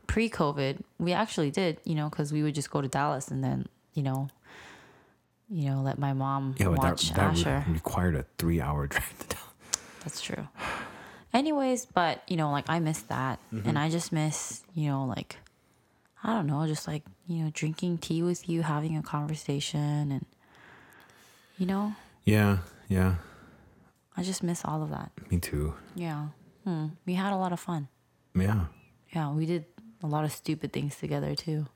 pre 0.07 0.29
COVID, 0.29 0.81
we 0.97 1.13
actually 1.13 1.51
did, 1.51 1.77
you 1.83 1.95
know, 1.95 2.09
because 2.09 2.31
we 2.31 2.43
would 2.43 2.55
just 2.55 2.71
go 2.71 2.81
to 2.81 2.87
Dallas 2.87 3.27
and 3.29 3.43
then, 3.43 3.67
you 3.93 4.03
know, 4.03 4.29
you 5.49 5.69
know, 5.69 5.81
let 5.81 5.97
my 5.99 6.13
mom 6.13 6.55
Yeah, 6.57 6.67
but 6.69 6.77
watch 6.79 7.09
that, 7.09 7.15
that 7.15 7.47
Asher. 7.47 7.65
required 7.71 8.15
a 8.15 8.25
three 8.37 8.61
hour 8.61 8.87
drive 8.87 9.19
to 9.19 9.27
Dallas. 9.27 9.45
That's 10.03 10.21
true. 10.21 10.47
Anyways, 11.33 11.85
but, 11.85 12.23
you 12.27 12.37
know, 12.37 12.51
like 12.51 12.69
I 12.69 12.79
miss 12.79 13.01
that. 13.03 13.39
Mm-hmm. 13.53 13.67
And 13.69 13.77
I 13.77 13.89
just 13.89 14.11
miss, 14.11 14.63
you 14.73 14.89
know, 14.89 15.05
like, 15.05 15.37
I 16.23 16.33
don't 16.33 16.47
know, 16.47 16.65
just 16.67 16.87
like, 16.87 17.03
you 17.27 17.43
know, 17.43 17.51
drinking 17.53 17.99
tea 17.99 18.21
with 18.23 18.49
you, 18.49 18.61
having 18.61 18.97
a 18.97 19.01
conversation 19.01 20.11
and, 20.11 20.25
you 21.57 21.65
know, 21.65 21.93
Yeah, 22.25 22.57
yeah, 22.89 23.15
I 24.17 24.23
just 24.23 24.43
miss 24.43 24.63
all 24.65 24.83
of 24.83 24.89
that. 24.89 25.11
me 25.31 25.39
too. 25.39 25.73
Yeah. 25.95 26.27
Hmm. 26.65 26.87
We 27.05 27.13
had 27.13 27.31
a 27.31 27.37
lot 27.37 27.53
of 27.53 27.59
fun. 27.59 27.87
Yeah. 28.35 28.65
Yeah. 29.13 29.31
We 29.31 29.45
did 29.45 29.65
a 30.03 30.07
lot 30.07 30.25
of 30.25 30.31
stupid 30.31 30.73
things 30.73 30.97
together 30.97 31.35
too. 31.35 31.67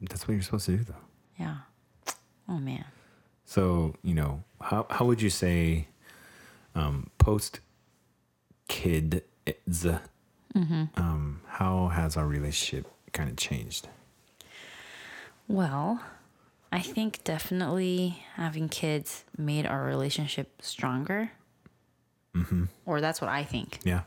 that's 0.00 0.26
what 0.26 0.34
you're 0.34 0.42
supposed 0.42 0.66
to 0.66 0.76
do, 0.78 0.84
though. 0.84 1.04
Yeah. 1.38 1.56
Oh 2.48 2.58
man. 2.58 2.84
So 3.44 3.94
you 4.02 4.14
know, 4.14 4.42
how 4.60 4.86
how 4.90 5.04
would 5.06 5.20
you 5.20 5.30
say, 5.30 5.88
um, 6.74 7.10
post 7.18 7.60
kids, 8.68 9.20
um, 10.96 11.40
how 11.46 11.88
has 11.88 12.16
our 12.16 12.26
relationship 12.26 12.86
kind 13.18 13.28
of 13.28 13.36
changed? 13.36 13.88
Well, 15.48 16.00
I 16.70 16.78
think 16.80 17.24
definitely 17.24 18.22
having 18.34 18.68
kids 18.68 19.24
made 19.36 19.66
our 19.66 19.82
relationship 19.82 20.62
stronger. 20.62 21.32
Mm-hmm. 22.36 22.66
Or 22.86 23.00
that's 23.00 23.20
what 23.20 23.28
I 23.28 23.42
think. 23.42 23.80
Yeah. 23.82 24.02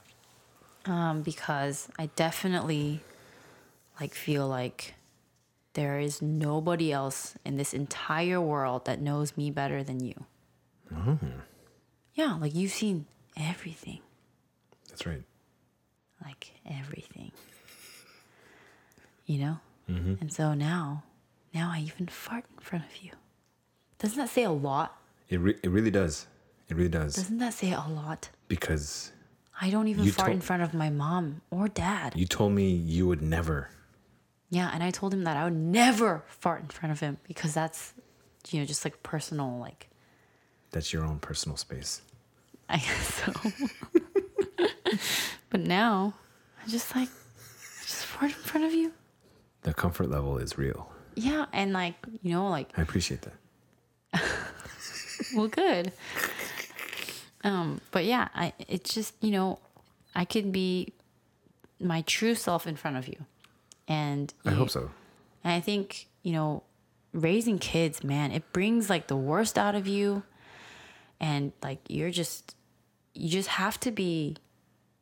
Um, 0.86 1.24
because 1.24 1.90
I 2.00 2.06
definitely 2.16 3.02
like 4.00 4.14
feel 4.14 4.48
like 4.48 4.94
there 5.74 6.00
is 6.00 6.22
nobody 6.22 6.94
else 6.94 7.36
in 7.44 7.58
this 7.58 7.74
entire 7.74 8.40
world 8.40 8.86
that 8.86 9.02
knows 9.02 9.36
me 9.36 9.52
better 9.52 9.84
than 9.84 10.00
you. 10.00 10.16
Yeah, 12.14 12.38
like 12.40 12.56
you've 12.56 12.72
seen 12.72 13.08
everything. 13.36 14.00
That's 14.88 15.06
right. 15.06 15.24
like 16.24 16.54
everything. 16.66 17.32
You 19.32 19.40
know? 19.46 19.58
Mm-hmm. 19.90 20.14
And 20.22 20.32
so 20.34 20.54
now, 20.54 21.04
now 21.54 21.72
I 21.74 21.80
even 21.82 22.08
fart 22.08 22.44
in 22.54 22.60
front 22.60 22.84
of 22.86 22.94
you. 23.04 23.12
Doesn't 24.00 24.18
that 24.18 24.30
say 24.30 24.44
a 24.44 24.52
lot? 24.52 24.98
It 25.30 25.40
re- 25.40 25.60
it 25.64 25.70
really 25.70 25.92
does. 25.92 26.28
It 26.70 26.76
really 26.76 26.90
does 26.90 27.16
Doesn't 27.16 27.38
that 27.40 27.54
say 27.54 27.72
a 27.72 27.86
lot? 27.90 28.30
because 28.48 29.12
I 29.62 29.70
don't 29.70 29.88
even 29.88 30.06
fart 30.12 30.28
told- 30.28 30.36
in 30.36 30.42
front 30.42 30.64
of 30.64 30.74
my 30.74 30.90
mom 30.90 31.42
or 31.52 31.68
dad. 31.70 32.14
you 32.16 32.26
told 32.26 32.52
me 32.54 32.70
you 32.72 33.08
would 33.08 33.22
never. 33.22 33.70
yeah, 34.50 34.70
and 34.74 34.82
I 34.84 34.92
told 34.92 35.14
him 35.14 35.24
that 35.24 35.38
I 35.38 35.44
would 35.46 35.56
never 35.56 36.24
fart 36.28 36.62
in 36.62 36.68
front 36.68 36.92
of 36.92 37.00
him 37.00 37.18
because 37.28 37.54
that's, 37.54 37.94
you 38.50 38.60
know, 38.60 38.66
just 38.66 38.84
like 38.86 39.02
personal, 39.04 39.60
like, 39.60 39.88
That's 40.72 40.92
your 40.94 41.04
own 41.06 41.20
personal 41.20 41.56
space. 41.58 42.02
I 42.68 42.78
guess 42.78 43.06
so. 43.22 43.32
but 45.50 45.60
now, 45.62 46.14
I 46.64 46.68
just 46.70 46.96
like, 46.96 47.10
I 47.10 47.84
just 47.84 48.06
fart 48.06 48.32
in 48.32 48.38
front 48.38 48.66
of 48.66 48.74
you. 48.74 48.92
The 49.64 49.74
comfort 49.74 50.10
level 50.10 50.38
is 50.38 50.58
real. 50.58 50.92
Yeah, 51.16 51.46
and 51.54 51.74
like, 51.74 51.96
you 52.22 52.32
know, 52.32 52.48
like, 52.50 52.70
I 52.78 52.82
appreciate 52.82 53.22
that. 53.24 54.22
well 55.36 55.48
good 55.48 55.92
um 57.44 57.80
but 57.92 58.04
yeah 58.06 58.28
i 58.36 58.52
it's 58.68 58.94
just 58.94 59.14
you 59.22 59.32
know 59.32 59.58
i 60.16 60.26
could 60.26 60.52
be 60.52 60.92
my 61.80 62.02
true 62.02 62.36
self 62.36 62.68
in 62.68 62.76
front 62.76 62.98
of 62.98 63.08
you 63.08 63.16
and 63.88 64.34
I 64.46 64.50
you- 64.52 64.56
hope 64.58 64.70
so. 64.70 64.92
and 65.44 65.54
i 65.54 65.60
think 65.60 66.08
you 66.24 66.34
know 66.34 66.64
raising 67.14 67.58
kids 67.60 68.04
man 68.04 68.32
it 68.32 68.52
brings 68.52 68.90
like 68.90 69.08
the 69.08 69.16
worst 69.16 69.58
out 69.58 69.76
of 69.76 69.88
you 69.88 70.24
and 71.20 71.52
like 71.64 71.80
you're 71.88 72.12
just 72.12 72.56
you 73.14 73.30
just 73.30 73.48
have 73.50 73.80
to 73.82 73.92
be 73.92 74.36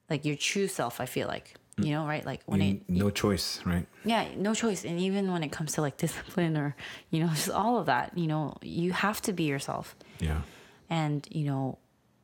like 0.09 0.23
your 0.25 0.35
true 0.35 0.67
self 0.67 1.01
i 1.01 1.05
feel 1.05 1.27
like 1.27 1.55
Mm. 1.79 1.85
you 1.85 1.91
know 1.95 2.05
right 2.05 2.25
like 2.25 2.41
when 2.45 2.61
You- 2.61 2.73
it 2.87 2.89
no 2.89 3.09
choice, 3.09 3.59
right? 3.65 3.85
yeah 4.05 4.27
no 4.37 4.53
choice 4.53 4.85
and 4.85 4.99
even 4.99 5.31
when 5.31 5.43
it 5.43 5.51
comes 5.51 5.73
to 5.73 5.81
like 5.81 5.97
discipline 5.97 6.55
or 6.57 6.75
you 7.11 7.19
know 7.23 7.29
just 7.29 7.49
all 7.49 7.77
of 7.79 7.85
that 7.87 8.17
you 8.17 8.27
know 8.27 8.57
you 8.61 8.91
have 8.91 9.21
to 9.23 9.33
be 9.33 9.43
yourself 9.43 9.95
Yeah. 10.19 10.41
and 10.89 11.27
you 11.31 11.45
know 11.45 11.77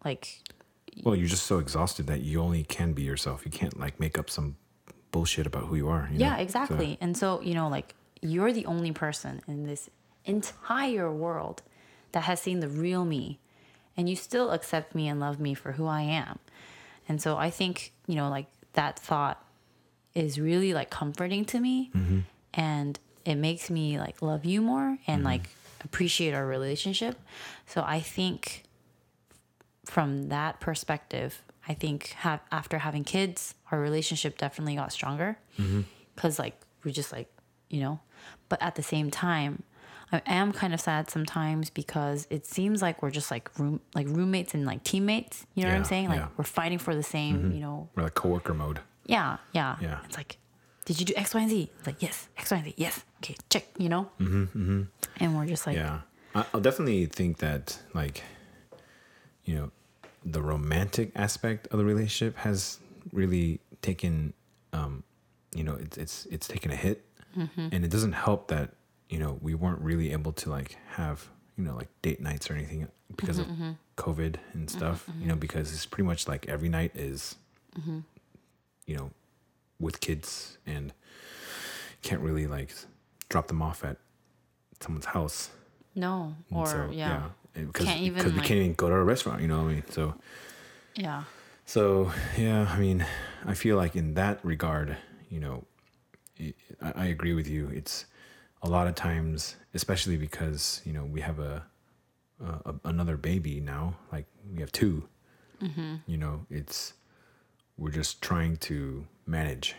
like 0.04 0.42
Well, 1.04 1.16
you're 1.16 1.28
just 1.38 1.46
so 1.46 1.60
exhausted 1.60 2.08
that 2.08 2.22
you 2.22 2.40
only 2.42 2.64
can 2.64 2.94
be 2.94 3.02
yourself. 3.04 3.44
You 3.46 3.52
can't 3.52 3.78
like 3.80 4.00
make 4.00 4.18
up 4.18 4.30
some 4.30 4.56
bullshit 5.12 5.46
about 5.48 5.64
who 5.68 5.76
you 5.76 5.90
are. 5.90 6.08
you 6.12 6.20
yeah 6.20 6.30
know? 6.32 6.36
So- 6.38 6.42
exactly 6.44 6.98
and 7.02 7.18
so 7.18 7.42
you 7.42 7.54
know 7.54 7.68
like 7.70 7.96
you're 8.22 8.54
the 8.54 8.66
only 8.66 8.92
person 8.92 9.42
in 9.48 9.66
this 9.66 9.90
entire 10.26 11.12
world 11.12 11.62
that 12.12 12.24
has 12.24 12.42
seen 12.42 12.60
the 12.60 12.68
real 12.68 13.06
me 13.06 13.40
and 13.98 14.10
you 14.10 14.16
still 14.16 14.52
accept 14.52 14.94
me 14.96 15.08
and 15.08 15.20
love 15.20 15.40
me 15.40 15.54
for 15.54 15.74
who 15.74 15.86
i 15.88 16.02
am 16.02 16.40
and 17.08 17.22
so 17.22 17.38
i 17.38 17.50
think 17.50 17.94
you 18.08 18.16
know 18.16 18.30
like 18.30 18.48
that 18.74 18.98
thought 19.00 19.45
is 20.16 20.40
really 20.40 20.74
like 20.74 20.90
comforting 20.90 21.46
to 21.46 21.60
me 21.60 21.92
Mm-hmm. 21.94 22.20
and 22.54 23.00
it 23.26 23.36
makes 23.36 23.70
me 23.70 24.00
like 24.00 24.22
love 24.22 24.46
you 24.46 24.62
more 24.62 24.98
and 25.08 25.20
Mm-hmm. 25.20 25.26
like 25.26 25.50
appreciate 25.84 26.34
our 26.34 26.46
relationship 26.48 27.20
so 27.68 27.84
i 27.86 28.00
think 28.00 28.64
from 29.86 30.30
that 30.30 30.60
perspective, 30.60 31.44
I 31.68 31.74
think 31.76 32.08
have, 32.18 32.40
after 32.52 32.80
having 32.80 33.04
kids, 33.04 33.54
our 33.72 33.80
relationship 33.80 34.38
definitely 34.38 34.76
got 34.76 34.92
stronger 34.92 35.38
because 36.16 36.40
like 36.40 36.60
we 36.84 36.92
just 36.92 37.12
like 37.12 37.30
you 37.70 37.82
know. 37.82 38.00
But 38.50 38.62
at 38.62 38.74
the 38.76 38.84
same 38.84 39.12
time, 39.12 39.64
I 40.12 40.22
am 40.26 40.54
kind 40.54 40.74
of 40.74 40.82
sad 40.82 41.10
sometimes 41.10 41.70
because 41.70 42.26
it 42.30 42.46
seems 42.46 42.82
like 42.82 43.02
we're 43.04 43.12
just 43.12 43.30
like 43.32 43.50
room 43.60 43.80
like 43.94 44.08
roommates 44.08 44.54
and 44.56 44.66
like 44.66 44.84
teammates. 44.84 45.46
You 45.54 45.64
know 45.64 45.70
what 45.70 45.78
I'm 45.78 45.84
saying? 45.86 46.10
Like 46.10 46.18
yeah. 46.18 46.26
Mm-hmm. 46.26 46.38
we're 46.38 46.44
fighting 46.46 46.80
for 46.80 46.96
the 46.96 47.04
same. 47.04 47.52
You 47.52 47.60
know. 47.60 47.90
We're 47.96 48.04
like 48.04 48.16
coworker 48.16 48.54
mode. 48.56 48.80
Yeah, 49.06 49.38
yeah. 49.54 49.76
Yeah. 49.82 50.00
It's 50.06 50.18
like, 50.18 50.38
did 50.86 51.00
you 51.00 51.06
do 51.06 51.14
X, 51.16 51.34
Y, 51.34 51.42
and 51.42 51.50
Z? 51.50 51.72
It's 51.78 51.88
like 51.88 52.02
yes, 52.02 52.28
X, 52.38 52.52
Y, 52.52 52.58
and 52.58 52.66
Z. 52.66 52.74
Yes. 52.78 53.04
Okay, 53.24 53.36
check. 53.50 53.66
You 53.78 53.90
know. 53.90 54.10
Mm-hmm, 54.20 54.44
mm-hmm, 54.44 54.82
And 55.18 55.36
we're 55.38 55.46
just 55.46 55.66
like, 55.68 55.76
Yeah. 55.76 56.02
I- 56.34 56.46
I'll 56.54 56.62
definitely 56.62 57.06
think 57.06 57.38
that, 57.38 57.80
like, 57.94 58.24
you 59.46 59.56
know, 59.56 59.72
the 60.26 60.42
romantic 60.42 61.12
aspect 61.16 61.68
of 61.68 61.78
the 61.78 61.86
relationship 61.86 62.36
has 62.38 62.80
really 63.14 63.60
taken, 63.82 64.34
um, 64.74 65.04
you 65.54 65.64
know, 65.64 65.76
it's 65.76 65.98
it's 65.98 66.26
it's 66.32 66.48
taken 66.48 66.72
a 66.72 66.76
hit, 66.76 67.06
mm-hmm. 67.38 67.68
and 67.72 67.86
it 67.86 67.90
doesn't 67.92 68.14
help 68.14 68.48
that 68.50 68.72
you 69.10 69.20
know 69.20 69.38
we 69.42 69.54
weren't 69.54 69.80
really 69.82 70.12
able 70.12 70.34
to 70.34 70.50
like 70.50 70.78
have 70.90 71.30
you 71.58 71.64
know 71.64 71.76
like 71.76 71.90
date 72.02 72.20
nights 72.20 72.50
or 72.50 72.56
anything 72.56 72.88
because 73.16 73.40
mm-hmm, 73.40 73.70
of 73.70 73.76
COVID 73.98 74.36
and 74.54 74.70
stuff. 74.70 75.08
You 75.22 75.28
know, 75.28 75.36
because 75.36 75.72
it's 75.74 75.86
pretty 75.86 76.08
much 76.08 76.28
like 76.28 76.48
every 76.50 76.70
night 76.70 76.92
is, 76.96 77.36
you 78.86 78.96
know, 78.96 79.12
with 79.80 80.00
kids 80.00 80.58
and 80.66 80.94
can't 82.02 82.22
really 82.22 82.48
like 82.48 82.74
drop 83.30 83.48
them 83.48 83.62
off 83.62 83.84
at 83.84 83.98
someone's 84.80 85.06
house. 85.06 85.50
no, 85.96 86.36
And 86.50 86.60
or 86.60 86.68
so, 86.68 86.90
yeah, 86.92 87.30
Because 87.54 87.86
Can't 87.86 88.02
even, 88.02 88.18
because 88.18 88.34
we 88.34 88.40
like- 88.40 88.48
can't 88.48 88.60
even 88.60 88.74
go 88.74 88.90
to 88.90 88.96
a 88.96 89.04
restaurant, 89.04 89.42
you 89.42 89.48
know 89.48 89.64
what 89.64 89.70
I 89.72 89.74
mean? 89.74 89.84
So 89.90 90.16
yeah. 90.96 91.24
so 91.66 92.12
yeah, 92.38 92.68
I 92.70 92.78
mean, 92.80 93.06
I 93.46 93.54
feel 93.54 93.78
like 93.78 93.96
in 93.96 94.14
that 94.16 94.44
regard, 94.44 94.98
you 95.30 95.40
know, 95.40 95.64
I, 96.40 96.54
I 96.82 97.06
agree 97.06 97.34
with 97.34 97.48
you. 97.48 97.70
It's 97.74 98.06
a 98.62 98.70
lot 98.70 98.88
of 98.88 98.96
times, 98.96 99.56
especially 99.74 100.18
because 100.18 100.82
you 100.86 100.94
know 100.94 101.06
we 101.06 101.22
have 101.22 101.40
a, 101.40 101.64
a 102.44 102.74
another 102.84 103.18
baby 103.18 103.60
now. 103.62 103.96
Like 104.12 104.26
we 104.54 104.60
have 104.62 104.72
2 104.72 105.08
mm-hmm. 105.62 105.96
You 106.08 106.18
know, 106.18 106.46
it's 106.50 106.94
we're 107.78 107.92
just 107.92 108.22
trying 108.22 108.58
to 108.58 109.06
manage, 109.26 109.76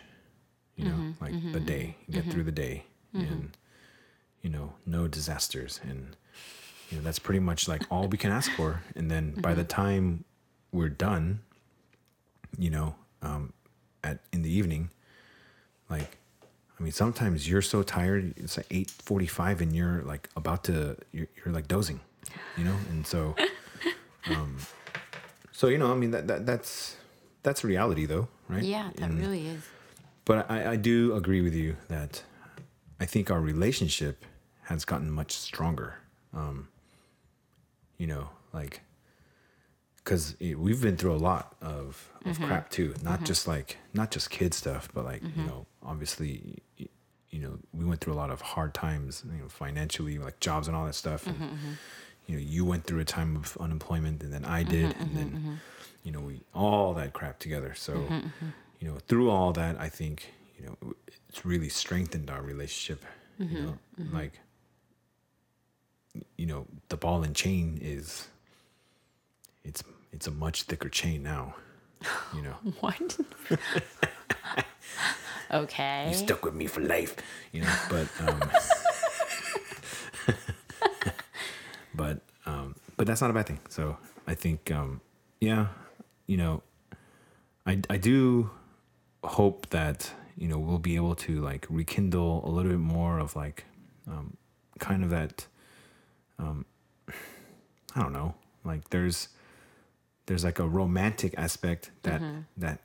you 0.76 0.84
know, 0.84 0.90
mm-hmm, 0.90 1.24
like 1.24 1.32
mm-hmm, 1.32 1.52
the 1.52 1.60
day, 1.60 1.96
get 2.10 2.22
mm-hmm. 2.22 2.30
through 2.30 2.44
the 2.44 2.52
day, 2.52 2.84
and 3.14 3.56
you 4.42 4.50
know, 4.50 4.74
no 4.84 5.08
disasters, 5.08 5.80
and 5.82 6.16
you 6.90 6.98
know 6.98 7.02
that's 7.02 7.18
pretty 7.18 7.40
much 7.40 7.66
like 7.66 7.82
all 7.90 8.06
we 8.08 8.18
can 8.18 8.30
ask 8.30 8.50
for. 8.52 8.82
And 8.94 9.10
then 9.10 9.34
by 9.40 9.54
the 9.54 9.64
time 9.64 10.24
we're 10.72 10.90
done, 10.90 11.40
you 12.58 12.70
know, 12.70 12.94
um, 13.22 13.52
at 14.04 14.20
in 14.32 14.42
the 14.42 14.50
evening, 14.50 14.90
like, 15.88 16.18
I 16.78 16.82
mean, 16.82 16.92
sometimes 16.92 17.48
you're 17.48 17.62
so 17.62 17.82
tired. 17.82 18.34
It's 18.36 18.58
like 18.58 18.66
eight 18.70 18.90
forty-five, 18.90 19.62
and 19.62 19.74
you're 19.74 20.02
like 20.02 20.28
about 20.36 20.64
to, 20.64 20.96
you're, 21.12 21.28
you're 21.42 21.54
like 21.54 21.66
dozing, 21.68 22.00
you 22.58 22.64
know, 22.64 22.76
and 22.90 23.06
so, 23.06 23.34
um, 24.28 24.58
so 25.52 25.68
you 25.68 25.78
know, 25.78 25.90
I 25.90 25.94
mean, 25.96 26.10
that, 26.10 26.28
that 26.28 26.44
that's 26.44 26.96
that's 27.46 27.62
reality, 27.62 28.06
though, 28.06 28.26
right? 28.48 28.64
Yeah, 28.64 28.90
that 28.96 29.08
And- 29.10 29.20
really 29.20 29.46
is. 29.46 29.62
but 30.24 30.50
I, 30.50 30.72
I 30.72 30.76
do 30.76 31.14
agree 31.14 31.42
with 31.42 31.54
you 31.54 31.76
that 31.86 32.24
I 32.98 33.06
think 33.06 33.30
our 33.30 33.40
relationship 33.40 34.24
has 34.64 34.84
gotten 34.84 35.12
much 35.12 35.30
stronger. 35.30 36.00
Um, 36.34 36.68
you 37.98 38.08
know, 38.08 38.30
like, 38.52 38.80
because 39.98 40.34
we've 40.40 40.82
been 40.82 40.96
through 40.96 41.14
a 41.14 41.22
lot 41.30 41.54
of, 41.62 42.12
of 42.24 42.32
mm-hmm. 42.32 42.46
crap 42.46 42.68
too. 42.68 42.94
Not 43.00 43.16
mm-hmm. 43.16 43.24
just 43.26 43.46
like, 43.46 43.76
not 43.94 44.10
just 44.10 44.28
kid 44.28 44.52
stuff, 44.52 44.88
but 44.92 45.04
like, 45.04 45.22
you 45.22 45.28
mm-hmm. 45.28 45.46
know, 45.46 45.66
obviously, 45.84 46.58
you 46.76 47.38
know, 47.38 47.58
we 47.72 47.84
went 47.84 48.00
through 48.00 48.14
a 48.14 48.20
lot 48.22 48.30
of 48.30 48.40
hard 48.40 48.74
times, 48.74 49.22
you 49.32 49.40
know, 49.40 49.48
financially, 49.48 50.18
like 50.18 50.40
jobs 50.40 50.66
and 50.66 50.76
all 50.76 50.84
that 50.86 50.96
stuff. 50.96 51.28
And, 51.28 51.36
you 52.26 52.34
know, 52.34 52.42
you 52.42 52.64
went 52.64 52.84
through 52.86 53.00
a 53.00 53.04
time 53.04 53.36
of 53.36 53.56
unemployment 53.60 54.20
and 54.24 54.32
then 54.32 54.44
I 54.44 54.64
did. 54.64 54.96
and 54.98 55.16
then, 55.16 55.60
you 56.06 56.12
know, 56.12 56.20
we 56.20 56.40
all 56.54 56.94
that 56.94 57.12
crap 57.12 57.40
together. 57.40 57.74
So, 57.76 58.06
you 58.78 58.86
know, 58.88 58.98
through 59.08 59.28
all 59.28 59.52
that, 59.54 59.76
I 59.80 59.88
think, 59.88 60.32
you 60.56 60.64
know, 60.66 60.94
it's 61.28 61.44
really 61.44 61.68
strengthened 61.68 62.30
our 62.30 62.40
relationship. 62.40 63.04
You 63.38 63.60
know, 63.62 63.78
like, 64.12 64.38
you 66.36 66.46
know, 66.46 66.66
the 66.88 66.96
ball 66.96 67.24
and 67.24 67.34
chain 67.34 67.78
is, 67.82 68.28
it's, 69.64 69.82
it's 70.12 70.28
a 70.28 70.30
much 70.30 70.62
thicker 70.62 70.88
chain 70.88 71.24
now, 71.24 71.56
you 72.32 72.42
know. 72.42 72.54
What? 72.80 73.18
Okay. 75.52 76.08
you 76.08 76.14
stuck 76.14 76.44
with 76.44 76.54
me 76.54 76.66
for 76.66 76.80
life, 76.80 77.14
you 77.52 77.60
know. 77.60 77.72
But 77.88 78.08
um, 78.26 78.50
but 81.94 82.20
um, 82.46 82.74
but 82.96 83.06
that's 83.06 83.20
not 83.20 83.30
a 83.30 83.32
bad 83.32 83.46
thing. 83.46 83.60
So 83.68 83.96
I 84.26 84.34
think 84.34 84.72
um, 84.72 85.00
yeah, 85.40 85.66
you 86.26 86.36
know, 86.36 86.62
I 87.64 87.80
I 87.90 87.96
do 87.96 88.50
hope 89.24 89.68
that 89.70 90.12
you 90.36 90.48
know 90.48 90.58
we'll 90.58 90.78
be 90.78 90.96
able 90.96 91.14
to 91.14 91.40
like 91.40 91.66
rekindle 91.68 92.42
a 92.44 92.50
little 92.50 92.70
bit 92.70 92.80
more 92.80 93.18
of 93.18 93.36
like 93.36 93.64
um, 94.08 94.36
kind 94.78 95.04
of 95.04 95.10
that 95.10 95.46
um, 96.38 96.64
I 97.94 98.02
don't 98.02 98.12
know 98.12 98.34
like 98.64 98.90
there's 98.90 99.28
there's 100.26 100.44
like 100.44 100.58
a 100.58 100.66
romantic 100.68 101.34
aspect 101.38 101.90
that 102.02 102.20
that 102.56 102.80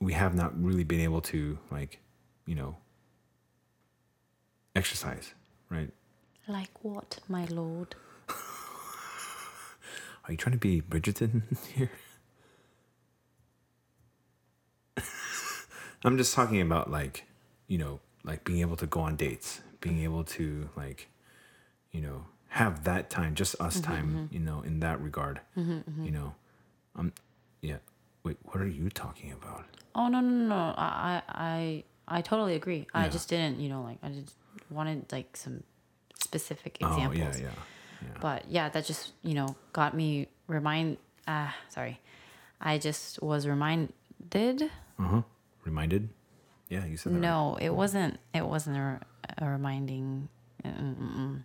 we 0.00 0.12
have 0.14 0.34
not 0.34 0.60
really 0.60 0.84
been 0.84 1.00
able 1.00 1.20
to 1.20 1.58
like 1.70 1.98
you 2.46 2.54
know 2.54 2.76
exercise 4.74 5.34
right? 5.70 5.90
Like 6.48 6.70
what, 6.82 7.18
my 7.28 7.44
lord? 7.46 7.94
are 8.28 8.34
you 10.30 10.36
trying 10.36 10.52
to 10.52 10.58
be 10.58 10.82
bridgerton 10.82 11.42
here 11.74 11.90
i'm 16.04 16.16
just 16.16 16.34
talking 16.34 16.60
about 16.60 16.90
like 16.90 17.24
you 17.68 17.78
know 17.78 18.00
like 18.24 18.44
being 18.44 18.60
able 18.60 18.76
to 18.76 18.86
go 18.86 19.00
on 19.00 19.16
dates 19.16 19.60
being 19.80 20.00
able 20.02 20.24
to 20.24 20.68
like 20.76 21.08
you 21.90 22.00
know 22.00 22.24
have 22.48 22.84
that 22.84 23.08
time 23.10 23.34
just 23.34 23.58
us 23.60 23.80
time 23.80 24.28
you 24.30 24.38
know 24.38 24.60
in 24.62 24.80
that 24.80 25.00
regard 25.00 25.40
you 25.56 26.10
know 26.10 26.34
um 26.96 27.12
yeah 27.62 27.76
wait 28.24 28.36
what 28.44 28.60
are 28.60 28.66
you 28.68 28.88
talking 28.90 29.32
about 29.32 29.64
Oh 29.94 30.08
no 30.08 30.20
no 30.20 30.30
no! 30.30 30.46
no. 30.48 30.74
I 30.78 31.22
I 31.28 31.84
I 32.08 32.18
I 32.18 32.20
totally 32.22 32.54
agree. 32.54 32.86
I 32.94 33.08
just 33.10 33.28
didn't, 33.28 33.60
you 33.60 33.68
know, 33.68 33.82
like 33.82 33.98
I 34.02 34.08
just 34.08 34.34
wanted 34.70 35.12
like 35.12 35.36
some 35.36 35.62
specific 36.18 36.78
oh 36.80 36.86
examples. 36.88 37.18
yeah 37.38 37.48
yeah 37.48 37.60
yeah 38.02 38.18
But 38.20 38.48
yeah, 38.48 38.70
that 38.70 38.86
just 38.86 39.12
you 39.22 39.34
know 39.34 39.54
got 39.74 39.92
me 39.94 40.28
remind. 40.48 40.96
Ah, 41.28 41.54
sorry, 41.68 42.00
I 42.58 42.78
just 42.78 43.20
was 43.22 43.46
reminded. 43.46 44.70
uh-huh 44.98 45.22
reminded 45.64 46.08
yeah 46.68 46.84
you 46.86 46.96
said 46.96 47.12
that 47.12 47.16
right. 47.16 47.22
No, 47.22 47.58
it 47.60 47.70
wasn't. 47.70 48.18
It 48.34 48.46
wasn't 48.46 48.76
a, 48.76 49.00
a 49.38 49.48
reminding. 49.48 50.28
Mm-mm-mm. 50.64 51.42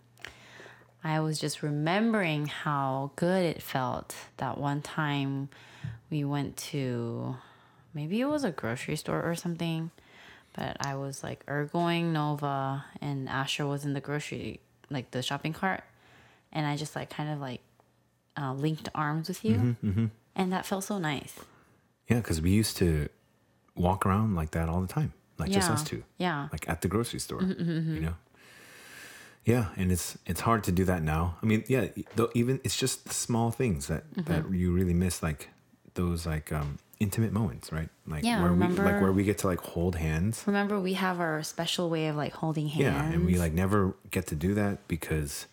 I 1.04 1.20
was 1.20 1.40
just 1.40 1.64
remembering 1.64 2.48
how 2.48 3.12
good 3.16 3.44
it 3.44 3.62
felt 3.62 4.16
that 4.38 4.58
one 4.58 4.82
time 4.82 5.50
we 6.10 6.24
went 6.24 6.58
to 6.58 7.36
maybe 7.94 8.20
it 8.22 8.26
was 8.26 8.44
a 8.44 8.52
grocery 8.52 8.96
store 8.96 9.22
or 9.22 9.36
something, 9.36 9.92
but 10.54 10.78
I 10.86 10.96
was 10.96 11.24
like 11.24 11.46
ergoing 11.46 12.12
Nova 12.12 12.86
and 13.02 13.28
Asher 13.30 13.66
was 13.68 13.86
in 13.86 13.94
the 13.94 14.02
grocery 14.02 14.60
like 14.90 15.12
the 15.12 15.22
shopping 15.22 15.54
cart, 15.54 15.84
and 16.52 16.66
I 16.66 16.78
just 16.78 16.96
like 16.96 17.10
kind 17.10 17.30
of 17.30 17.40
like 17.40 17.62
uh, 18.40 18.54
linked 18.54 18.90
arms 18.96 19.28
with 19.28 19.44
you, 19.44 19.76
and 20.36 20.54
that 20.54 20.66
felt 20.66 20.84
so 20.84 20.98
nice. 21.00 21.36
yeah 22.08 22.18
because 22.18 22.42
we 22.42 22.52
used 22.52 22.78
to 22.78 23.10
walk 23.78 24.06
around 24.06 24.36
like 24.36 24.52
that 24.52 24.68
all 24.70 24.82
the 24.82 24.88
time 24.88 25.14
like 25.38 25.52
just 25.52 25.70
us 25.70 25.84
two 25.84 26.04
Yeah. 26.18 26.48
like 26.52 26.68
at 26.70 26.82
the 26.82 26.88
grocery 26.88 27.20
store 27.20 27.42
you 27.44 28.02
know 28.02 28.16
yeah 29.46 29.68
and 29.78 29.92
it's 29.92 30.18
it's 30.26 30.42
hard 30.42 30.64
to 30.66 30.72
do 30.72 30.84
that 30.86 31.02
now 31.04 31.38
i 31.42 31.46
mean 31.46 31.64
yeah 31.68 31.88
though 32.16 32.30
even 32.34 32.60
it's 32.64 32.76
just 32.78 33.06
the 33.08 33.14
small 33.14 33.52
things 33.52 33.88
that 33.88 34.04
Mm-hmm. 34.16 34.32
that 34.32 34.52
you 34.52 34.72
really 34.74 34.94
miss 34.94 35.22
like 35.24 35.50
those 35.94 36.26
like 36.26 36.52
um 36.52 36.78
intimate 37.00 37.32
moments 37.32 37.72
right 37.72 37.90
like 38.08 38.24
Yeah, 38.24 38.42
where 38.42 38.54
we 38.54 38.68
like 38.68 39.00
where 39.02 39.12
we 39.12 39.24
get 39.24 39.38
to 39.40 39.48
like 39.48 39.60
hold 39.62 39.96
hands 39.96 40.44
Remember, 40.48 40.80
we 40.80 40.94
have 40.94 41.20
our 41.20 41.44
special 41.44 41.90
way 41.92 42.08
of 42.08 42.16
like 42.16 42.34
holding 42.34 42.68
hands. 42.68 42.82
yeah 42.84 43.04
and 43.14 43.26
we 43.26 43.38
like 43.38 43.54
never 43.54 43.94
get 44.10 44.26
to 44.28 44.36
do 44.36 44.56
that 44.56 44.88
because 44.88 45.46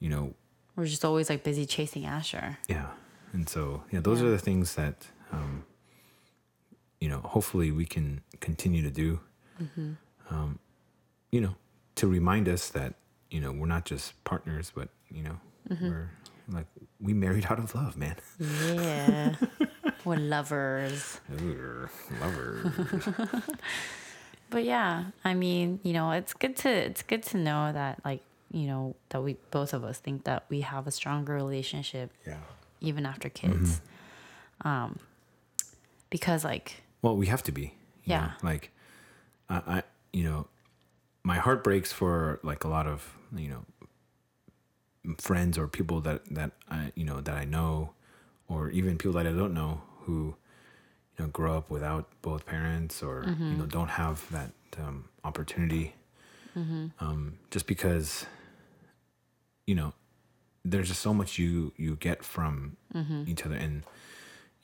you 0.00 0.10
know 0.10 0.34
We're 0.74 0.86
just 0.86 1.04
always 1.04 1.30
like 1.30 1.42
busy 1.44 1.66
chasing 1.66 2.04
Asher. 2.04 2.58
yeah 2.68 2.88
and 3.32 3.48
so 3.48 3.84
yeah 3.92 4.00
those 4.00 4.20
are 4.22 4.30
the 4.30 4.38
things 4.38 4.74
that 4.74 5.06
um 5.32 5.64
you 7.00 7.08
know 7.08 7.20
hopefully 7.20 7.70
we 7.70 7.84
can 7.84 8.20
continue 8.40 8.82
to 8.82 8.90
do 8.90 9.20
um 10.30 10.58
you 11.30 11.40
know 11.40 11.54
to 11.94 12.06
remind 12.06 12.48
us 12.48 12.68
that 12.70 12.94
you 13.30 13.40
know 13.40 13.52
we're 13.52 13.66
not 13.66 13.84
just 13.84 14.12
partners 14.24 14.72
but 14.74 14.88
you 15.10 15.22
know 15.22 15.38
we're 15.80 16.10
like 16.48 16.66
we 17.00 17.12
married 17.12 17.46
out 17.50 17.58
of 17.58 17.74
love 17.74 17.96
man 17.96 18.16
Yeah. 18.40 19.34
We're 20.04 20.16
lovers. 20.18 21.18
Ugh, 21.32 21.90
lover 22.20 22.72
But 24.50 24.62
yeah, 24.62 25.06
I 25.24 25.34
mean, 25.34 25.80
you 25.82 25.92
know, 25.92 26.12
it's 26.12 26.32
good 26.32 26.54
to 26.58 26.68
it's 26.70 27.02
good 27.02 27.24
to 27.24 27.36
know 27.36 27.72
that 27.72 27.98
like, 28.04 28.22
you 28.52 28.68
know, 28.68 28.94
that 29.08 29.20
we 29.22 29.36
both 29.50 29.74
of 29.74 29.82
us 29.82 29.98
think 29.98 30.22
that 30.22 30.44
we 30.48 30.60
have 30.60 30.86
a 30.86 30.92
stronger 30.92 31.34
relationship 31.34 32.12
yeah 32.24 32.38
even 32.80 33.04
after 33.06 33.28
kids. 33.28 33.80
Um 34.64 35.00
because 36.10 36.44
like 36.44 36.82
well 37.06 37.16
we 37.16 37.26
have 37.26 37.42
to 37.44 37.52
be 37.52 37.62
you 38.04 38.14
know? 38.14 38.26
Yeah. 38.26 38.30
like 38.42 38.70
I, 39.48 39.56
I 39.76 39.82
you 40.12 40.24
know 40.24 40.48
my 41.22 41.36
heart 41.38 41.62
breaks 41.64 41.92
for 41.92 42.40
like 42.42 42.64
a 42.64 42.68
lot 42.68 42.86
of 42.86 42.98
you 43.34 43.48
know 43.54 43.62
friends 45.18 45.56
or 45.58 45.68
people 45.68 46.00
that 46.00 46.20
that 46.34 46.50
I 46.70 46.92
you 46.96 47.04
know 47.04 47.20
that 47.20 47.36
I 47.36 47.44
know 47.44 47.90
or 48.48 48.70
even 48.70 48.98
people 48.98 49.12
that 49.18 49.26
I 49.26 49.32
don't 49.32 49.54
know 49.54 49.82
who 50.04 50.34
you 51.12 51.18
know 51.24 51.28
grow 51.28 51.56
up 51.58 51.70
without 51.70 52.04
both 52.22 52.44
parents 52.46 53.02
or 53.02 53.24
you 53.50 53.56
know 53.58 53.66
don't 53.66 53.90
have 54.02 54.28
that 54.36 54.50
um, 54.84 55.04
opportunity 55.24 55.94
um, 57.00 57.38
just 57.50 57.66
because 57.66 58.26
you 59.66 59.74
know 59.74 59.92
there's 60.64 60.88
just 60.88 61.02
so 61.02 61.12
much 61.14 61.38
you 61.38 61.72
you 61.76 61.96
get 62.08 62.24
from 62.24 62.76
each 63.28 63.44
other 63.46 63.56
and 63.66 63.82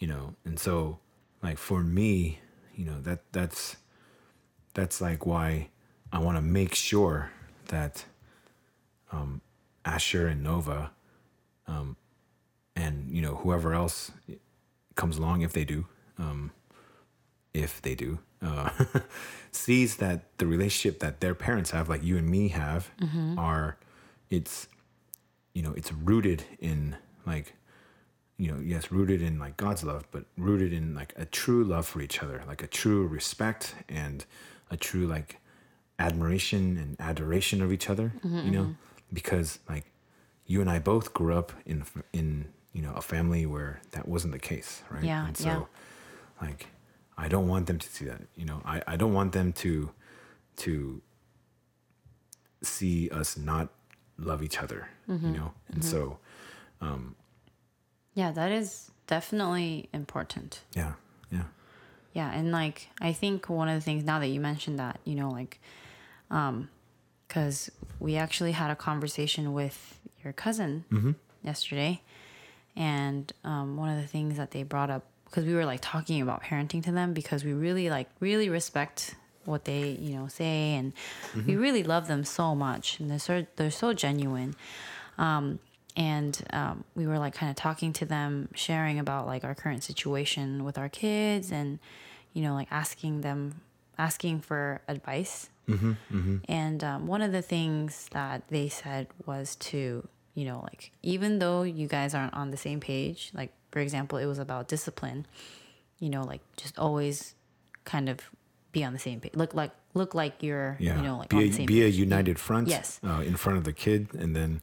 you 0.01 0.07
know 0.09 0.35
and 0.45 0.59
so 0.59 0.99
like 1.43 1.59
for 1.59 1.83
me 1.83 2.41
you 2.75 2.85
know 2.85 3.01
that 3.03 3.21
that's 3.33 3.77
that's 4.75 5.01
like 5.01 5.27
why 5.27 5.69
I 6.13 6.19
want 6.19 6.37
to 6.37 6.43
make 6.43 6.75
sure 6.75 7.31
that 7.69 8.05
um, 9.11 9.41
Asher 9.85 10.27
and 10.27 10.43
Nova, 10.43 10.91
um, 11.67 11.97
and 12.77 13.11
you 13.11 13.23
know 13.23 13.37
whoever 13.37 13.75
else 13.75 14.11
comes 14.95 15.19
along 15.19 15.43
if 15.43 15.53
they 15.53 15.65
do, 15.65 15.87
um, 16.19 16.51
if 17.55 17.81
they 17.83 17.95
do, 17.95 18.19
uh, 18.43 18.71
sees 19.53 19.97
that 19.97 20.39
the 20.39 20.47
relationship 20.47 21.01
that 21.01 21.21
their 21.21 21.35
parents 21.35 21.71
have, 21.71 21.89
like 21.89 22.03
you 22.03 22.17
and 22.17 22.29
me 22.29 22.49
have, 22.49 22.91
are 23.39 23.77
it's 24.31 24.69
you 25.55 25.63
know 25.63 25.73
it's 25.77 25.93
rooted 25.93 26.45
in 26.59 26.97
like 27.27 27.55
you 28.43 28.51
know 28.51 28.59
yes 28.59 28.91
rooted 28.91 29.23
in 29.23 29.39
like 29.39 29.57
god's 29.57 29.85
love 29.85 30.05
but 30.11 30.25
rooted 30.37 30.73
in 30.73 30.97
like 30.97 31.15
a 31.17 31.25
true 31.25 31.63
love 31.63 31.87
for 31.87 32.01
each 32.01 32.23
other 32.25 32.43
like 32.49 32.61
a 32.61 32.67
true 32.67 33.07
respect 33.07 33.77
and 33.89 34.25
a 34.69 34.77
true 34.77 35.07
like 35.07 35.39
admiration 36.01 36.77
and 36.77 36.97
adoration 36.99 37.63
of 37.63 37.73
each 37.73 37.89
other 37.89 38.13
mm-hmm, 38.19 38.39
you 38.47 38.51
know? 38.51 38.63
Mm-hmm. 38.63 39.13
because 39.13 39.61
like 39.69 39.85
you 40.45 40.61
and 40.61 40.69
i 40.69 40.81
both 40.81 41.15
grew 41.15 41.35
up 41.35 41.53
in 41.65 41.85
in 42.13 42.49
you 42.73 42.83
know 42.83 42.93
a 42.95 43.03
family 43.03 43.47
where 43.47 43.81
that 43.93 44.09
wasn't 44.09 44.33
the 44.33 44.41
case 44.41 44.83
right? 44.91 45.05
Yeah, 45.05 45.27
and 45.27 45.37
so 45.37 45.49
yeah. 45.49 46.49
like 46.49 46.67
i 47.17 47.29
don't 47.29 47.47
want 47.47 47.69
them 47.69 47.79
to 47.79 47.89
see 47.89 48.07
that 48.07 48.23
you 48.35 48.45
know? 48.45 48.61
I 48.65 48.83
i 48.89 48.97
don't 48.97 49.15
want 49.15 49.33
them 49.33 49.53
to 49.65 49.91
to 50.65 51.01
see 52.63 53.09
us 53.11 53.37
not 53.37 53.69
love 54.19 54.43
each 54.43 54.59
other 54.59 54.89
Mm-hmm. 55.09 55.27
you 55.27 55.33
know? 55.39 55.53
And 55.69 55.83
mm-hmm. 55.83 55.91
so 55.91 56.19
um, 56.81 57.17
yeah, 58.15 58.31
that 58.33 58.51
is 58.53 58.91
definitely 59.07 59.89
important. 59.93 60.63
yeah 60.75 60.93
yeah 61.31 61.45
Yeah, 62.13 62.31
and 62.33 62.53
like 62.53 62.89
I 63.01 63.13
think 63.13 63.49
one 63.49 63.69
of 63.69 63.75
the 63.75 63.81
things 63.85 64.05
now 64.05 64.19
that 64.19 64.29
you 64.29 64.41
mentioned 64.41 64.79
that, 64.79 65.01
you 65.05 65.15
know, 65.15 65.31
like 65.31 65.61
um 66.31 66.69
cuz 67.29 67.71
we 67.99 68.17
actually 68.17 68.53
had 68.53 68.71
a 68.71 68.77
conversation 68.77 69.53
with 69.55 69.99
your 70.23 70.33
cousin 70.33 70.85
yesterday 71.43 72.01
and 72.77 73.33
um 73.45 73.77
one 73.77 73.89
of 73.95 74.01
the 74.01 74.07
things 74.09 74.37
that 74.37 74.51
they 74.51 74.63
brought 74.63 74.91
up 74.91 75.05
because 75.27 75.45
we 75.47 75.55
were 75.55 75.65
like 75.65 75.81
talking 75.81 76.21
about 76.21 76.43
parenting 76.43 76.83
to 76.85 76.93
them 76.93 77.13
because 77.15 77.43
we 77.45 77.53
really 77.53 77.89
like 77.91 78.09
really 78.21 78.49
respect 78.51 79.15
what 79.45 79.65
they, 79.65 79.91
you 80.07 80.15
know, 80.17 80.29
say 80.29 80.75
and 80.79 80.93
we 81.49 81.57
really 81.57 81.83
love 81.83 82.07
them 82.07 82.23
so 82.25 82.55
much 82.55 83.01
and 83.01 83.11
they're 83.11 83.19
so 83.19 83.45
they're 83.57 83.71
so 83.71 83.93
genuine. 83.93 84.55
Um 85.19 85.59
and 85.97 86.43
um, 86.53 86.85
we 86.95 87.07
were 87.07 87.19
like 87.19 87.35
kind 87.35 87.51
of 87.51 87.57
talking 87.57 87.93
to 87.95 88.05
them 88.05 88.49
sharing 88.55 88.99
about 88.99 89.27
like 89.27 89.45
our 89.45 89.55
current 89.55 89.83
situation 89.85 90.65
with 90.65 90.79
our 90.79 90.89
kids 90.89 91.53
and 91.53 91.79
you 92.33 92.43
know 92.43 92.55
like 92.55 92.69
asking 92.71 93.21
them 93.23 93.61
asking 93.99 94.41
for 94.41 94.81
advice 94.89 95.49
and 96.49 96.85
um, 96.85 97.07
one 97.07 97.23
of 97.23 97.33
the 97.33 97.41
things 97.43 98.09
that 98.13 98.43
they 98.49 98.69
said 98.69 99.07
was 99.27 99.57
to 99.57 100.07
you 100.35 100.45
know 100.45 100.61
like 100.63 100.93
even 101.03 101.39
though 101.39 101.63
you 101.63 101.87
guys 101.87 102.15
aren't 102.15 102.35
on 102.35 102.51
the 102.51 102.57
same 102.57 102.81
page 102.81 103.31
like 103.35 103.53
for 103.71 103.79
example 103.81 104.19
it 104.19 104.27
was 104.27 104.39
about 104.39 104.69
discipline 104.69 105.27
you 105.99 106.11
know 106.11 106.23
like 106.23 106.41
just 106.57 106.79
always 106.79 107.35
kind 107.85 108.09
of 108.09 108.19
be 108.73 108.83
on 108.83 108.93
the 108.95 108.99
same 108.99 109.21
page. 109.21 109.35
Look 109.35 109.55
like 109.55 109.71
look 109.95 110.15
like 110.15 110.43
you're 110.43 110.77
Yeah. 110.81 110.97
you 110.97 111.03
know 111.03 111.19
like 111.19 111.29
be 111.29 111.37
on 111.37 111.43
a, 111.43 111.47
the 111.47 111.53
same 111.53 111.67
be 111.67 111.83
a 111.83 111.89
united 111.89 112.39
front. 112.39 112.69
Yes. 112.69 112.99
Uh, 113.05 113.21
in 113.21 113.37
front 113.37 113.59
of 113.59 113.65
the 113.65 113.73
kid, 113.73 114.09
and 114.15 114.35
then 114.35 114.63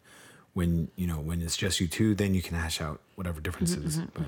when 0.59 0.71
you 1.01 1.07
know 1.11 1.19
when 1.29 1.37
it's 1.45 1.57
just 1.63 1.75
you 1.81 1.87
two, 1.87 2.09
then 2.21 2.31
you 2.37 2.41
can 2.47 2.55
hash 2.63 2.77
out 2.85 2.97
whatever 3.17 3.39
differences. 3.47 3.97
Mm-hmm, 3.97 4.13
but 4.17 4.27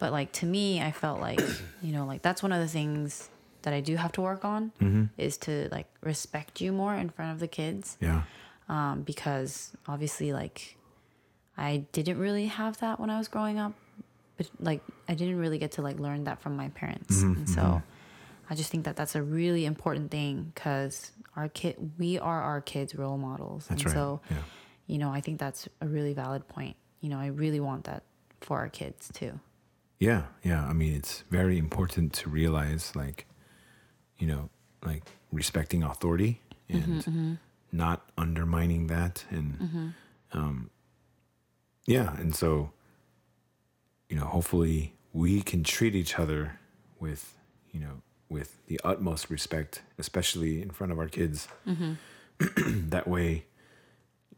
But 0.00 0.10
like 0.18 0.30
to 0.40 0.46
me, 0.46 0.66
I 0.88 0.92
felt 1.02 1.18
like 1.28 1.40
you 1.86 1.92
know 1.96 2.04
like 2.12 2.20
that's 2.26 2.42
one 2.46 2.52
of 2.56 2.60
the 2.66 2.72
things 2.78 3.30
that 3.62 3.72
I 3.78 3.80
do 3.90 3.94
have 3.96 4.12
to 4.12 4.20
work 4.30 4.44
on 4.54 4.62
Mm-hmm. 4.80 5.04
is 5.26 5.36
to 5.46 5.52
like 5.76 5.88
respect 6.12 6.60
you 6.62 6.70
more 6.82 6.94
in 7.02 7.08
front 7.10 7.30
of 7.34 7.38
the 7.44 7.48
kids. 7.60 7.96
yeah, 8.00 8.22
um, 8.68 9.02
because 9.12 9.52
obviously 9.92 10.32
like 10.42 10.76
I 11.56 11.70
didn't 11.96 12.18
really 12.26 12.46
have 12.46 12.78
that 12.84 13.00
when 13.00 13.10
I 13.10 13.18
was 13.18 13.28
growing 13.28 13.58
up, 13.58 13.72
but 14.36 14.46
like 14.60 14.80
I 15.10 15.14
didn't 15.14 15.38
really 15.42 15.58
get 15.58 15.72
to 15.72 15.82
like 15.82 15.98
learn 16.06 16.24
that 16.28 16.38
from 16.42 16.54
my 16.62 16.68
parents, 16.80 17.14
Mm-hmm, 17.16 17.38
and 17.38 17.48
so 17.56 17.82
I 18.50 18.54
just 18.54 18.70
think 18.70 18.84
that 18.84 18.94
that's 18.96 19.16
a 19.16 19.22
really 19.22 19.64
important 19.66 20.10
thing 20.10 20.52
because 20.54 21.12
our 21.36 21.48
kid, 21.48 21.74
we 21.98 22.18
are 22.18 22.40
our 22.50 22.60
kids' 22.60 22.94
role 22.94 23.18
models, 23.18 23.66
that's 23.68 23.82
and 23.82 23.86
right. 23.86 23.94
so 23.98 24.20
yeah. 24.30 24.36
You 24.88 24.98
know 24.98 25.10
I 25.10 25.20
think 25.20 25.38
that's 25.38 25.68
a 25.80 25.86
really 25.86 26.12
valid 26.12 26.48
point. 26.48 26.74
You 27.00 27.10
know, 27.10 27.18
I 27.18 27.26
really 27.26 27.60
want 27.60 27.84
that 27.84 28.02
for 28.40 28.58
our 28.58 28.68
kids 28.68 29.10
too. 29.12 29.38
Yeah, 29.98 30.24
yeah. 30.44 30.64
I 30.64 30.72
mean, 30.72 30.94
it's 30.94 31.24
very 31.30 31.58
important 31.58 32.12
to 32.14 32.30
realize, 32.30 32.94
like, 32.94 33.26
you 34.18 34.26
know, 34.26 34.48
like 34.84 35.02
respecting 35.32 35.82
authority 35.82 36.40
mm-hmm, 36.70 36.92
and 36.92 37.04
mm-hmm. 37.04 37.34
not 37.72 38.08
undermining 38.16 38.86
that, 38.88 39.24
and 39.30 39.58
mm-hmm. 39.58 39.88
um, 40.32 40.70
yeah, 41.86 42.16
and 42.16 42.34
so, 42.34 42.70
you 44.08 44.16
know, 44.16 44.24
hopefully 44.24 44.94
we 45.12 45.40
can 45.40 45.64
treat 45.64 45.94
each 45.94 46.18
other 46.18 46.58
with, 47.00 47.34
you 47.72 47.80
know, 47.80 48.02
with 48.28 48.58
the 48.66 48.80
utmost 48.84 49.30
respect, 49.30 49.82
especially 49.98 50.62
in 50.62 50.70
front 50.70 50.92
of 50.92 50.98
our 50.98 51.08
kids. 51.08 51.48
that 52.38 53.08
way, 53.08 53.46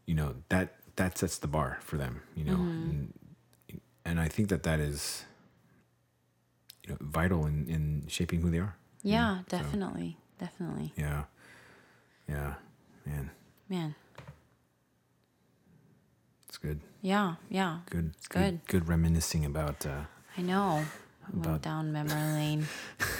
you 0.05 0.15
know 0.15 0.35
that 0.49 0.75
that 0.95 1.17
sets 1.17 1.37
the 1.37 1.47
bar 1.47 1.77
for 1.81 1.97
them. 1.97 2.21
You 2.35 2.45
know, 2.45 2.55
and, 2.55 3.13
and 4.05 4.19
I 4.19 4.27
think 4.27 4.49
that 4.49 4.63
that 4.63 4.79
is 4.79 5.23
you 6.83 6.91
know 6.91 6.97
vital 7.01 7.45
in 7.45 7.67
in 7.67 8.03
shaping 8.07 8.41
who 8.41 8.49
they 8.49 8.59
are 8.59 8.75
Yeah, 9.03 9.39
so- 9.39 9.57
definitely, 9.57 10.17
definitely, 10.39 10.93
yeah 10.97 11.23
yeah 12.27 12.53
man 13.05 13.29
man. 13.69 13.95
it's 16.47 16.57
good 16.57 16.79
Yeah, 17.01 17.35
yeah. 17.49 17.79
good 17.89 18.13
good. 18.29 18.59
good, 18.67 18.87
reminiscing 18.87 19.45
about 19.45 19.85
uh 19.85 20.05
I 20.37 20.41
know. 20.41 20.85
Went 21.33 21.45
About- 21.45 21.61
down 21.61 21.91
memory 21.91 22.15
lane. 22.39 22.67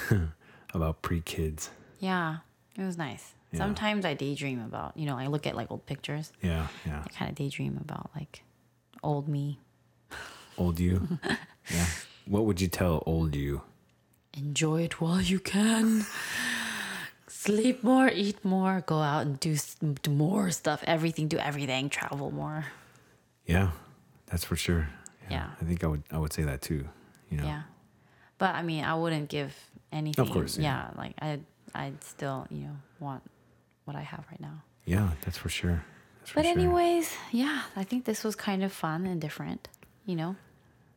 about 0.74 1.02
pre-kids 1.02 1.70
Yeah, 2.00 2.38
it 2.78 2.84
was 2.84 2.98
nice. 2.98 3.34
Yeah. 3.52 3.58
Sometimes 3.58 4.06
I 4.06 4.14
daydream 4.14 4.62
about, 4.62 4.95
you 4.95 5.06
know, 5.06 5.18
I 5.18 5.28
look 5.28 5.45
at 5.45 5.56
like 5.56 5.70
old 5.72 5.86
pictures. 5.86 6.32
yeah 6.41 6.68
yeah 6.86 7.04
I 7.06 7.10
kind 7.10 7.30
of 7.30 7.36
daydream 7.36 7.78
about 7.82 8.10
like 8.16 8.43
old 9.04 9.28
me. 9.28 9.60
old 10.58 10.80
you 10.80 11.08
yeah 11.72 11.86
what 12.26 12.45
would 12.45 12.60
you 12.62 12.68
tell 12.68 13.04
old 13.06 13.36
you 13.36 13.62
Enjoy 14.34 14.84
it 14.84 15.02
while 15.02 15.20
you 15.22 15.39
can. 15.39 16.06
Sleep 17.28 17.84
more, 17.84 18.08
eat 18.08 18.43
more, 18.45 18.82
go 18.86 18.99
out 18.99 19.26
and 19.26 19.39
do, 19.39 19.58
do 20.04 20.12
more 20.12 20.52
stuff, 20.52 20.84
everything, 20.88 21.28
do 21.28 21.38
everything, 21.38 21.89
travel 21.89 22.32
more. 22.32 22.66
yeah 23.45 23.72
that's 24.28 24.43
for 24.45 24.56
sure 24.56 24.88
Yeah. 25.30 25.49
i 25.60 25.64
think 25.66 25.84
i 25.84 25.88
would 25.88 26.04
i 26.12 26.18
would 26.18 26.32
say 26.32 26.43
that 26.43 26.62
too 26.62 26.88
you 27.30 27.38
know 27.38 27.43
Yeah. 27.45 27.64
But 28.38 28.56
I 28.56 28.64
mean, 28.64 28.84
I 28.84 28.95
wouldn't 28.95 29.30
give 29.30 29.54
anything. 29.91 30.24
Of 30.26 30.32
course, 30.32 30.58
yeah. 30.58 30.64
Yeah. 30.89 30.97
like 30.97 31.14
I, 31.22 31.39
I'd 31.76 32.02
still, 32.04 32.47
you 32.49 32.62
know, 32.66 32.76
want 32.99 33.22
what 33.86 33.96
I 33.96 34.02
have 34.02 34.24
right 34.32 34.40
now. 34.42 34.64
yeah 34.86 35.10
that's 35.24 35.38
for 35.38 35.50
sure 35.50 35.84
that's 36.20 36.32
for 36.32 36.36
But 36.40 36.46
sure. 36.46 36.52
anyways, 36.60 37.10
yeah, 37.32 37.64
I 37.76 37.84
think 37.84 38.06
this 38.06 38.24
was 38.24 38.36
kind 38.36 38.64
of 38.64 38.72
fun 38.72 39.06
and 39.08 39.20
different, 39.20 39.68
you 40.06 40.16
know? 40.16 40.36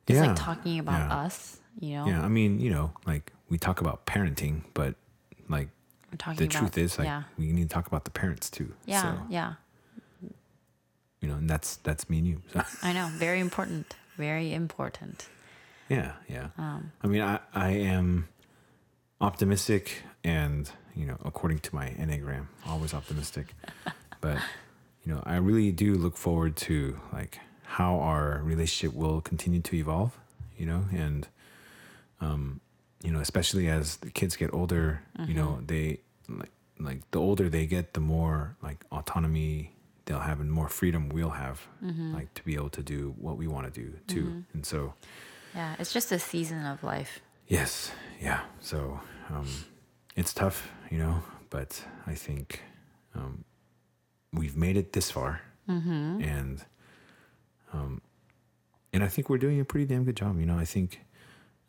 Just 0.06 0.20
Yeah, 0.20 0.26
like 0.28 0.36
talking 0.36 0.78
about 0.78 1.08
yeah. 1.08 1.24
us, 1.24 1.58
you 1.80 1.94
know? 1.96 2.06
yeah 2.06 2.20
i 2.22 2.28
mean 2.28 2.60
you 2.60 2.70
know 2.70 2.92
like 3.06 3.32
we 3.50 3.56
talk 3.58 3.80
about 3.80 4.06
parenting 4.06 4.62
but 4.74 4.94
like 5.48 5.68
the 6.20 6.44
about, 6.44 6.50
truth 6.50 6.78
is 6.78 6.98
like 6.98 7.06
yeah, 7.06 7.22
we 7.38 7.52
need 7.52 7.68
to 7.68 7.74
talk 7.74 7.86
about 7.88 8.04
the 8.04 8.10
parents 8.22 8.46
too 8.50 8.68
yeah, 8.86 9.02
so 9.02 9.08
yeah. 9.28 9.54
you 11.20 11.28
know 11.28 11.34
and 11.40 11.48
that's 11.50 11.76
that's 11.86 12.08
me 12.10 12.18
and 12.18 12.26
you 12.28 12.36
so 12.52 12.62
I 12.82 12.92
know, 12.92 13.08
very 13.18 13.40
important, 13.40 13.96
very 14.16 14.52
important. 14.54 15.26
yeah 15.88 16.12
yeah 16.28 16.48
Um, 16.58 16.92
i 17.02 17.06
mean 17.08 17.22
i 17.22 17.40
i 17.54 17.70
am 17.70 18.28
optimistic 19.20 20.02
and 20.22 20.70
you 20.94 21.06
know 21.06 21.16
according 21.24 21.58
to 21.58 21.74
my 21.74 21.88
enneagram 21.90 22.46
always 22.66 22.94
optimistic. 22.94 23.54
But 24.20 24.38
you 25.04 25.12
know 25.12 25.22
i 25.26 25.36
really 25.36 25.70
do 25.70 25.94
look 25.94 26.16
forward 26.16 26.56
to 26.56 26.98
like 27.12 27.38
how 27.64 27.98
our 27.98 28.40
relationship 28.42 28.96
will 28.96 29.20
continue 29.20 29.60
to 29.60 29.76
evolve 29.76 30.18
you 30.56 30.64
know 30.66 30.86
and 30.92 31.28
um 32.20 32.60
you 33.02 33.10
know 33.12 33.20
especially 33.20 33.68
as 33.68 33.96
the 33.98 34.10
kids 34.10 34.36
get 34.36 34.52
older 34.54 35.02
you 35.26 35.34
know 35.34 35.58
they 35.66 36.00
like 36.28 36.50
like 36.78 37.10
the 37.10 37.20
older 37.20 37.48
they 37.50 37.66
get 37.66 37.92
the 37.94 38.00
more 38.00 38.56
like 38.62 38.84
autonomy 38.90 39.72
they'll 40.06 40.20
have 40.20 40.40
and 40.40 40.50
more 40.50 40.68
freedom 40.68 41.08
we'll 41.10 41.30
have 41.30 41.66
like 42.14 42.32
to 42.34 42.42
be 42.44 42.54
able 42.54 42.70
to 42.70 42.82
do 42.82 43.14
what 43.18 43.36
we 43.36 43.46
want 43.46 43.72
to 43.72 43.80
do 43.80 43.92
too. 44.06 44.44
And 44.52 44.64
so 44.66 44.94
yeah, 45.54 45.76
it's 45.78 45.92
just 45.92 46.10
a 46.12 46.18
season 46.18 46.66
of 46.66 46.82
life. 46.82 47.20
Yes, 47.46 47.92
yeah. 48.20 48.40
So 48.60 49.00
um, 49.30 49.46
it's 50.16 50.32
tough, 50.34 50.68
you 50.90 50.98
know, 50.98 51.22
but 51.50 51.84
I 52.06 52.14
think 52.14 52.62
um, 53.14 53.44
we've 54.32 54.56
made 54.56 54.76
it 54.76 54.92
this 54.92 55.10
far, 55.10 55.40
Mm-hmm. 55.68 56.20
and 56.22 56.64
um, 57.72 58.00
and 58.92 59.02
I 59.02 59.08
think 59.08 59.28
we're 59.30 59.38
doing 59.38 59.58
a 59.60 59.64
pretty 59.64 59.86
damn 59.86 60.04
good 60.04 60.16
job. 60.16 60.38
You 60.38 60.46
know, 60.46 60.58
I 60.58 60.64
think, 60.66 61.00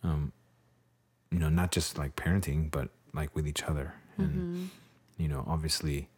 um, 0.04 0.32
you 1.32 1.40
know, 1.40 1.50
not 1.50 1.72
just 1.72 1.98
like 1.98 2.16
parenting, 2.16 2.70
but 2.70 2.90
like 3.14 3.34
with 3.36 3.48
each 3.48 3.64
other, 3.64 3.94
and 4.18 4.32
Mm-hmm. 4.34 4.66
you 5.18 5.28
know, 5.30 5.44
obviously, 5.48 6.10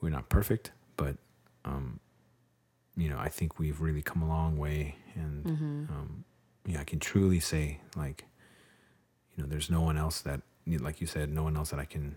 we're 0.00 0.10
not 0.10 0.28
perfect, 0.28 0.70
but 0.96 1.16
um, 1.64 1.98
you 2.96 3.08
know, 3.08 3.18
I 3.18 3.28
think 3.28 3.58
we've 3.58 3.80
really 3.80 4.02
come 4.02 4.22
a 4.22 4.28
long 4.28 4.56
way, 4.56 4.94
and 5.14 5.44
Mm-hmm. 5.44 5.84
um, 5.92 6.24
yeah, 6.66 6.80
I 6.80 6.84
can 6.84 7.00
truly 7.00 7.40
say 7.40 7.80
like, 7.96 8.24
you 9.36 9.42
know, 9.42 9.48
there's 9.48 9.68
no 9.70 9.80
one 9.80 9.98
else 9.98 10.20
that, 10.20 10.40
like 10.66 11.00
you 11.00 11.06
said, 11.06 11.28
no 11.30 11.42
one 11.42 11.56
else 11.56 11.70
that 11.70 11.80
I 11.80 11.84
can 11.84 12.16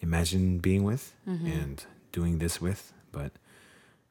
imagine 0.00 0.58
being 0.58 0.84
with 0.84 1.14
Mm-hmm. 1.28 1.46
and 1.46 1.84
doing 2.12 2.38
this 2.38 2.60
with, 2.60 2.92
but 3.10 3.32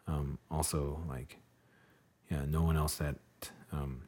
um, 0.07 0.38
also 0.49 1.01
like, 1.07 1.38
yeah, 2.30 2.45
no 2.47 2.63
one 2.63 2.76
else 2.78 2.95
that 2.95 3.15
um, 3.72 4.03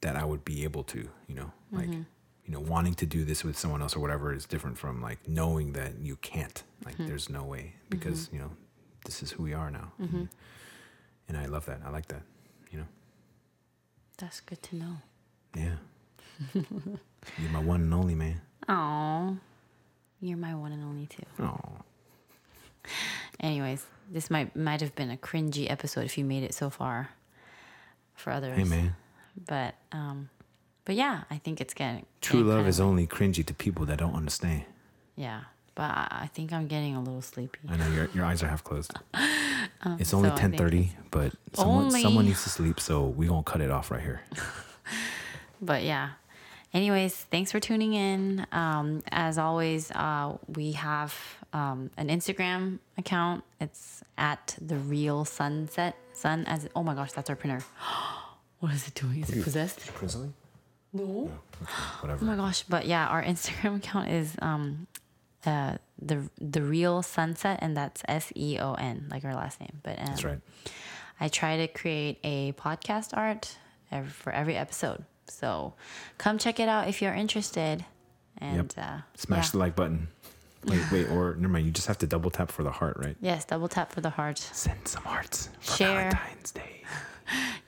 that 0.00 0.16
I 0.16 0.24
would 0.24 0.44
be 0.44 0.64
able 0.64 0.84
to, 0.84 1.08
you 1.28 1.34
know, 1.34 1.52
like, 1.72 1.88
Mm-hmm. 1.88 2.02
you 2.44 2.52
know, 2.52 2.60
wanting 2.60 2.94
to 2.94 3.06
do 3.06 3.24
this 3.24 3.42
with 3.44 3.56
someone 3.58 3.82
else 3.82 3.96
or 3.96 4.00
whatever 4.00 4.32
is 4.32 4.46
different 4.46 4.78
from 4.78 5.00
like 5.02 5.26
knowing 5.28 5.72
that 5.72 5.98
you 6.00 6.16
can't, 6.16 6.62
like, 6.84 6.96
there's 6.98 7.28
no 7.28 7.42
way 7.44 7.74
because 7.88 8.28
you 8.32 8.38
know, 8.38 8.50
this 9.04 9.22
is 9.22 9.30
who 9.32 9.42
we 9.44 9.54
are 9.54 9.70
now, 9.70 9.92
and, 9.98 10.28
and 11.28 11.36
I 11.36 11.46
love 11.46 11.66
that. 11.66 11.80
I 11.84 11.90
like 11.90 12.06
that, 12.08 12.22
you 12.70 12.78
know. 12.78 12.86
That's 14.18 14.40
good 14.40 14.62
to 14.64 14.76
know. 14.76 14.96
Yeah. 15.56 15.76
You're 16.54 17.50
my 17.52 17.60
one 17.60 17.80
and 17.82 17.94
only 17.94 18.14
man. 18.14 18.40
Oh, 18.68 19.36
you're 20.20 20.36
my 20.38 20.54
one 20.54 20.72
and 20.72 20.82
only 20.84 21.06
too. 21.06 21.22
Oh. 21.40 21.58
Anyways, 23.40 23.84
this 24.10 24.30
might 24.30 24.54
might 24.56 24.80
have 24.80 24.94
been 24.94 25.10
a 25.10 25.16
cringy 25.16 25.70
episode 25.70 26.04
if 26.04 26.16
you 26.16 26.24
made 26.24 26.42
it 26.42 26.54
so 26.54 26.70
far 26.70 27.10
for 28.14 28.30
others. 28.32 28.56
Hey 28.56 28.64
man. 28.64 28.94
But 29.46 29.74
um, 29.92 30.30
but 30.84 30.94
yeah, 30.94 31.24
I 31.30 31.38
think 31.38 31.60
it's 31.60 31.74
getting 31.74 32.06
True 32.20 32.40
getting 32.40 32.48
love 32.48 32.58
kinda 32.58 32.68
is 32.70 32.80
only 32.80 33.06
cringy 33.06 33.44
to 33.44 33.54
people 33.54 33.84
that 33.86 33.98
don't 33.98 34.14
understand. 34.14 34.64
yeah. 35.16 35.42
But 35.74 35.90
I, 35.90 36.06
I 36.22 36.26
think 36.28 36.54
I'm 36.54 36.68
getting 36.68 36.96
a 36.96 37.00
little 37.02 37.20
sleepy. 37.20 37.58
I 37.68 37.76
know 37.76 37.88
your 37.88 38.08
your 38.14 38.24
eyes 38.24 38.42
are 38.42 38.48
half 38.48 38.64
closed. 38.64 38.94
it's 39.98 40.14
only 40.14 40.30
so 40.30 40.36
ten 40.36 40.56
thirty, 40.56 40.92
but 41.10 41.34
someone 41.52 41.84
Only- 41.86 42.00
someone 42.02 42.24
needs 42.24 42.42
to 42.44 42.48
sleep, 42.48 42.80
so 42.80 43.04
we 43.04 43.26
are 43.26 43.28
gonna 43.28 43.42
cut 43.42 43.60
it 43.60 43.70
off 43.70 43.90
right 43.90 44.00
here. 44.02 44.22
But 45.60 45.84
yeah. 45.84 46.10
Anyways, 46.76 47.14
thanks 47.14 47.50
for 47.50 47.58
tuning 47.58 47.94
in. 47.94 48.46
Um, 48.52 49.02
as 49.10 49.38
always, 49.38 49.90
uh, 49.92 50.36
we 50.46 50.72
have 50.72 51.16
um, 51.54 51.90
an 51.96 52.08
Instagram 52.08 52.80
account. 52.98 53.44
It's 53.58 54.04
at 54.18 54.58
the 54.60 54.76
real 54.76 55.24
sunset. 55.24 55.96
Sun 56.12 56.44
as 56.44 56.68
oh 56.76 56.82
my 56.82 56.94
gosh, 56.94 57.12
that's 57.12 57.30
our 57.30 57.36
printer. 57.36 57.64
what 58.60 58.74
is 58.74 58.88
it 58.88 58.94
doing? 58.94 59.22
Is 59.22 59.30
it 59.30 59.42
possessed? 59.42 59.86
Presently? 59.94 60.34
No. 60.92 61.30
Whatever. 62.02 62.22
Oh 62.22 62.26
my 62.26 62.36
gosh! 62.36 62.62
But 62.64 62.84
yeah, 62.84 63.06
our 63.06 63.24
Instagram 63.32 63.76
account 63.76 64.10
is 64.10 64.36
um, 64.42 64.86
uh, 65.46 65.78
the 65.98 66.28
the 66.38 66.60
real 66.60 67.00
sunset, 67.00 67.58
and 67.62 67.74
that's 67.74 68.02
S 68.06 68.30
E 68.36 68.58
O 68.60 68.74
N, 68.74 69.08
like 69.10 69.24
our 69.24 69.34
last 69.34 69.60
name. 69.60 69.80
But 69.82 69.98
um, 69.98 70.06
That's 70.08 70.24
right. 70.24 70.40
I 71.18 71.28
try 71.28 71.56
to 71.56 71.68
create 71.68 72.18
a 72.22 72.52
podcast 72.52 73.16
art 73.16 73.56
for 74.10 74.30
every 74.30 74.56
episode. 74.56 75.06
So 75.28 75.74
come 76.18 76.38
check 76.38 76.60
it 76.60 76.68
out 76.68 76.88
if 76.88 77.02
you're 77.02 77.14
interested. 77.14 77.84
And 78.38 78.74
uh, 78.76 78.98
Smash 79.14 79.46
yeah. 79.46 79.50
the 79.52 79.58
like 79.58 79.76
button. 79.76 80.08
Wait, 80.66 80.80
wait, 80.90 81.08
or 81.10 81.34
never 81.36 81.52
mind. 81.52 81.64
You 81.66 81.72
just 81.72 81.86
have 81.86 81.98
to 81.98 82.06
double 82.06 82.30
tap 82.30 82.50
for 82.50 82.62
the 82.64 82.72
heart, 82.72 82.96
right? 82.98 83.16
yes, 83.20 83.44
double 83.44 83.68
tap 83.68 83.92
for 83.92 84.00
the 84.00 84.10
heart. 84.10 84.38
Send 84.38 84.86
some 84.86 85.04
hearts 85.04 85.48
for 85.60 85.76
Share. 85.76 86.10
Valentine's 86.10 86.52
Day. 86.52 86.82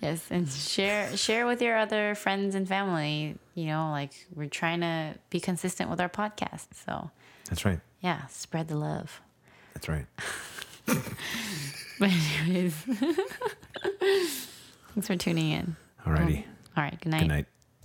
Yes, 0.01 0.25
and 0.31 0.49
share 0.49 1.17
share 1.17 1.45
with 1.45 1.61
your 1.61 1.77
other 1.77 2.15
friends 2.15 2.55
and 2.55 2.69
family. 2.69 3.35
You 3.57 3.67
know, 3.67 3.91
like 3.91 4.13
we're 4.33 4.49
trying 4.49 4.83
to 4.83 5.15
be 5.31 5.41
consistent 5.41 5.91
with 5.91 6.01
our 6.01 6.09
podcast. 6.09 6.67
So 6.87 7.11
That's 7.49 7.65
right. 7.65 7.81
yeah, 8.01 8.27
spread 8.27 8.69
the 8.69 8.77
love. 8.77 9.21
That's 9.75 9.89
right. 9.89 10.07
But 11.99 12.11
anyways, 12.11 12.75
thanks 14.95 15.09
for 15.09 15.17
tuning 15.17 15.51
in. 15.51 15.77
Alrighty. 16.07 16.45
All 16.77 16.85
right, 16.85 17.01
good 17.01 17.11
night. 17.11 17.21
Good 17.21 17.29
night. 17.29 17.47